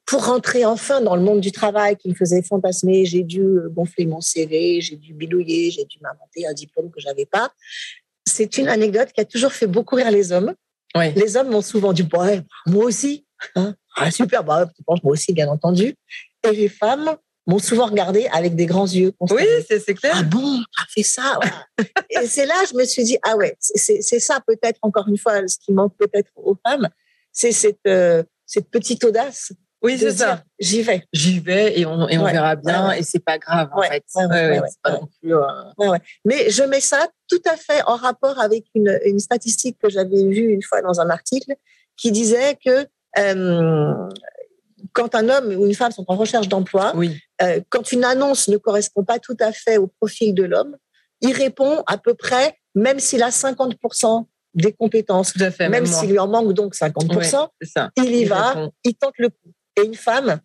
pour 0.06 0.24
rentrer 0.24 0.64
enfin 0.64 1.00
dans 1.00 1.16
le 1.16 1.22
monde 1.22 1.40
du 1.40 1.52
travail 1.52 1.96
qui 1.96 2.08
me 2.08 2.14
faisait 2.14 2.42
fantasmer, 2.42 3.04
j'ai 3.04 3.22
dû 3.22 3.42
euh, 3.42 3.68
gonfler 3.68 4.06
mon 4.06 4.20
CV, 4.20 4.80
j'ai 4.80 4.96
dû 4.96 5.12
bidouiller, 5.12 5.70
j'ai 5.70 5.84
dû 5.84 5.98
m'inventer 6.00 6.46
un 6.46 6.54
diplôme 6.54 6.90
que 6.90 7.00
j'avais 7.00 7.26
pas. 7.26 7.52
C'est 8.26 8.58
une 8.58 8.68
anecdote 8.68 9.12
qui 9.12 9.20
a 9.20 9.24
toujours 9.24 9.52
fait 9.52 9.66
beaucoup 9.66 9.96
rire 9.96 10.10
les 10.10 10.32
hommes. 10.32 10.54
Les 10.94 11.36
hommes 11.36 11.50
m'ont 11.50 11.62
souvent 11.62 11.92
dit 11.92 12.02
bah, 12.02 12.28
moi 12.66 12.84
aussi, 12.84 13.26
hein. 13.54 13.74
ah, 13.96 14.10
super, 14.10 14.42
bah, 14.42 14.68
moi 14.88 14.98
aussi 15.04 15.32
bien 15.32 15.48
entendu. 15.48 15.94
Et 16.46 16.52
les 16.52 16.68
femmes 16.68 17.16
m'ont 17.48 17.58
souvent 17.58 17.86
regardé 17.86 18.28
avec 18.32 18.54
des 18.54 18.66
grands 18.66 18.86
yeux. 18.86 19.12
Oui, 19.20 19.42
c'est 19.66 19.94
clair. 19.94 20.14
Ah 20.16 20.22
bon, 20.22 20.58
tu 20.58 20.82
as 20.82 20.86
fait 20.88 21.02
ça 21.02 21.40
Et 22.10 22.26
c'est 22.26 22.46
là, 22.46 22.54
je 22.70 22.76
me 22.76 22.84
suis 22.84 23.02
dit, 23.04 23.18
ah 23.24 23.36
ouais, 23.36 23.56
c'est 23.58 24.20
ça 24.20 24.40
peut-être, 24.46 24.78
encore 24.82 25.08
une 25.08 25.18
fois, 25.18 25.46
ce 25.48 25.56
qui 25.58 25.72
manque 25.72 25.96
peut-être 25.98 26.30
aux 26.36 26.56
femmes, 26.66 26.88
c'est 27.32 27.52
cette, 27.52 27.78
euh, 27.86 28.22
cette 28.46 28.70
petite 28.70 29.02
audace. 29.04 29.52
Oui, 29.80 29.96
c'est 29.96 30.10
ça. 30.10 30.42
J'y 30.58 30.82
vais. 30.82 31.04
J'y 31.12 31.38
vais 31.38 31.78
et 31.78 31.86
on, 31.86 32.08
et 32.08 32.18
on 32.18 32.24
verra 32.24 32.56
bien 32.56 32.90
et 32.92 33.04
c'est 33.04 33.24
pas 33.24 33.38
grave 33.38 33.68
en 33.72 33.82
fait. 33.82 34.02
Pas 34.12 34.90
non 34.90 35.08
plus, 35.20 35.34
euh, 35.34 35.98
Mais 36.24 36.50
je 36.50 36.64
mets 36.64 36.80
ça 36.80 37.06
tout 37.28 37.40
à 37.46 37.56
fait 37.56 37.80
en 37.86 37.94
rapport 37.94 38.40
avec 38.40 38.64
une, 38.74 38.98
une 39.04 39.20
statistique 39.20 39.78
que 39.80 39.88
j'avais 39.88 40.24
vue 40.24 40.52
une 40.52 40.62
fois 40.62 40.82
dans 40.82 41.00
un 41.00 41.10
article 41.10 41.54
qui 41.96 42.10
disait 42.10 42.58
que 42.64 42.86
euh, 43.18 44.08
quand 44.92 45.14
un 45.14 45.28
homme 45.28 45.54
ou 45.56 45.66
une 45.66 45.74
femme 45.74 45.92
sont 45.92 46.04
en 46.08 46.16
recherche 46.16 46.48
d'emploi, 46.48 46.94
euh, 47.42 47.60
quand 47.70 47.92
une 47.92 48.04
annonce 48.04 48.48
ne 48.48 48.56
correspond 48.56 49.04
pas 49.04 49.18
tout 49.18 49.36
à 49.40 49.52
fait 49.52 49.76
au 49.76 49.86
profil 49.86 50.34
de 50.34 50.44
l'homme, 50.44 50.76
il 51.20 51.32
répond 51.32 51.82
à 51.86 51.98
peu 51.98 52.14
près, 52.14 52.58
même 52.74 52.98
s'il 52.98 53.22
a 53.22 53.30
50% 53.30 54.26
des 54.54 54.72
compétences, 54.72 55.34
même, 55.60 55.86
s'il 55.86 56.10
lui 56.10 56.18
en 56.18 56.28
manque 56.28 56.52
donc 56.52 56.74
50%, 56.74 57.48
il 57.96 58.14
y 58.14 58.24
va, 58.24 58.70
il 58.84 58.94
tente 58.94 59.14
le 59.18 59.28
coup. 59.28 59.52
Et 59.76 59.84
une 59.84 59.94
femme, 59.94 60.40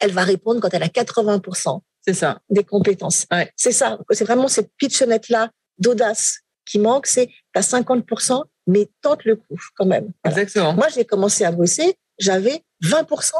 elle 0.00 0.12
va 0.12 0.22
répondre 0.22 0.60
quand 0.60 0.72
elle 0.72 0.82
a 0.82 0.88
80% 0.88 1.80
c'est 2.02 2.14
ça. 2.14 2.40
des 2.48 2.64
compétences. 2.64 3.26
C'est 3.56 3.72
ça. 3.72 3.98
C'est 4.10 4.24
vraiment 4.24 4.48
cette 4.48 4.70
pitchonnette-là 4.78 5.50
d'audace 5.78 6.40
qui 6.64 6.78
manque. 6.78 7.06
C'est 7.06 7.28
as 7.54 7.68
50%, 7.68 8.42
mais 8.66 8.88
tente 9.02 9.24
le 9.24 9.36
coup 9.36 9.60
quand 9.76 9.86
même. 9.86 10.12
Exactement. 10.24 10.74
Moi, 10.74 10.88
j'ai 10.94 11.04
commencé 11.04 11.44
à 11.44 11.52
bosser, 11.52 11.96
j'avais 12.18 12.62
20%. 12.82 13.32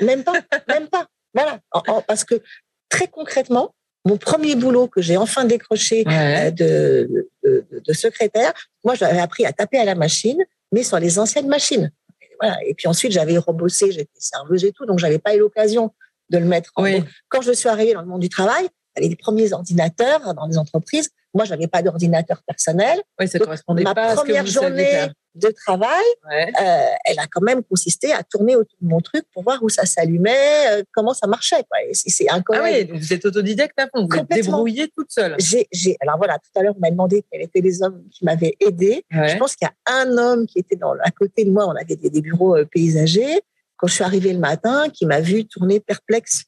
Même 0.00 0.24
pas, 0.24 0.34
même 0.68 0.88
pas. 0.88 1.06
Voilà. 1.34 1.60
parce 2.06 2.24
que 2.24 2.42
très 2.88 3.08
concrètement, 3.08 3.74
mon 4.04 4.16
premier 4.16 4.54
boulot 4.56 4.88
que 4.88 5.02
j'ai 5.02 5.16
enfin 5.16 5.44
décroché 5.44 6.04
euh, 6.06 6.50
de, 6.50 7.28
de, 7.44 7.92
secrétaire, 7.92 8.52
moi, 8.84 8.94
j'avais 8.94 9.20
appris 9.20 9.44
à 9.44 9.52
taper 9.52 9.78
à 9.78 9.84
la 9.84 9.94
machine, 9.94 10.38
mais 10.72 10.82
sur 10.82 10.98
les 10.98 11.18
anciennes 11.18 11.48
machines. 11.48 11.90
Et, 12.22 12.26
voilà. 12.40 12.56
et 12.66 12.74
puis 12.74 12.88
ensuite, 12.88 13.12
j'avais 13.12 13.36
rebossé, 13.36 13.92
j'étais 13.92 14.10
serveuse 14.18 14.64
et 14.64 14.72
tout, 14.72 14.86
donc 14.86 14.98
j'avais 14.98 15.18
pas 15.18 15.34
eu 15.34 15.40
l'occasion 15.40 15.92
de 16.30 16.38
le 16.38 16.46
mettre. 16.46 16.72
En 16.76 16.84
Quand 17.28 17.42
je 17.42 17.52
suis 17.52 17.68
arrivée 17.68 17.94
dans 17.94 18.02
le 18.02 18.06
monde 18.06 18.20
du 18.20 18.28
travail, 18.28 18.68
les 19.00 19.16
premiers 19.16 19.52
ordinateurs 19.52 20.34
dans 20.34 20.46
les 20.46 20.58
entreprises. 20.58 21.10
Moi, 21.34 21.44
j'avais 21.44 21.68
pas 21.68 21.82
d'ordinateur 21.82 22.42
personnel. 22.46 23.00
Oui, 23.20 23.28
ça 23.28 23.38
correspondait 23.38 23.82
ma 23.82 23.94
pas 23.94 24.14
première 24.14 24.42
à 24.42 24.46
ce 24.46 24.54
que 24.54 24.60
journée 24.60 25.08
de 25.38 25.48
travail, 25.50 26.04
euh, 26.30 26.86
elle 27.04 27.18
a 27.18 27.26
quand 27.30 27.40
même 27.40 27.62
consisté 27.62 28.12
à 28.12 28.22
tourner 28.22 28.56
autour 28.56 28.76
de 28.80 28.88
mon 28.88 29.00
truc 29.00 29.24
pour 29.32 29.42
voir 29.42 29.62
où 29.62 29.68
ça 29.68 29.86
s'allumait, 29.86 30.70
euh, 30.70 30.82
comment 30.92 31.14
ça 31.14 31.26
marchait. 31.26 31.64
Quoi. 31.68 31.78
c'est 31.92 32.28
Ah 32.56 32.62
oui, 32.64 32.88
vous 32.92 33.12
êtes 33.12 33.24
autodidacte 33.24 33.78
à 33.78 33.88
fond, 33.88 34.06
vous 34.10 34.16
êtes 34.16 34.28
débrouillée 34.30 34.88
toute 34.96 35.10
seule. 35.10 35.36
J'ai, 35.38 35.96
alors 36.00 36.18
voilà, 36.18 36.38
tout 36.38 36.58
à 36.58 36.62
l'heure, 36.62 36.74
vous 36.74 36.80
m'avez 36.80 36.92
demandé 36.92 37.24
quels 37.30 37.42
étaient 37.42 37.60
les 37.60 37.82
hommes 37.82 38.02
qui 38.10 38.24
m'avaient 38.24 38.56
aidé. 38.60 39.04
Je 39.10 39.36
pense 39.36 39.56
qu'il 39.56 39.66
y 39.66 39.70
a 39.70 40.00
un 40.00 40.16
homme 40.16 40.46
qui 40.46 40.58
était 40.58 40.76
dans, 40.76 40.92
à 40.92 41.10
côté 41.10 41.44
de 41.44 41.50
moi, 41.50 41.66
on 41.66 41.76
avait 41.76 41.96
des, 41.96 42.10
des 42.10 42.20
bureaux 42.20 42.56
euh, 42.56 42.64
paysagers. 42.64 43.40
Quand 43.76 43.86
je 43.86 43.94
suis 43.94 44.04
arrivée 44.04 44.32
le 44.32 44.40
matin, 44.40 44.88
qui 44.88 45.06
m'a 45.06 45.20
vu 45.20 45.46
tourner 45.46 45.80
perplexe 45.80 46.44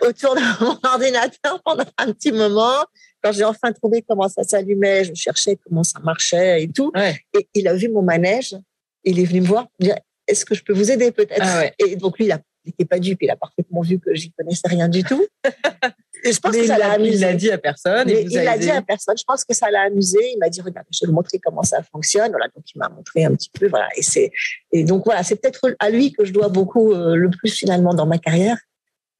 autour 0.00 0.34
de 0.34 0.40
mon 0.64 0.78
ordinateur 0.82 1.60
pendant 1.64 1.84
un 1.98 2.12
petit 2.12 2.32
moment. 2.32 2.84
Quand 3.22 3.32
j'ai 3.32 3.44
enfin 3.44 3.72
trouvé 3.72 4.02
comment 4.02 4.28
ça 4.28 4.42
s'allumait, 4.42 5.04
je 5.04 5.14
cherchais 5.14 5.56
comment 5.56 5.84
ça 5.84 6.00
marchait 6.00 6.62
et 6.62 6.68
tout. 6.68 6.92
Et 6.96 7.48
il 7.54 7.68
a 7.68 7.74
vu 7.74 7.88
mon 7.88 8.02
manège. 8.02 8.56
Il 9.04 9.18
est 9.18 9.24
venu 9.24 9.40
me 9.40 9.46
voir 9.46 9.68
pour 9.68 9.86
dire 9.86 9.96
Est-ce 10.26 10.44
que 10.44 10.54
je 10.54 10.62
peux 10.62 10.72
vous 10.72 10.90
aider 10.90 11.10
peut-être? 11.12 11.40
Ah 11.40 11.64
Et 11.78 11.96
donc 11.96 12.18
lui, 12.18 12.26
il 12.26 12.38
n'était 12.66 12.84
pas 12.84 12.98
dupe. 12.98 13.18
Il 13.22 13.30
a 13.30 13.36
parfaitement 13.36 13.80
vu 13.80 13.98
que 13.98 14.14
j'y 14.14 14.32
connaissais 14.32 14.68
rien 14.68 14.88
du 14.88 15.02
tout. 15.04 15.26
Et 16.24 16.32
je 16.32 16.38
pense 16.38 16.56
que 16.56 16.66
ça 16.66 16.78
l'a 16.78 16.92
amusé. 16.92 17.14
Il 17.14 17.20
l'a 17.20 17.34
dit 17.34 17.50
à 17.50 17.58
personne. 17.58 18.08
il 18.08 18.28
l'a 18.32 18.56
dit 18.56 18.70
à 18.70 18.80
personne. 18.80 19.16
Je 19.18 19.24
pense 19.24 19.44
que 19.44 19.54
ça 19.54 19.70
l'a 19.70 19.82
amusé. 19.82 20.18
Il 20.32 20.38
m'a 20.38 20.48
dit 20.48 20.60
regarde, 20.60 20.86
je 20.90 21.00
vais 21.02 21.08
vous 21.08 21.14
montrer 21.14 21.38
comment 21.38 21.64
ça 21.64 21.82
fonctionne. 21.82 22.30
Voilà, 22.30 22.46
donc 22.54 22.64
il 22.72 22.78
m'a 22.78 22.88
montré 22.88 23.24
un 23.24 23.34
petit 23.34 23.50
peu. 23.50 23.68
Voilà, 23.68 23.88
et 23.96 24.02
c'est 24.02 24.30
et 24.70 24.84
donc 24.84 25.04
voilà, 25.04 25.24
c'est 25.24 25.36
peut-être 25.36 25.74
à 25.80 25.90
lui 25.90 26.12
que 26.12 26.24
je 26.24 26.32
dois 26.32 26.48
beaucoup 26.48 26.92
euh, 26.92 27.16
le 27.16 27.28
plus 27.30 27.50
finalement 27.50 27.92
dans 27.92 28.06
ma 28.06 28.18
carrière. 28.18 28.56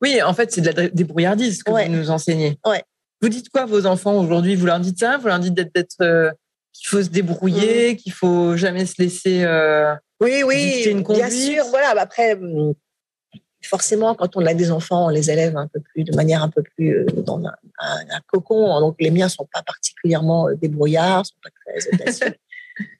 Oui, 0.01 0.21
en 0.23 0.35
fait, 0.35 0.53
c'est 0.53 0.61
de 0.61 0.71
la 0.71 0.88
débrouillardise 0.88 1.62
que 1.62 1.71
vous 1.71 1.93
nous 1.93 2.11
enseignez. 2.11 2.59
Ouais. 2.67 2.83
Vous 3.23 3.29
dites 3.29 3.51
quoi 3.51 3.63
à 3.63 3.67
vos 3.67 3.87
enfants 3.87 4.19
aujourd'hui? 4.19 4.57
Vous 4.57 4.67
leur 4.67 4.81
dites 4.81 4.99
ça? 4.99 5.17
Vous 5.17 5.29
leur 5.29 5.39
dites 5.39 5.55
d'être, 5.55 6.01
euh, 6.01 6.33
qu'il 6.73 6.89
faut 6.89 7.01
se 7.01 7.09
débrouiller, 7.09 7.93
mm. 7.93 7.97
qu'il 7.97 8.13
faut 8.13 8.57
jamais 8.57 8.85
se 8.85 9.01
laisser. 9.01 9.45
Euh, 9.45 9.95
oui, 10.21 10.43
oui, 10.43 10.83
une 10.87 11.05
bien 11.05 11.31
sûr. 11.31 11.65
Voilà. 11.67 11.95
Bah, 11.95 12.03
après, 12.03 12.35
mm, 12.35 12.75
forcément, 13.65 14.17
quand 14.17 14.37
on 14.37 14.45
a 14.45 14.55
des 14.55 14.73
enfants, 14.73 15.07
on 15.07 15.09
les 15.09 15.31
élève 15.31 15.57
un 15.57 15.69
peu 15.69 15.79
plus, 15.79 16.03
de 16.03 16.17
manière 16.17 16.43
un 16.43 16.49
peu 16.49 16.65
plus 16.65 16.99
euh, 16.99 17.07
dans 17.23 17.41
un, 17.45 18.21
cocon. 18.27 18.81
Donc, 18.81 18.97
les 18.99 19.13
miens 19.13 19.29
sont 19.29 19.47
pas 19.53 19.63
particulièrement 19.63 20.49
débrouillards, 20.61 21.25
sont 21.25 21.37
pas 21.45 21.51
très 21.65 21.95
audacieux. 21.95 22.35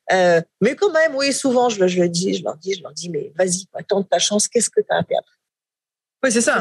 mais 0.61 0.77
quand 0.77 0.93
même, 0.93 1.17
oui, 1.17 1.33
souvent, 1.33 1.69
je, 1.69 1.85
je, 1.89 2.01
le 2.01 2.09
dis, 2.09 2.35
je 2.35 2.45
leur 2.45 2.57
dis, 2.59 2.75
je 2.75 2.83
leur 2.83 2.93
dis, 2.93 3.11
mais 3.11 3.33
vas-y, 3.37 3.67
tente 3.89 4.09
ta 4.09 4.21
chance. 4.21 4.47
Qu'est-ce 4.47 4.71
que 4.71 4.83
tu 4.83 4.87
as 4.91 4.99
à 4.99 5.03
perdre? 5.03 5.27
Oui, 6.23 6.31
c'est 6.31 6.41
ça. 6.41 6.61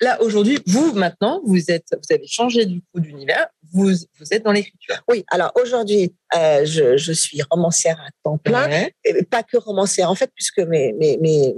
là, 0.00 0.22
aujourd'hui, 0.22 0.58
vous, 0.66 0.92
maintenant, 0.92 1.40
vous 1.44 1.70
êtes, 1.70 1.88
vous 1.92 2.14
avez 2.14 2.26
changé 2.26 2.66
du 2.66 2.80
coup 2.80 3.00
d'univers. 3.00 3.48
Vous, 3.72 3.90
vous 3.90 4.26
êtes 4.32 4.42
dans 4.42 4.52
l'écriture. 4.52 5.02
Oui. 5.08 5.24
Alors 5.30 5.52
aujourd'hui, 5.54 6.14
euh, 6.36 6.64
je, 6.64 6.96
je, 6.96 7.12
suis 7.12 7.40
romancière 7.50 8.00
à 8.00 8.08
temps 8.24 8.38
plein. 8.38 8.88
Et 9.04 9.22
pas 9.24 9.42
que 9.42 9.56
romancière, 9.56 10.10
en 10.10 10.14
fait, 10.14 10.30
puisque 10.34 10.60
mes, 10.60 10.92
mes, 10.94 11.18
mes 11.18 11.54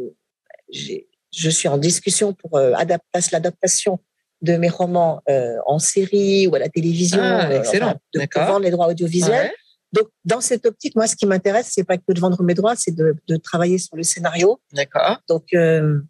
je 0.70 1.50
suis 1.50 1.68
en 1.68 1.78
discussion 1.78 2.32
pour 2.32 2.58
l'adaptation 2.58 3.98
de 4.40 4.56
mes 4.56 4.68
romans 4.68 5.22
en 5.66 5.78
série 5.78 6.46
ou 6.48 6.54
à 6.54 6.58
la 6.58 6.68
télévision, 6.68 7.22
ah, 7.22 7.54
excellent. 7.54 7.94
de, 8.14 8.26
vendre 8.34 8.60
les 8.60 8.70
droits 8.70 8.88
audiovisuels. 8.88 9.52
Donc, 9.92 10.08
dans 10.24 10.40
cette 10.40 10.64
optique, 10.64 10.96
moi, 10.96 11.06
ce 11.06 11.14
qui 11.14 11.26
m'intéresse, 11.26 11.70
c'est 11.70 11.84
pas 11.84 11.98
que 11.98 12.12
de 12.12 12.18
vendre 12.18 12.42
mes 12.42 12.54
droits, 12.54 12.74
c'est 12.76 12.94
de, 12.94 13.14
de, 13.28 13.36
travailler 13.36 13.76
sur 13.76 13.94
le 13.94 14.02
scénario. 14.02 14.58
D'accord. 14.72 15.18
Donc, 15.28 15.52
euh, 15.52 16.00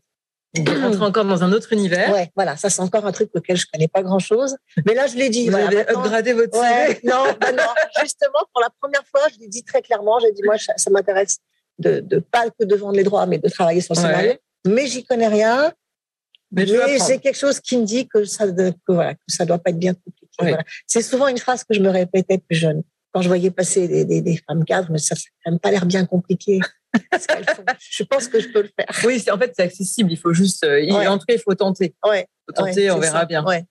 on 0.59 1.03
encore 1.03 1.25
dans 1.25 1.43
un 1.43 1.53
autre 1.53 1.73
univers. 1.73 2.13
Ouais, 2.13 2.31
voilà, 2.37 2.57
ça 2.57 2.69
c'est 2.69 2.83
encore 2.83 3.07
un 3.07 3.13
truc 3.13 3.31
auquel 3.35 3.57
je 3.57 3.67
connais 3.73 3.89
pas 3.89 4.03
grand 4.03 4.19
chose. 4.19 4.57
Mais 4.87 4.95
là, 4.95 5.07
je 5.07 5.17
l'ai 5.17 5.31
dit. 5.31 5.49
Vous 5.49 5.57
avez 5.57 5.81
upgradé 5.81 6.33
votre 6.33 6.59
ouais, 6.59 7.01
non, 7.05 7.25
bah 7.41 7.53
non, 7.53 7.63
justement, 8.03 8.41
pour 8.53 8.61
la 8.61 8.69
première 8.81 9.05
fois, 9.07 9.23
je 9.33 9.41
l'ai 9.41 9.49
dit 9.49 9.65
très 9.65 9.83
clairement. 9.83 10.19
J'ai 10.21 10.33
dit, 10.33 10.43
moi, 10.45 10.57
ça, 10.59 10.91
m'intéresse 10.91 11.39
de, 11.79 12.01
de 12.01 12.19
pas 12.19 12.51
que 12.51 12.65
de 12.65 12.75
vendre 12.75 12.97
les 12.97 13.05
droits, 13.05 13.27
mais 13.27 13.39
de 13.39 13.49
travailler 13.49 13.81
sur 13.81 13.95
le 13.95 14.01
scénario. 14.01 14.35
Mais 14.67 14.87
j'y 14.87 15.05
connais 15.05 15.29
rien. 15.29 15.73
Mais, 16.51 16.67
mais 16.67 16.99
j'ai 17.07 17.19
quelque 17.19 17.39
chose 17.39 17.61
qui 17.61 17.79
me 17.79 17.85
dit 17.85 18.07
que 18.07 18.25
ça, 18.25 18.47
que, 18.47 18.73
voilà, 18.89 19.15
que 19.15 19.21
ça 19.27 19.47
doit 19.47 19.59
pas 19.59 19.71
être 19.71 19.79
bien 19.79 19.95
compliqué. 19.95 20.29
Voilà. 20.39 20.63
C'est 20.87 21.01
souvent 21.01 21.29
une 21.29 21.39
phrase 21.39 21.65
que 21.65 21.75
je 21.75 21.81
me 21.81 21.89
répétais 21.89 22.39
plus 22.39 22.57
jeune 22.57 22.83
quand 23.13 23.23
je 23.23 23.29
voyais 23.29 23.51
passer 23.51 23.89
des, 23.89 24.05
des, 24.05 24.21
des 24.21 24.41
femmes 24.47 24.65
cadres, 24.65 24.89
mais 24.91 24.99
ça 24.99 25.15
n'a 25.47 25.59
pas 25.59 25.71
l'air 25.71 25.87
bien 25.87 26.05
compliqué. 26.05 26.61
je 27.79 28.05
pense 28.05 28.29
que 28.29 28.41
je 28.41 28.49
peux 28.49 28.63
le 28.63 28.71
faire. 28.77 28.87
Oui, 29.05 29.23
en 29.31 29.39
fait, 29.39 29.53
c'est 29.57 29.63
accessible. 29.63 30.13
Il 30.13 30.19
faut 30.19 30.33
juste 30.33 30.65
euh, 30.65 30.81
y 30.81 30.93
entrer, 31.07 31.35
il 31.35 31.41
faut 31.41 31.55
tenter. 31.55 31.95
Ouais. 32.07 32.27
faut 32.47 32.53
tenter, 32.53 32.91
on 32.91 32.99
verra 32.99 33.25
bien. 33.25 33.45
Ouais, 33.45 33.65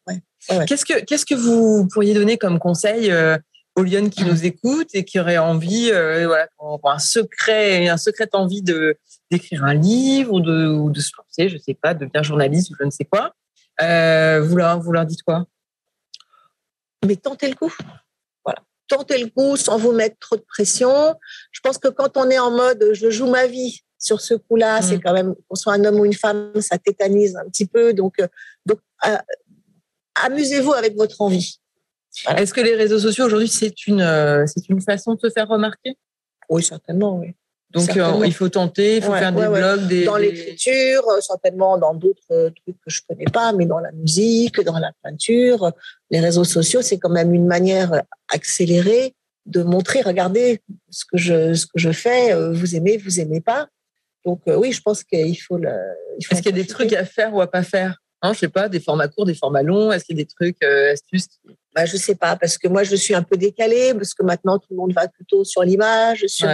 qu'est-ce 0.65 0.85
que 0.85 1.03
qu'est-ce 1.03 1.25
que 1.25 1.35
vous 1.35 1.87
pourriez 1.91 2.13
donner 2.13 2.37
comme 2.37 2.59
conseil 2.59 3.11
euh, 3.11 3.37
aux 3.75 3.83
Lyon 3.83 4.09
qui 4.09 4.23
nous 4.23 4.45
écoutent 4.45 4.93
et 4.93 5.05
qui 5.05 5.19
auraient 5.19 5.37
envie, 5.37 5.91
euh, 5.91 6.25
voilà, 6.27 6.47
un 6.83 6.99
secret, 6.99 7.87
un 7.87 7.97
secret 7.97 8.29
envie 8.33 8.63
de 8.63 8.97
d'écrire 9.29 9.63
un 9.63 9.73
livre 9.73 10.33
ou 10.33 10.41
de 10.41 10.67
ou 10.67 10.89
de 10.89 10.99
se 10.99 11.11
lancer, 11.17 11.49
je 11.49 11.57
sais 11.57 11.77
pas, 11.79 11.93
de 11.93 12.05
devenir 12.05 12.23
journaliste 12.23 12.71
ou 12.71 12.75
je 12.79 12.85
ne 12.85 12.91
sais 12.91 13.05
quoi. 13.05 13.33
vous 13.79 14.55
leur 14.55 14.79
vous 14.79 14.91
leur 14.91 15.05
dites 15.05 15.23
quoi? 15.23 15.45
Mais 17.05 17.15
tentez 17.15 17.47
le 17.47 17.55
coup 17.55 17.73
tenter 18.91 19.17
le 19.17 19.27
coup 19.27 19.55
sans 19.55 19.77
vous 19.77 19.93
mettre 19.93 20.17
trop 20.19 20.35
de 20.35 20.45
pression. 20.47 21.15
Je 21.51 21.59
pense 21.61 21.77
que 21.77 21.87
quand 21.87 22.17
on 22.17 22.29
est 22.29 22.39
en 22.39 22.51
mode 22.51 22.89
je 22.93 23.09
joue 23.09 23.27
ma 23.27 23.47
vie 23.47 23.81
sur 23.97 24.19
ce 24.19 24.33
coup-là, 24.33 24.81
c'est 24.81 24.97
mm. 24.97 25.01
quand 25.01 25.13
même, 25.13 25.35
qu'on 25.47 25.55
soit 25.55 25.73
un 25.73 25.85
homme 25.85 25.99
ou 25.99 26.05
une 26.05 26.13
femme, 26.13 26.51
ça 26.59 26.77
tétanise 26.77 27.35
un 27.35 27.47
petit 27.49 27.67
peu. 27.67 27.93
Donc, 27.93 28.19
euh, 28.19 28.27
donc 28.65 28.79
euh, 29.07 29.17
amusez-vous 30.15 30.73
avec 30.73 30.95
votre 30.95 31.21
envie. 31.21 31.59
Est-ce 32.35 32.53
que 32.53 32.61
les 32.61 32.75
réseaux 32.75 32.99
sociaux 32.99 33.25
aujourd'hui, 33.25 33.47
c'est 33.47 33.87
une, 33.87 34.01
euh, 34.01 34.45
c'est 34.45 34.67
une 34.67 34.81
façon 34.81 35.13
de 35.15 35.19
se 35.21 35.29
faire 35.29 35.47
remarquer? 35.47 35.97
Oui, 36.49 36.63
certainement, 36.63 37.17
oui. 37.19 37.33
Donc 37.73 37.95
euh, 37.95 38.25
il 38.25 38.33
faut 38.33 38.49
tenter, 38.49 38.97
il 38.97 39.03
faut 39.03 39.13
faire 39.13 39.31
des 39.31 39.47
blogs, 39.47 39.87
des 39.87 40.03
dans 40.03 40.17
l'écriture, 40.17 41.07
euh, 41.09 41.21
certainement 41.21 41.77
dans 41.77 41.93
d'autres 41.93 42.21
euh, 42.31 42.49
trucs 42.49 42.75
que 42.75 42.89
je 42.89 43.01
connais 43.07 43.25
pas, 43.25 43.53
mais 43.53 43.65
dans 43.65 43.79
la 43.79 43.91
musique, 43.91 44.59
dans 44.61 44.77
la 44.77 44.91
peinture, 45.03 45.71
les 46.09 46.19
réseaux 46.19 46.43
sociaux, 46.43 46.81
c'est 46.81 46.97
quand 46.97 47.09
même 47.09 47.33
une 47.33 47.47
manière 47.47 48.01
accélérée 48.29 49.15
de 49.45 49.63
montrer, 49.63 50.01
regardez 50.01 50.61
ce 50.89 51.05
que 51.05 51.17
je 51.17 51.53
ce 51.53 51.65
que 51.65 51.77
je 51.77 51.91
fais, 51.91 52.33
vous 52.51 52.75
aimez, 52.75 52.97
vous 52.97 53.19
aimez 53.19 53.41
pas. 53.41 53.67
Donc 54.25 54.41
oui, 54.45 54.71
je 54.71 54.81
pense 54.81 55.03
qu'il 55.03 55.39
faut 55.39 55.57
le. 55.57 55.71
Est-ce 56.19 56.41
qu'il 56.41 56.55
y 56.55 56.59
a 56.59 56.63
des 56.63 56.67
trucs 56.67 56.93
à 56.93 57.05
faire 57.05 57.33
ou 57.33 57.41
à 57.41 57.49
pas 57.49 57.63
faire? 57.63 57.97
Hein, 58.21 58.33
Je 58.33 58.39
sais 58.39 58.49
pas, 58.49 58.69
des 58.69 58.79
formats 58.79 59.07
courts, 59.07 59.25
des 59.25 59.33
formats 59.33 59.63
longs. 59.63 59.91
Est-ce 59.91 60.05
qu'il 60.05 60.15
y 60.15 60.21
a 60.21 60.23
des 60.23 60.29
trucs 60.29 60.61
astuces 60.63 61.27
bah, 61.73 61.85
je 61.85 61.95
sais 61.95 62.15
pas 62.15 62.35
parce 62.35 62.57
que 62.57 62.67
moi 62.67 62.83
je 62.83 62.97
suis 62.97 63.15
un 63.15 63.23
peu 63.23 63.37
décalée 63.37 63.93
parce 63.93 64.13
que 64.13 64.23
maintenant 64.23 64.59
tout 64.59 64.67
le 64.71 64.75
monde 64.75 64.91
va 64.91 65.07
plutôt 65.07 65.45
sur 65.45 65.63
l'image, 65.63 66.25
sur 66.27 66.49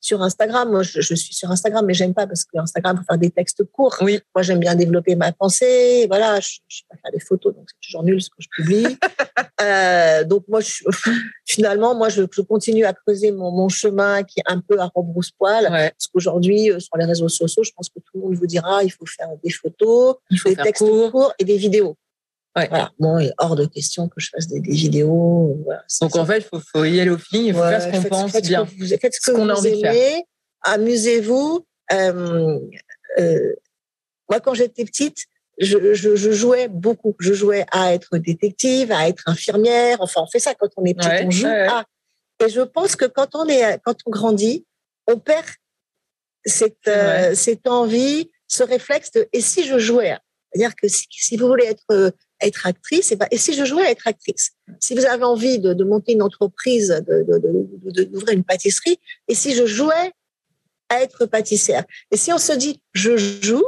sur 0.00 0.22
Instagram. 0.22 0.70
Moi, 0.70 0.82
je, 0.82 1.00
suis 1.00 1.34
sur 1.34 1.50
Instagram, 1.50 1.84
mais 1.86 1.94
j'aime 1.94 2.14
pas 2.14 2.26
parce 2.26 2.44
que 2.44 2.58
Instagram, 2.58 2.96
faut 2.98 3.04
faire 3.04 3.18
des 3.18 3.30
textes 3.30 3.64
courts. 3.64 3.96
Oui. 4.00 4.20
Moi, 4.34 4.42
j'aime 4.42 4.58
bien 4.58 4.74
développer 4.74 5.16
ma 5.16 5.32
pensée. 5.32 6.06
Voilà, 6.08 6.40
je, 6.40 6.58
je 6.68 6.78
sais 6.78 6.84
pas 6.88 6.96
faire 6.96 7.12
des 7.12 7.20
photos, 7.20 7.54
donc 7.54 7.64
c'est 7.68 7.86
toujours 7.86 8.02
nul 8.02 8.22
ce 8.22 8.28
que 8.30 8.36
je 8.38 8.48
publie. 8.56 8.86
euh, 9.62 10.24
donc 10.24 10.44
moi, 10.48 10.60
je, 10.60 10.84
finalement, 11.44 11.94
moi, 11.94 12.08
je, 12.08 12.22
je, 12.30 12.40
continue 12.42 12.84
à 12.84 12.92
creuser 12.92 13.32
mon, 13.32 13.50
mon, 13.50 13.68
chemin 13.68 14.22
qui 14.22 14.40
est 14.40 14.44
un 14.46 14.60
peu 14.60 14.78
à 14.80 14.90
rebrousse-poil. 14.94 15.66
Parce 15.68 16.06
qu'aujourd'hui, 16.12 16.70
euh, 16.70 16.80
sur 16.80 16.96
les 16.96 17.04
réseaux 17.04 17.28
sociaux, 17.28 17.64
je 17.64 17.72
pense 17.72 17.88
que 17.88 17.98
tout 17.98 18.12
le 18.14 18.20
monde 18.20 18.34
vous 18.34 18.46
dira, 18.46 18.84
il 18.84 18.90
faut 18.90 19.06
faire 19.06 19.28
des 19.42 19.50
photos, 19.50 20.16
il 20.30 20.38
faut 20.38 20.48
des 20.48 20.56
textes 20.56 20.84
courts 20.84 21.32
et 21.38 21.44
des 21.44 21.56
vidéos. 21.56 21.96
Voilà. 22.56 22.90
Bon, 22.98 23.18
il 23.18 23.26
est 23.26 23.34
hors 23.36 23.54
de 23.54 23.66
question 23.66 24.08
que 24.08 24.18
je 24.18 24.30
fasse 24.30 24.46
des, 24.46 24.60
des 24.60 24.72
vidéos. 24.72 25.58
Voilà. 25.64 25.84
Donc 26.00 26.16
en 26.16 26.24
fait, 26.24 26.38
il 26.38 26.44
faut, 26.44 26.60
faut, 26.72 26.84
y 26.84 27.00
aller 27.00 27.10
au 27.10 27.18
feeling, 27.18 27.48
il 27.48 27.54
faut 27.54 27.60
faire 27.60 27.82
ce 27.82 27.90
qu'on 27.90 28.08
pense 28.08 28.32
faites 28.32 28.46
bien. 28.46 28.64
vous, 28.64 28.86
faites 28.86 29.14
ce 29.14 29.20
que, 29.20 29.36
vous 29.36 29.48
a 29.48 29.54
envie 29.54 29.68
aimez, 29.68 29.76
de 29.76 29.82
faire. 29.82 30.22
amusez-vous. 30.62 31.66
Euh, 31.92 32.58
euh, 33.18 33.52
moi, 34.30 34.40
quand 34.40 34.54
j'étais 34.54 34.84
petite, 34.86 35.18
je, 35.58 35.94
je, 35.94 36.16
je, 36.16 36.30
jouais 36.32 36.68
beaucoup. 36.68 37.14
Je 37.18 37.34
jouais 37.34 37.66
à 37.72 37.92
être 37.92 38.16
détective, 38.16 38.90
à 38.90 39.06
être 39.06 39.24
infirmière. 39.26 39.98
Enfin, 40.00 40.22
on 40.22 40.26
fait 40.26 40.38
ça 40.38 40.54
quand 40.54 40.68
on 40.76 40.84
est 40.86 40.94
petit, 40.94 41.08
on 41.24 41.30
joue 41.30 41.46
à. 41.46 41.84
Et 42.44 42.48
je 42.48 42.60
pense 42.62 42.96
que 42.96 43.04
quand 43.04 43.34
on 43.34 43.46
est, 43.48 43.78
quand 43.84 43.96
on 44.06 44.10
grandit, 44.10 44.66
on 45.06 45.18
perd 45.18 45.46
cette, 46.44 46.88
euh, 46.88 47.34
cette 47.34 47.66
envie, 47.66 48.30
ce 48.46 48.62
réflexe 48.62 49.10
de 49.12 49.28
et 49.32 49.40
si 49.40 49.64
je 49.64 49.78
jouais 49.78 50.16
C'est-à-dire 50.52 50.74
que 50.76 50.88
si, 50.88 51.06
si, 51.10 51.36
vous 51.36 51.46
voulez 51.46 51.64
être 51.64 52.14
être 52.40 52.66
actrice, 52.66 53.12
et, 53.12 53.16
ben, 53.16 53.26
et 53.30 53.38
si 53.38 53.54
je 53.54 53.64
jouais 53.64 53.84
à 53.86 53.90
être 53.90 54.06
actrice 54.06 54.52
Si 54.80 54.94
vous 54.94 55.06
avez 55.06 55.24
envie 55.24 55.58
de, 55.58 55.72
de 55.72 55.84
monter 55.84 56.12
une 56.12 56.22
entreprise, 56.22 57.02
d'ouvrir 57.06 58.34
une 58.34 58.44
pâtisserie, 58.44 58.98
et 59.28 59.34
si 59.34 59.54
je 59.54 59.66
jouais 59.66 60.12
à 60.88 61.02
être 61.02 61.26
pâtissière? 61.26 61.84
Et 62.10 62.16
si 62.16 62.32
on 62.32 62.38
se 62.38 62.52
dit, 62.52 62.80
je 62.92 63.16
joue, 63.16 63.64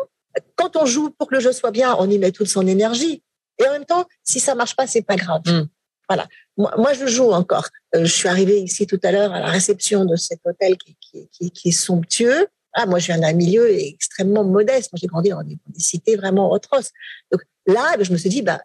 quand 0.56 0.76
on 0.76 0.86
joue 0.86 1.10
pour 1.10 1.28
que 1.28 1.34
le 1.34 1.40
jeu 1.40 1.52
soit 1.52 1.70
bien, 1.70 1.96
on 1.98 2.08
y 2.08 2.18
met 2.18 2.32
toute 2.32 2.48
son 2.48 2.66
énergie. 2.66 3.22
Et 3.58 3.66
en 3.66 3.72
même 3.72 3.84
temps, 3.84 4.06
si 4.22 4.40
ça 4.40 4.54
marche 4.54 4.76
pas, 4.76 4.86
c'est 4.86 5.02
pas 5.02 5.16
grave. 5.16 5.42
Mm. 5.46 5.68
Voilà. 6.08 6.26
Moi, 6.56 6.72
moi, 6.78 6.92
je 6.94 7.06
joue 7.06 7.30
encore. 7.32 7.68
Euh, 7.94 8.04
je 8.04 8.12
suis 8.12 8.28
arrivée 8.28 8.60
ici 8.60 8.86
tout 8.86 9.00
à 9.02 9.12
l'heure 9.12 9.32
à 9.32 9.40
la 9.40 9.48
réception 9.48 10.04
de 10.04 10.16
cet 10.16 10.40
hôtel 10.44 10.76
qui, 10.76 10.96
qui, 11.00 11.28
qui, 11.28 11.50
qui 11.50 11.68
est 11.68 11.72
somptueux. 11.72 12.46
Ah, 12.80 12.86
moi, 12.86 12.98
je 12.98 13.06
viens 13.06 13.18
d'un 13.18 13.32
milieu 13.32 13.68
extrêmement 13.70 14.44
modeste. 14.44 14.92
Moi, 14.92 14.98
j'ai 15.00 15.08
grandi 15.08 15.30
dans 15.30 15.42
des, 15.42 15.58
des, 15.66 15.80
cités 15.80 16.16
vraiment 16.16 16.54
atroces. 16.54 16.92
Donc, 17.32 17.42
Là, 17.68 17.96
ben, 17.96 18.04
je 18.04 18.12
me 18.12 18.16
suis 18.16 18.30
dit, 18.30 18.42
bah, 18.42 18.60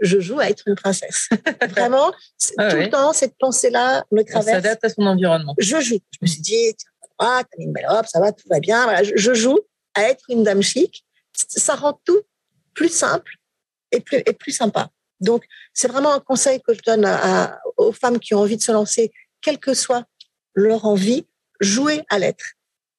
je 0.00 0.20
joue 0.20 0.38
à 0.38 0.48
être 0.48 0.62
une 0.66 0.76
princesse. 0.76 1.28
Vraiment, 1.70 2.12
ah 2.56 2.70
tout 2.70 2.76
le 2.76 2.88
temps, 2.88 3.12
cette 3.12 3.36
pensée-là 3.36 4.04
me 4.12 4.22
traverse. 4.22 4.46
Ça 4.46 4.52
s'adapte 4.52 4.84
à 4.84 4.88
son 4.88 5.02
environnement. 5.02 5.54
Je 5.58 5.80
joue. 5.80 5.98
Je 6.12 6.18
me 6.22 6.26
suis 6.26 6.40
dit, 6.40 6.74
tiens, 6.76 6.90
ah, 7.18 7.42
t'as 7.42 7.58
mis 7.58 7.64
une 7.64 7.72
belle 7.72 7.88
robe, 7.88 8.06
ça 8.06 8.20
va, 8.20 8.32
tout 8.32 8.48
va 8.48 8.60
bien. 8.60 8.84
Voilà, 8.84 9.02
je, 9.02 9.34
joue 9.34 9.58
à 9.94 10.04
être 10.04 10.24
une 10.28 10.44
dame 10.44 10.62
chic. 10.62 11.04
Ça 11.32 11.74
rend 11.74 12.00
tout 12.04 12.22
plus 12.74 12.88
simple 12.88 13.32
et 13.90 14.00
plus, 14.00 14.18
et 14.18 14.32
plus 14.32 14.52
sympa. 14.52 14.88
Donc, 15.20 15.44
c'est 15.72 15.88
vraiment 15.88 16.12
un 16.12 16.20
conseil 16.20 16.60
que 16.60 16.74
je 16.74 16.80
donne 16.82 17.04
à, 17.04 17.60
aux 17.76 17.92
femmes 17.92 18.20
qui 18.20 18.34
ont 18.34 18.40
envie 18.40 18.56
de 18.56 18.62
se 18.62 18.72
lancer, 18.72 19.12
quelle 19.40 19.58
que 19.58 19.74
soit 19.74 20.04
leur 20.54 20.84
envie, 20.84 21.26
jouer 21.60 22.02
à 22.08 22.18
l'être. 22.20 22.44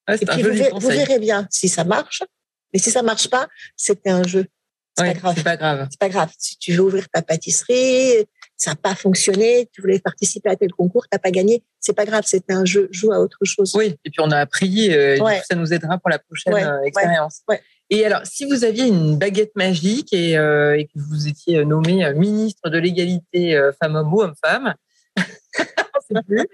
Et 0.08 0.26
puis, 0.26 0.42
vous, 0.42 0.80
vous, 0.80 0.90
verrez 0.90 1.20
bien 1.20 1.48
si 1.50 1.68
ça 1.68 1.84
marche. 1.84 2.24
Mais 2.74 2.80
si 2.80 2.92
ça 2.92 3.04
marche 3.04 3.30
pas, 3.30 3.48
c'était 3.76 4.10
un 4.10 4.24
jeu. 4.24 4.46
C'est 4.98 5.06
pas 5.06 5.14
grave. 5.14 5.34
C'est 5.36 5.44
pas 5.44 5.58
grave. 5.58 5.88
C'est 5.90 6.00
pas 6.00 6.10
grave. 6.10 6.30
Si 6.38 6.58
tu 6.58 6.74
veux 6.74 6.82
ouvrir 6.82 7.10
ta 7.10 7.22
pâtisserie, 7.22 8.26
ça 8.58 8.72
n'a 8.72 8.76
pas 8.76 8.96
fonctionné, 8.96 9.70
tu 9.74 9.82
voulais 9.82 10.00
participer 10.00 10.50
à 10.50 10.56
tel 10.56 10.72
concours, 10.72 11.06
t'as 11.10 11.20
pas 11.20 11.32
gagné, 11.32 11.64
c'est 11.80 11.96
pas 11.96 12.06
grave, 12.06 12.24
c'était 12.26 12.54
un 12.54 12.66
jeu, 12.66 12.88
joue 12.92 13.12
à 13.12 13.20
autre 13.20 13.40
chose. 13.44 13.74
Oui, 13.76 13.96
et 14.06 14.10
puis 14.10 14.20
on 14.20 14.32
a 14.32 14.38
appris, 14.38 14.94
euh, 14.94 15.18
ça 15.48 15.56
nous 15.56 15.74
aidera 15.74 15.98
pour 15.98 16.10
la 16.10 16.20
prochaine 16.20 16.54
euh, 16.54 16.82
expérience. 16.84 17.42
Et 17.90 18.06
alors, 18.06 18.22
si 18.24 18.46
vous 18.46 18.64
aviez 18.64 18.88
une 18.88 19.18
baguette 19.18 19.56
magique 19.56 20.12
et, 20.14 20.38
euh, 20.38 20.78
et 20.78 20.86
que 20.86 20.94
vous 20.96 21.28
étiez 21.28 21.64
nommé 21.66 22.12
ministre 22.14 22.70
de 22.70 22.78
l'égalité 22.78 23.60
femmes-hommes 23.82 24.14
ou 24.14 24.22
hommes-femmes, 24.22 24.74
plus. 26.26 26.48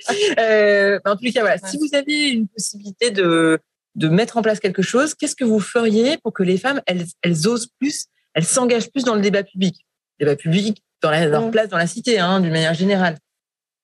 en 1.06 1.16
tous 1.16 1.24
les 1.24 1.34
cas, 1.34 1.42
voilà, 1.42 1.58
si 1.58 1.78
vous 1.78 1.90
aviez 1.94 2.30
une 2.30 2.48
possibilité 2.48 3.12
de, 3.12 3.60
de 3.96 4.08
mettre 4.08 4.38
en 4.38 4.42
place 4.42 4.60
quelque 4.60 4.82
chose, 4.82 5.16
qu'est-ce 5.16 5.36
que 5.36 5.46
vous 5.46 5.60
feriez 5.60 6.18
pour 6.18 6.34
que 6.34 6.44
les 6.44 6.58
femmes, 6.58 6.82
elles, 6.88 7.06
elles 7.22 7.48
osent 7.48 7.70
plus 7.80 8.08
elles 8.34 8.46
s'engagent 8.46 8.90
plus 8.92 9.04
dans 9.04 9.16
le 9.16 9.22
débat 9.22 9.44
public? 9.44 9.86
Débat 10.20 10.36
public, 10.36 10.84
dans 11.02 11.12
leur 11.12 11.48
mmh. 11.48 11.52
place 11.52 11.70
dans 11.70 11.78
la 11.78 11.88
cité, 11.88 12.20
hein, 12.20 12.40
d'une 12.40 12.52
manière 12.52 12.74
générale. 12.74 13.18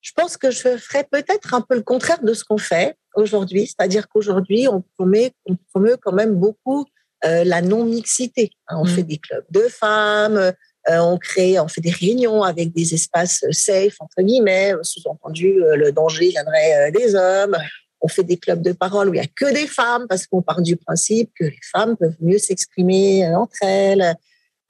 Je 0.00 0.12
pense 0.14 0.36
que 0.36 0.50
je 0.50 0.76
ferais 0.76 1.04
peut-être 1.10 1.54
un 1.54 1.60
peu 1.60 1.74
le 1.74 1.82
contraire 1.82 2.22
de 2.22 2.32
ce 2.32 2.44
qu'on 2.44 2.58
fait 2.58 2.96
aujourd'hui, 3.14 3.66
c'est-à-dire 3.66 4.08
qu'aujourd'hui, 4.08 4.68
on 4.68 4.82
promet, 4.96 5.32
on 5.46 5.56
promeut 5.72 5.96
quand 6.00 6.12
même 6.12 6.36
beaucoup 6.36 6.86
euh, 7.24 7.42
la 7.44 7.62
non-mixité. 7.62 8.50
Hein. 8.68 8.76
On 8.78 8.84
mmh. 8.84 8.88
fait 8.88 9.02
des 9.02 9.18
clubs 9.18 9.44
de 9.50 9.62
femmes, 9.62 10.36
euh, 10.36 10.52
on 10.90 11.18
crée, 11.18 11.58
on 11.60 11.68
fait 11.68 11.80
des 11.80 11.90
réunions 11.90 12.42
avec 12.42 12.72
des 12.72 12.94
espaces 12.94 13.44
safe, 13.50 13.96
entre 14.00 14.22
guillemets, 14.22 14.74
sous-entendu, 14.82 15.62
euh, 15.62 15.76
le 15.76 15.92
danger 15.92 16.28
viendrait 16.28 16.90
des 16.92 17.14
hommes. 17.14 17.56
On 18.00 18.08
fait 18.08 18.24
des 18.24 18.36
clubs 18.36 18.62
de 18.62 18.72
parole 18.72 19.08
où 19.08 19.14
il 19.14 19.20
n'y 19.20 19.26
a 19.26 19.28
que 19.34 19.52
des 19.52 19.66
femmes 19.66 20.06
parce 20.08 20.26
qu'on 20.26 20.42
part 20.42 20.62
du 20.62 20.76
principe 20.76 21.30
que 21.34 21.44
les 21.44 21.60
femmes 21.72 21.96
peuvent 21.96 22.16
mieux 22.20 22.38
s'exprimer 22.38 23.26
entre 23.34 23.62
elles. 23.62 24.14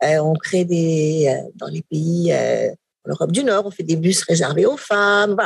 Euh, 0.05 0.19
on 0.19 0.35
crée 0.35 0.65
des 0.65 1.27
euh, 1.29 1.51
dans 1.57 1.67
les 1.67 1.83
pays 1.83 2.33
euh, 2.33 2.71
en 3.05 3.11
Europe 3.11 3.33
du 3.33 3.43
Nord, 3.43 3.67
on 3.67 3.71
fait 3.71 3.83
des 3.83 3.97
bus 3.97 4.23
réservés 4.23 4.67
aux 4.67 4.77
femmes. 4.77 5.37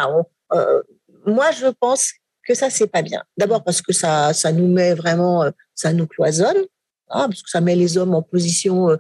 moi, 1.26 1.50
je 1.52 1.68
pense 1.80 2.12
que 2.46 2.54
ça 2.54 2.68
c'est 2.68 2.88
pas 2.88 3.02
bien. 3.02 3.22
D'abord 3.36 3.64
parce 3.64 3.80
que 3.80 3.92
ça 3.92 4.32
ça 4.34 4.52
nous 4.52 4.68
met 4.68 4.94
vraiment, 4.94 5.50
ça 5.74 5.92
nous 5.92 6.06
cloisonne. 6.06 6.66
parce 7.08 7.42
que 7.42 7.50
ça 7.50 7.60
met 7.60 7.76
les 7.76 7.96
hommes 7.96 8.14
en 8.14 8.22
position 8.22 8.90
euh, 8.90 8.96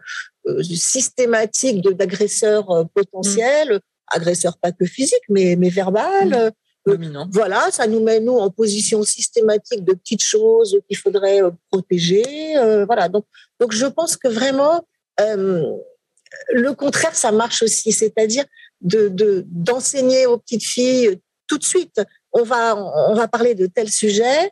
systématique 0.62 1.82
d'agresseurs 1.82 2.86
potentiels, 2.94 3.80
agresseurs 4.08 4.58
pas 4.58 4.72
que 4.72 4.84
physiques, 4.84 5.28
mais, 5.28 5.56
mais 5.56 5.70
verbal. 5.70 6.52
Dominant. 6.84 7.28
Voilà, 7.30 7.70
ça 7.70 7.86
nous 7.86 8.02
met 8.02 8.18
nous 8.18 8.36
en 8.36 8.50
position 8.50 9.04
systématique 9.04 9.84
de 9.84 9.92
petites 9.94 10.24
choses 10.24 10.76
qu'il 10.88 10.96
faudrait 10.96 11.40
protéger. 11.70 12.24
voilà, 12.86 13.08
donc 13.08 13.24
donc 13.60 13.72
je 13.72 13.86
pense 13.86 14.16
que 14.16 14.28
vraiment 14.28 14.84
le 16.50 16.72
contraire, 16.72 17.14
ça 17.14 17.32
marche 17.32 17.62
aussi, 17.62 17.92
c'est-à-dire 17.92 18.44
de 18.80 19.44
d'enseigner 19.46 20.26
aux 20.26 20.38
petites 20.38 20.64
filles 20.64 21.20
tout 21.46 21.58
de 21.58 21.64
suite. 21.64 22.00
On 22.32 22.42
va 22.42 22.76
on 22.76 23.14
va 23.14 23.28
parler 23.28 23.54
de 23.54 23.66
tel 23.66 23.90
sujet. 23.90 24.50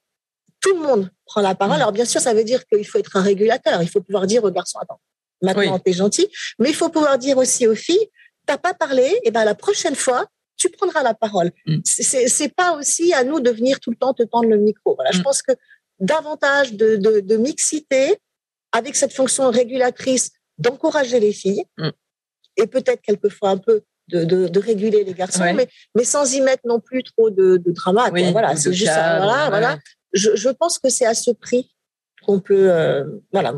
Tout 0.61 0.74
le 0.74 0.86
monde 0.86 1.11
prend 1.24 1.41
la 1.41 1.55
parole. 1.55 1.78
Mm. 1.78 1.80
Alors 1.80 1.93
bien 1.93 2.05
sûr, 2.05 2.20
ça 2.20 2.34
veut 2.34 2.45
dire 2.45 2.66
qu'il 2.66 2.86
faut 2.86 2.99
être 2.99 3.16
un 3.16 3.22
régulateur. 3.22 3.82
Il 3.82 3.88
faut 3.88 4.01
pouvoir 4.01 4.26
dire 4.26 4.45
aux 4.45 4.51
garçons 4.51 4.78
attends, 4.78 5.01
maintenant 5.43 5.78
tu 5.78 5.84
t'es 5.84 5.93
gentil, 5.93 6.28
mais 6.59 6.70
il 6.70 6.74
faut 6.74 6.88
pouvoir 6.88 7.18
dire 7.18 7.38
aussi 7.38 7.66
aux 7.66 7.74
filles 7.74 8.09
t'as 8.47 8.59
pas 8.59 8.74
parlé, 8.74 9.20
et 9.22 9.30
ben 9.30 9.45
la 9.45 9.55
prochaine 9.55 9.95
fois 9.95 10.26
tu 10.57 10.68
prendras 10.68 11.03
la 11.03 11.14
parole. 11.14 11.53
Mm. 11.66 11.78
C'est 11.84 12.55
pas 12.55 12.76
aussi 12.76 13.14
à 13.14 13.24
nous 13.24 13.41
de 13.41 13.51
venir 13.51 13.80
tout 13.80 13.91
le 13.91 13.97
temps 13.97 14.12
te 14.12 14.22
tendre 14.24 14.49
le 14.49 14.59
micro. 14.59 14.95
Voilà, 14.95 15.11
je 15.11 15.20
mm. 15.20 15.22
pense 15.22 15.41
que 15.43 15.53
davantage 16.01 16.74
de, 16.74 16.97
de 16.97 17.36
mixité 17.36 18.18
avec 18.72 18.97
cette 18.97 19.12
fonction 19.12 19.51
régulatrice 19.51 20.32
d'encourager 20.59 21.18
les 21.20 21.32
filles 21.32 21.64
et 22.57 22.66
peut-être 22.66 23.01
quelquefois 23.03 23.51
un 23.51 23.59
peu 23.59 23.82
de, 24.09 24.59
réguler 24.59 25.05
les 25.05 25.14
garçons, 25.14 25.55
mais, 25.55 25.68
mais 25.95 26.05
sans 26.05 26.34
y 26.34 26.41
mettre 26.41 26.62
non 26.66 26.80
plus 26.80 27.03
trop 27.05 27.30
de, 27.30 27.57
de 27.57 27.70
drama. 27.70 28.11
voilà, 28.32 28.57
c'est 28.57 28.72
juste 28.72 28.93
voilà, 28.93 29.49
voilà. 29.49 29.78
Je, 30.12 30.34
je, 30.34 30.49
pense 30.49 30.78
que 30.80 30.91
c'est 30.91 31.07
à 31.07 31.14
ce 31.14 31.30
prix 31.30 31.72
qu'on 32.26 32.41
peut, 32.41 32.70
euh, 32.72 33.05
voilà. 33.32 33.55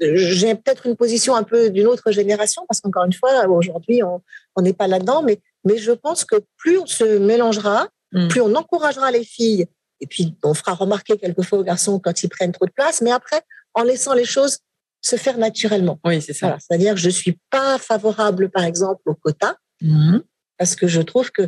J'ai 0.00 0.54
peut-être 0.54 0.86
une 0.86 0.96
position 0.96 1.34
un 1.34 1.42
peu 1.42 1.70
d'une 1.70 1.86
autre 1.86 2.10
génération 2.12 2.64
parce 2.68 2.80
qu'encore 2.80 3.04
une 3.04 3.12
fois, 3.12 3.46
aujourd'hui, 3.48 4.02
on 4.02 4.62
n'est 4.62 4.72
pas 4.72 4.86
là-dedans, 4.86 5.22
mais, 5.22 5.40
mais 5.64 5.76
je 5.78 5.92
pense 5.92 6.24
que 6.24 6.36
plus 6.56 6.78
on 6.78 6.86
se 6.86 7.18
mélangera, 7.18 7.88
mm. 8.12 8.28
plus 8.28 8.40
on 8.40 8.54
encouragera 8.54 9.10
les 9.10 9.24
filles, 9.24 9.66
et 10.00 10.06
puis 10.06 10.36
on 10.44 10.54
fera 10.54 10.74
remarquer 10.74 11.16
quelquefois 11.16 11.58
aux 11.58 11.64
garçons 11.64 11.98
quand 11.98 12.22
ils 12.22 12.28
prennent 12.28 12.52
trop 12.52 12.66
de 12.66 12.72
place, 12.72 13.00
mais 13.02 13.10
après, 13.10 13.42
en 13.74 13.82
laissant 13.82 14.14
les 14.14 14.24
choses 14.24 14.58
se 15.00 15.16
faire 15.16 15.38
naturellement. 15.38 15.98
Oui, 16.04 16.20
c'est 16.20 16.32
ça. 16.32 16.56
C'est-à-dire 16.60 16.94
que 16.94 17.00
je 17.00 17.10
suis 17.10 17.38
pas 17.50 17.78
favorable, 17.78 18.50
par 18.50 18.64
exemple, 18.64 19.02
au 19.06 19.14
quota, 19.14 19.56
mhm. 19.80 20.22
parce 20.56 20.74
que 20.74 20.86
je 20.86 21.00
trouve 21.00 21.30
que 21.30 21.42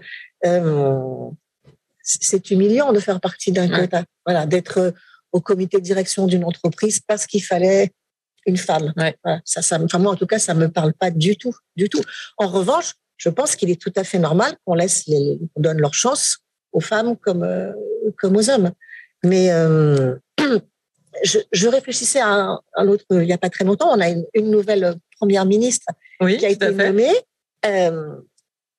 euh, 0.46 1.30
c'est 2.03 2.51
humiliant 2.51 2.92
de 2.92 3.01
faire 3.01 3.20
partie 3.20 3.53
d'un 3.53 3.68
quota. 3.68 4.05
Voilà, 4.26 4.46
d'être 4.46 4.92
au 5.32 5.40
comité 5.40 5.78
de 5.78 5.82
direction 5.82 6.26
d'une 6.26 6.44
entreprise 6.44 7.01
parce 7.01 7.26
qu'il 7.26 7.44
fallait 7.44 7.92
une 8.51 8.57
femme. 8.57 8.92
ça, 9.44 9.62
ça, 9.62 9.80
enfin, 9.82 9.98
moi, 9.98 10.12
en 10.12 10.16
tout 10.16 10.26
cas, 10.26 10.38
ça 10.38 10.55
me 10.55 10.68
parle 10.68 10.92
pas 10.92 11.11
du 11.11 11.36
tout, 11.36 11.55
du 11.76 11.88
tout. 11.88 12.03
En 12.36 12.48
revanche, 12.48 12.94
je 13.16 13.28
pense 13.28 13.57
qu'il 13.57 13.70
est 13.70 13.80
tout 13.80 13.92
à 13.96 14.05
fait 14.05 14.18
normal 14.18 14.57
qu'on 14.64 14.74
laisse, 14.74 15.07
les, 15.07 15.38
qu'on 15.55 15.62
donne 15.62 15.80
leur 15.80 15.94
chance 15.94 16.38
aux 16.72 16.80
femmes 16.80 17.16
comme 17.16 17.42
euh, 17.42 17.72
comme 18.18 18.36
aux 18.36 18.51
hommes. 18.51 18.70
Mais 19.24 19.51
je, 21.24 21.68
réfléchissais 21.68 22.20
à 22.20 22.59
un, 22.76 22.88
autre, 22.88 23.05
il 23.11 23.18
n'y 23.20 23.32
a 23.32 23.38
pas 23.38 23.51
très 23.51 23.64
longtemps, 23.64 23.90
on 23.90 24.01
a 24.01 24.09
une, 24.09 24.51
nouvelle 24.51 24.94
première 25.18 25.44
ministre 25.44 25.86
qui 26.20 26.46
a 26.46 26.48
été 26.48 26.70
nommée. 26.70 27.12
Euh, 27.66 28.16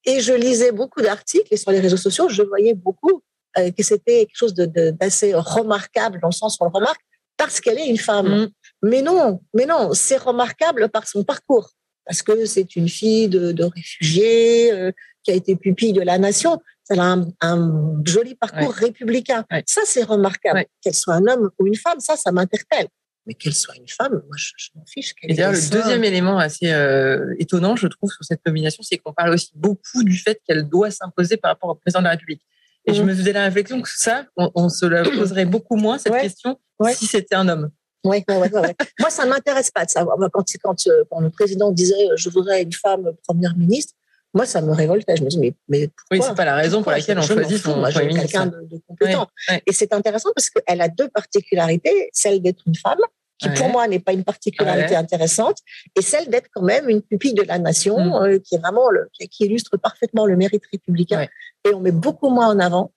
et 0.05 0.19
je 0.19 0.33
lisais 0.33 0.71
beaucoup 0.71 1.01
d'articles 1.01 1.47
et 1.51 1.57
sur 1.57 1.71
les 1.71 1.79
réseaux 1.79 1.97
sociaux, 1.97 2.27
je 2.29 2.41
voyais 2.41 2.73
beaucoup 2.73 3.21
euh, 3.59 3.69
que 3.71 3.83
c'était 3.83 4.25
quelque 4.25 4.37
chose 4.37 4.55
d'assez 4.55 5.33
remarquable 5.35 6.19
dans 6.21 6.29
le 6.29 6.33
sens 6.33 6.57
où 6.59 6.63
on 6.63 6.65
le 6.65 6.71
remarque 6.73 7.01
parce 7.37 7.59
qu'elle 7.59 7.77
est 7.77 7.87
une 7.87 7.97
femme. 7.97 8.43
Mm. 8.43 8.49
Mais 8.83 9.01
non, 9.01 9.41
mais 9.53 9.65
non, 9.65 9.93
c'est 9.93 10.17
remarquable 10.17 10.89
par 10.89 11.07
son 11.07 11.23
parcours 11.23 11.71
parce 12.05 12.23
que 12.23 12.45
c'est 12.45 12.75
une 12.75 12.89
fille 12.89 13.29
de, 13.29 13.63
réfugiés 13.63 14.73
euh, 14.73 14.91
qui 15.23 15.31
a 15.31 15.35
été 15.35 15.55
pupille 15.55 15.93
de 15.93 16.01
la 16.01 16.17
nation 16.17 16.59
elle 16.91 16.99
a 16.99 17.17
un, 17.41 18.01
joli 18.05 18.35
parcours 18.35 18.73
républicain. 18.73 19.45
Ça, 19.65 19.81
c'est 19.85 20.03
remarquable. 20.03 20.65
Qu'elle 20.81 20.93
soit 20.93 21.15
un 21.15 21.25
homme 21.27 21.49
ou 21.59 21.67
une 21.67 21.75
femme, 21.75 21.99
ça, 21.99 22.15
ça 22.15 22.31
m'interpelle. 22.31 22.87
Mais 23.25 23.33
qu'elle 23.35 23.53
soit 23.53 23.75
une 23.75 23.87
femme, 23.87 24.13
moi, 24.13 24.35
je, 24.35 24.69
m'en 24.75 24.85
fiche. 24.85 25.13
Et 25.23 25.33
d'ailleurs, 25.33 25.51
le 25.51 25.69
deuxième 25.69 26.03
élément 26.03 26.39
assez 26.39 26.71
euh, 26.71 27.35
étonnant, 27.37 27.75
je 27.75 27.87
trouve, 27.87 28.11
sur 28.11 28.23
cette 28.23 28.45
nomination, 28.45 28.83
c'est 28.83 28.97
qu'on 28.97 29.13
parle 29.13 29.33
aussi 29.33 29.51
beaucoup 29.55 30.03
du 30.03 30.17
fait 30.17 30.41
qu'elle 30.45 30.67
doit 30.67 30.89
s'imposer 30.89 31.37
par 31.37 31.51
rapport 31.51 31.69
au 31.69 31.75
président 31.75 31.99
de 31.99 32.05
la 32.05 32.11
République. 32.11 32.41
Et 32.85 32.95
je 32.95 33.03
mmh. 33.03 33.05
me 33.05 33.13
faisais 33.13 33.33
la 33.33 33.43
réflexion 33.43 33.81
que 33.81 33.89
ça, 33.89 34.25
on, 34.35 34.69
se 34.69 34.87
la 34.87 35.03
poserait 35.03 35.45
beaucoup 35.45 35.75
moins, 35.75 35.99
cette 35.99 36.19
question, 36.19 36.59
si 36.93 37.05
c'était 37.05 37.35
un 37.35 37.47
homme. 37.47 37.69
Oui, 38.03 38.23
Moi, 38.27 39.09
ça 39.09 39.25
ne 39.25 39.29
m'intéresse 39.29 39.71
pas 39.71 39.85
de 39.85 39.91
savoir. 39.91 40.17
Quand, 40.31 40.43
quand, 40.63 40.87
euh, 40.87 41.03
quand, 41.09 41.19
le 41.19 41.29
président 41.29 41.71
disait 41.71 42.09
je 42.15 42.29
voudrais 42.29 42.63
une 42.63 42.73
femme 42.73 43.11
première 43.27 43.55
ministre, 43.55 43.93
moi, 44.33 44.45
ça 44.45 44.61
me 44.61 44.71
révoltait. 44.71 45.17
Je 45.17 45.23
me 45.23 45.29
dis, 45.29 45.39
mais, 45.39 45.53
mais 45.67 45.87
pourquoi? 45.87 46.17
Oui, 46.17 46.23
c'est 46.25 46.35
pas 46.35 46.45
la 46.45 46.55
raison 46.55 46.81
pour 46.81 46.91
laquelle 46.91 47.19
on 47.19 47.21
choisit 47.21 47.61
son 47.61 47.83
quelqu'un 47.83 48.47
de, 48.47 48.81
compétent. 48.87 49.27
Et 49.65 49.73
c'est 49.73 49.93
intéressant 49.93 50.29
parce 50.35 50.49
qu'elle 50.49 50.81
a 50.81 50.87
deux 50.87 51.09
particularités. 51.09 52.09
Celle 52.13 52.41
d'être 52.41 52.63
une 52.65 52.75
femme, 52.75 52.99
qui 53.37 53.49
pour 53.49 53.69
moi 53.69 53.87
n'est 53.87 53.99
pas 53.99 54.13
une 54.13 54.23
particularité 54.23 54.95
intéressante, 54.95 55.57
et 55.97 56.01
celle 56.01 56.29
d'être 56.29 56.47
quand 56.53 56.61
même 56.61 56.87
une 56.89 57.01
pupille 57.01 57.33
de 57.33 57.43
la 57.43 57.59
nation, 57.59 57.99
mm. 57.99 58.23
euh, 58.23 58.39
qui 58.39 58.55
est 58.55 58.59
vraiment 58.59 58.89
le, 58.89 59.09
qui, 59.13 59.45
illustre 59.45 59.77
parfaitement 59.77 60.25
le 60.25 60.37
mérite 60.37 60.63
républicain. 60.71 61.27
Et 61.67 61.73
on 61.73 61.79
met 61.79 61.91
beaucoup 61.91 62.29
moins 62.29 62.47
en 62.47 62.59
avant 62.59 62.91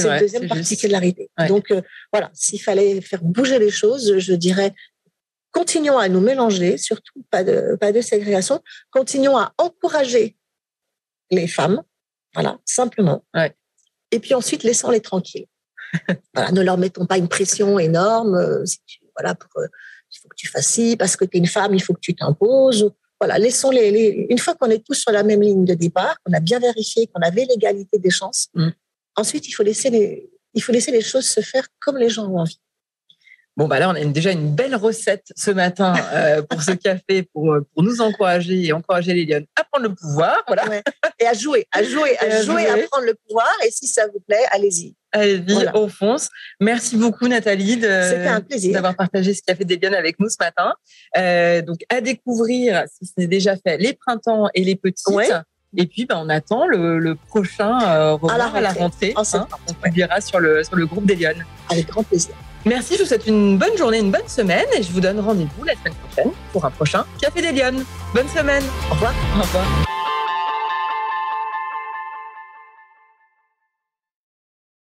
cette 0.00 0.20
deuxième 0.20 0.48
particularité. 0.48 1.30
Donc 1.48 1.70
euh, 1.70 1.82
voilà, 2.12 2.30
s'il 2.34 2.60
fallait 2.60 3.00
faire 3.00 3.22
bouger 3.22 3.58
les 3.58 3.70
choses, 3.70 4.18
je 4.18 4.34
dirais 4.34 4.74
continuons 5.56 5.96
à 5.96 6.08
nous 6.10 6.20
mélanger, 6.20 6.76
surtout 6.76 7.24
pas 7.30 7.42
de, 7.42 7.76
pas 7.80 7.90
de 7.90 8.02
ségrégation, 8.02 8.62
continuons 8.90 9.38
à 9.38 9.54
encourager 9.56 10.36
les 11.30 11.46
femmes, 11.46 11.82
voilà, 12.34 12.58
simplement. 12.66 13.24
Et 14.10 14.20
puis 14.20 14.34
ensuite, 14.34 14.62
laissons-les 14.64 15.00
tranquilles. 15.00 15.46
ne 16.52 16.60
leur 16.60 16.76
mettons 16.76 17.06
pas 17.06 17.16
une 17.16 17.28
pression 17.28 17.78
énorme. 17.78 18.34
Euh, 18.34 18.64
voilà, 19.16 19.34
pour, 19.34 19.48
euh, 19.62 19.66
il 20.12 20.18
faut 20.20 20.28
que 20.28 20.36
tu 20.36 20.46
fasses 20.46 20.68
ci, 20.68 20.96
parce 20.98 21.16
que 21.16 21.24
tu 21.24 21.38
es 21.38 21.40
une 21.40 21.46
femme, 21.46 21.74
il 21.74 21.82
faut 21.82 21.94
que 21.94 22.00
tu 22.00 22.14
t'imposes. 22.14 22.90
Voilà, 23.18 23.38
laissons-les. 23.38 24.26
Une 24.28 24.38
fois 24.38 24.54
qu'on 24.54 24.68
est 24.68 24.84
tous 24.84 24.94
sur 24.94 25.10
la 25.10 25.22
même 25.22 25.40
ligne 25.40 25.64
de 25.64 25.72
départ, 25.72 26.16
qu'on 26.22 26.34
a 26.34 26.40
bien 26.40 26.58
vérifié, 26.58 27.06
qu'on 27.06 27.22
avait 27.22 27.46
l'égalité 27.46 27.98
des 27.98 28.10
chances, 28.10 28.48
mm. 28.54 28.68
Ensuite, 29.16 29.48
il 29.48 29.52
faut, 29.52 29.62
laisser 29.62 29.90
les, 29.90 30.30
il 30.54 30.62
faut 30.62 30.72
laisser 30.72 30.92
les 30.92 31.02
choses 31.02 31.26
se 31.26 31.40
faire 31.40 31.66
comme 31.80 31.98
les 31.98 32.08
gens 32.08 32.28
ont 32.28 32.38
envie. 32.38 32.60
Bon, 33.56 33.68
bah 33.68 33.78
là, 33.78 33.88
on 33.88 33.94
a 33.94 34.04
déjà 34.04 34.32
une 34.32 34.54
belle 34.54 34.76
recette 34.76 35.32
ce 35.34 35.50
matin 35.50 35.94
euh, 36.12 36.42
pour 36.42 36.60
ce 36.60 36.72
café, 36.72 37.22
pour, 37.22 37.54
euh, 37.54 37.66
pour 37.72 37.82
nous 37.82 38.02
encourager 38.02 38.66
et 38.66 38.72
encourager 38.74 39.14
les 39.14 39.24
lions 39.24 39.46
à 39.56 39.64
prendre 39.64 39.88
le 39.88 39.94
pouvoir. 39.94 40.44
Voilà. 40.46 40.64
Et 41.18 41.26
à 41.26 41.32
jouer, 41.32 41.66
à 41.72 41.82
jouer, 41.82 42.18
à, 42.18 42.42
jouer, 42.42 42.66
à 42.66 42.76
prendre 42.86 43.06
le 43.06 43.14
pouvoir. 43.26 43.50
Et 43.66 43.70
si 43.70 43.86
ça 43.86 44.06
vous 44.08 44.20
plaît, 44.28 44.44
allez-y. 44.50 44.94
Allez-y, 45.10 45.68
on 45.72 45.88
fonce. 45.88 46.28
Merci 46.60 46.98
beaucoup, 46.98 47.28
Nathalie, 47.28 47.78
d'avoir 47.78 48.94
partagé 48.94 49.32
ce 49.32 49.40
café 49.40 49.64
des 49.64 49.78
lions 49.78 49.94
avec 49.94 50.20
nous 50.20 50.28
ce 50.28 50.36
matin. 50.38 50.74
Euh, 51.16 51.62
donc, 51.62 51.78
à 51.88 52.02
découvrir, 52.02 52.84
si 52.92 53.06
ce 53.06 53.12
n'est 53.16 53.26
déjà 53.26 53.56
fait, 53.56 53.78
les 53.78 53.94
printemps 53.94 54.50
et 54.52 54.64
les 54.64 54.76
petites. 54.76 55.06
Et 55.76 55.86
puis, 55.86 56.06
bah, 56.06 56.16
on 56.18 56.28
attend 56.28 56.66
le, 56.66 56.98
le 56.98 57.14
prochain 57.14 57.78
euh, 57.82 58.16
à 58.28 58.38
la 58.60 58.72
rentrée. 58.72 59.14
Hein, 59.16 59.46
on 59.68 59.72
publiera 59.74 60.20
sur 60.20 60.40
le, 60.40 60.62
sur 60.64 60.76
le 60.76 60.86
groupe 60.86 61.06
des 61.06 61.16
Lyonnes. 61.16 61.44
Avec 61.70 61.88
grand 61.88 62.02
plaisir. 62.02 62.34
Merci, 62.64 62.94
je 62.96 63.02
vous 63.02 63.06
souhaite 63.08 63.26
une 63.28 63.58
bonne 63.58 63.76
journée, 63.76 63.98
une 64.00 64.10
bonne 64.10 64.26
semaine 64.26 64.66
et 64.76 64.82
je 64.82 64.90
vous 64.90 65.00
donne 65.00 65.20
rendez-vous 65.20 65.64
la 65.64 65.74
semaine 65.74 65.94
prochaine 65.94 66.32
pour 66.52 66.64
un 66.64 66.70
prochain 66.70 67.04
Café 67.20 67.40
des 67.40 67.52
Lyonnes. 67.52 67.84
Bonne 68.12 68.28
semaine. 68.28 68.64
Au 68.90 68.94
revoir. 68.94 69.14
Au 69.38 69.42
revoir. 69.42 69.95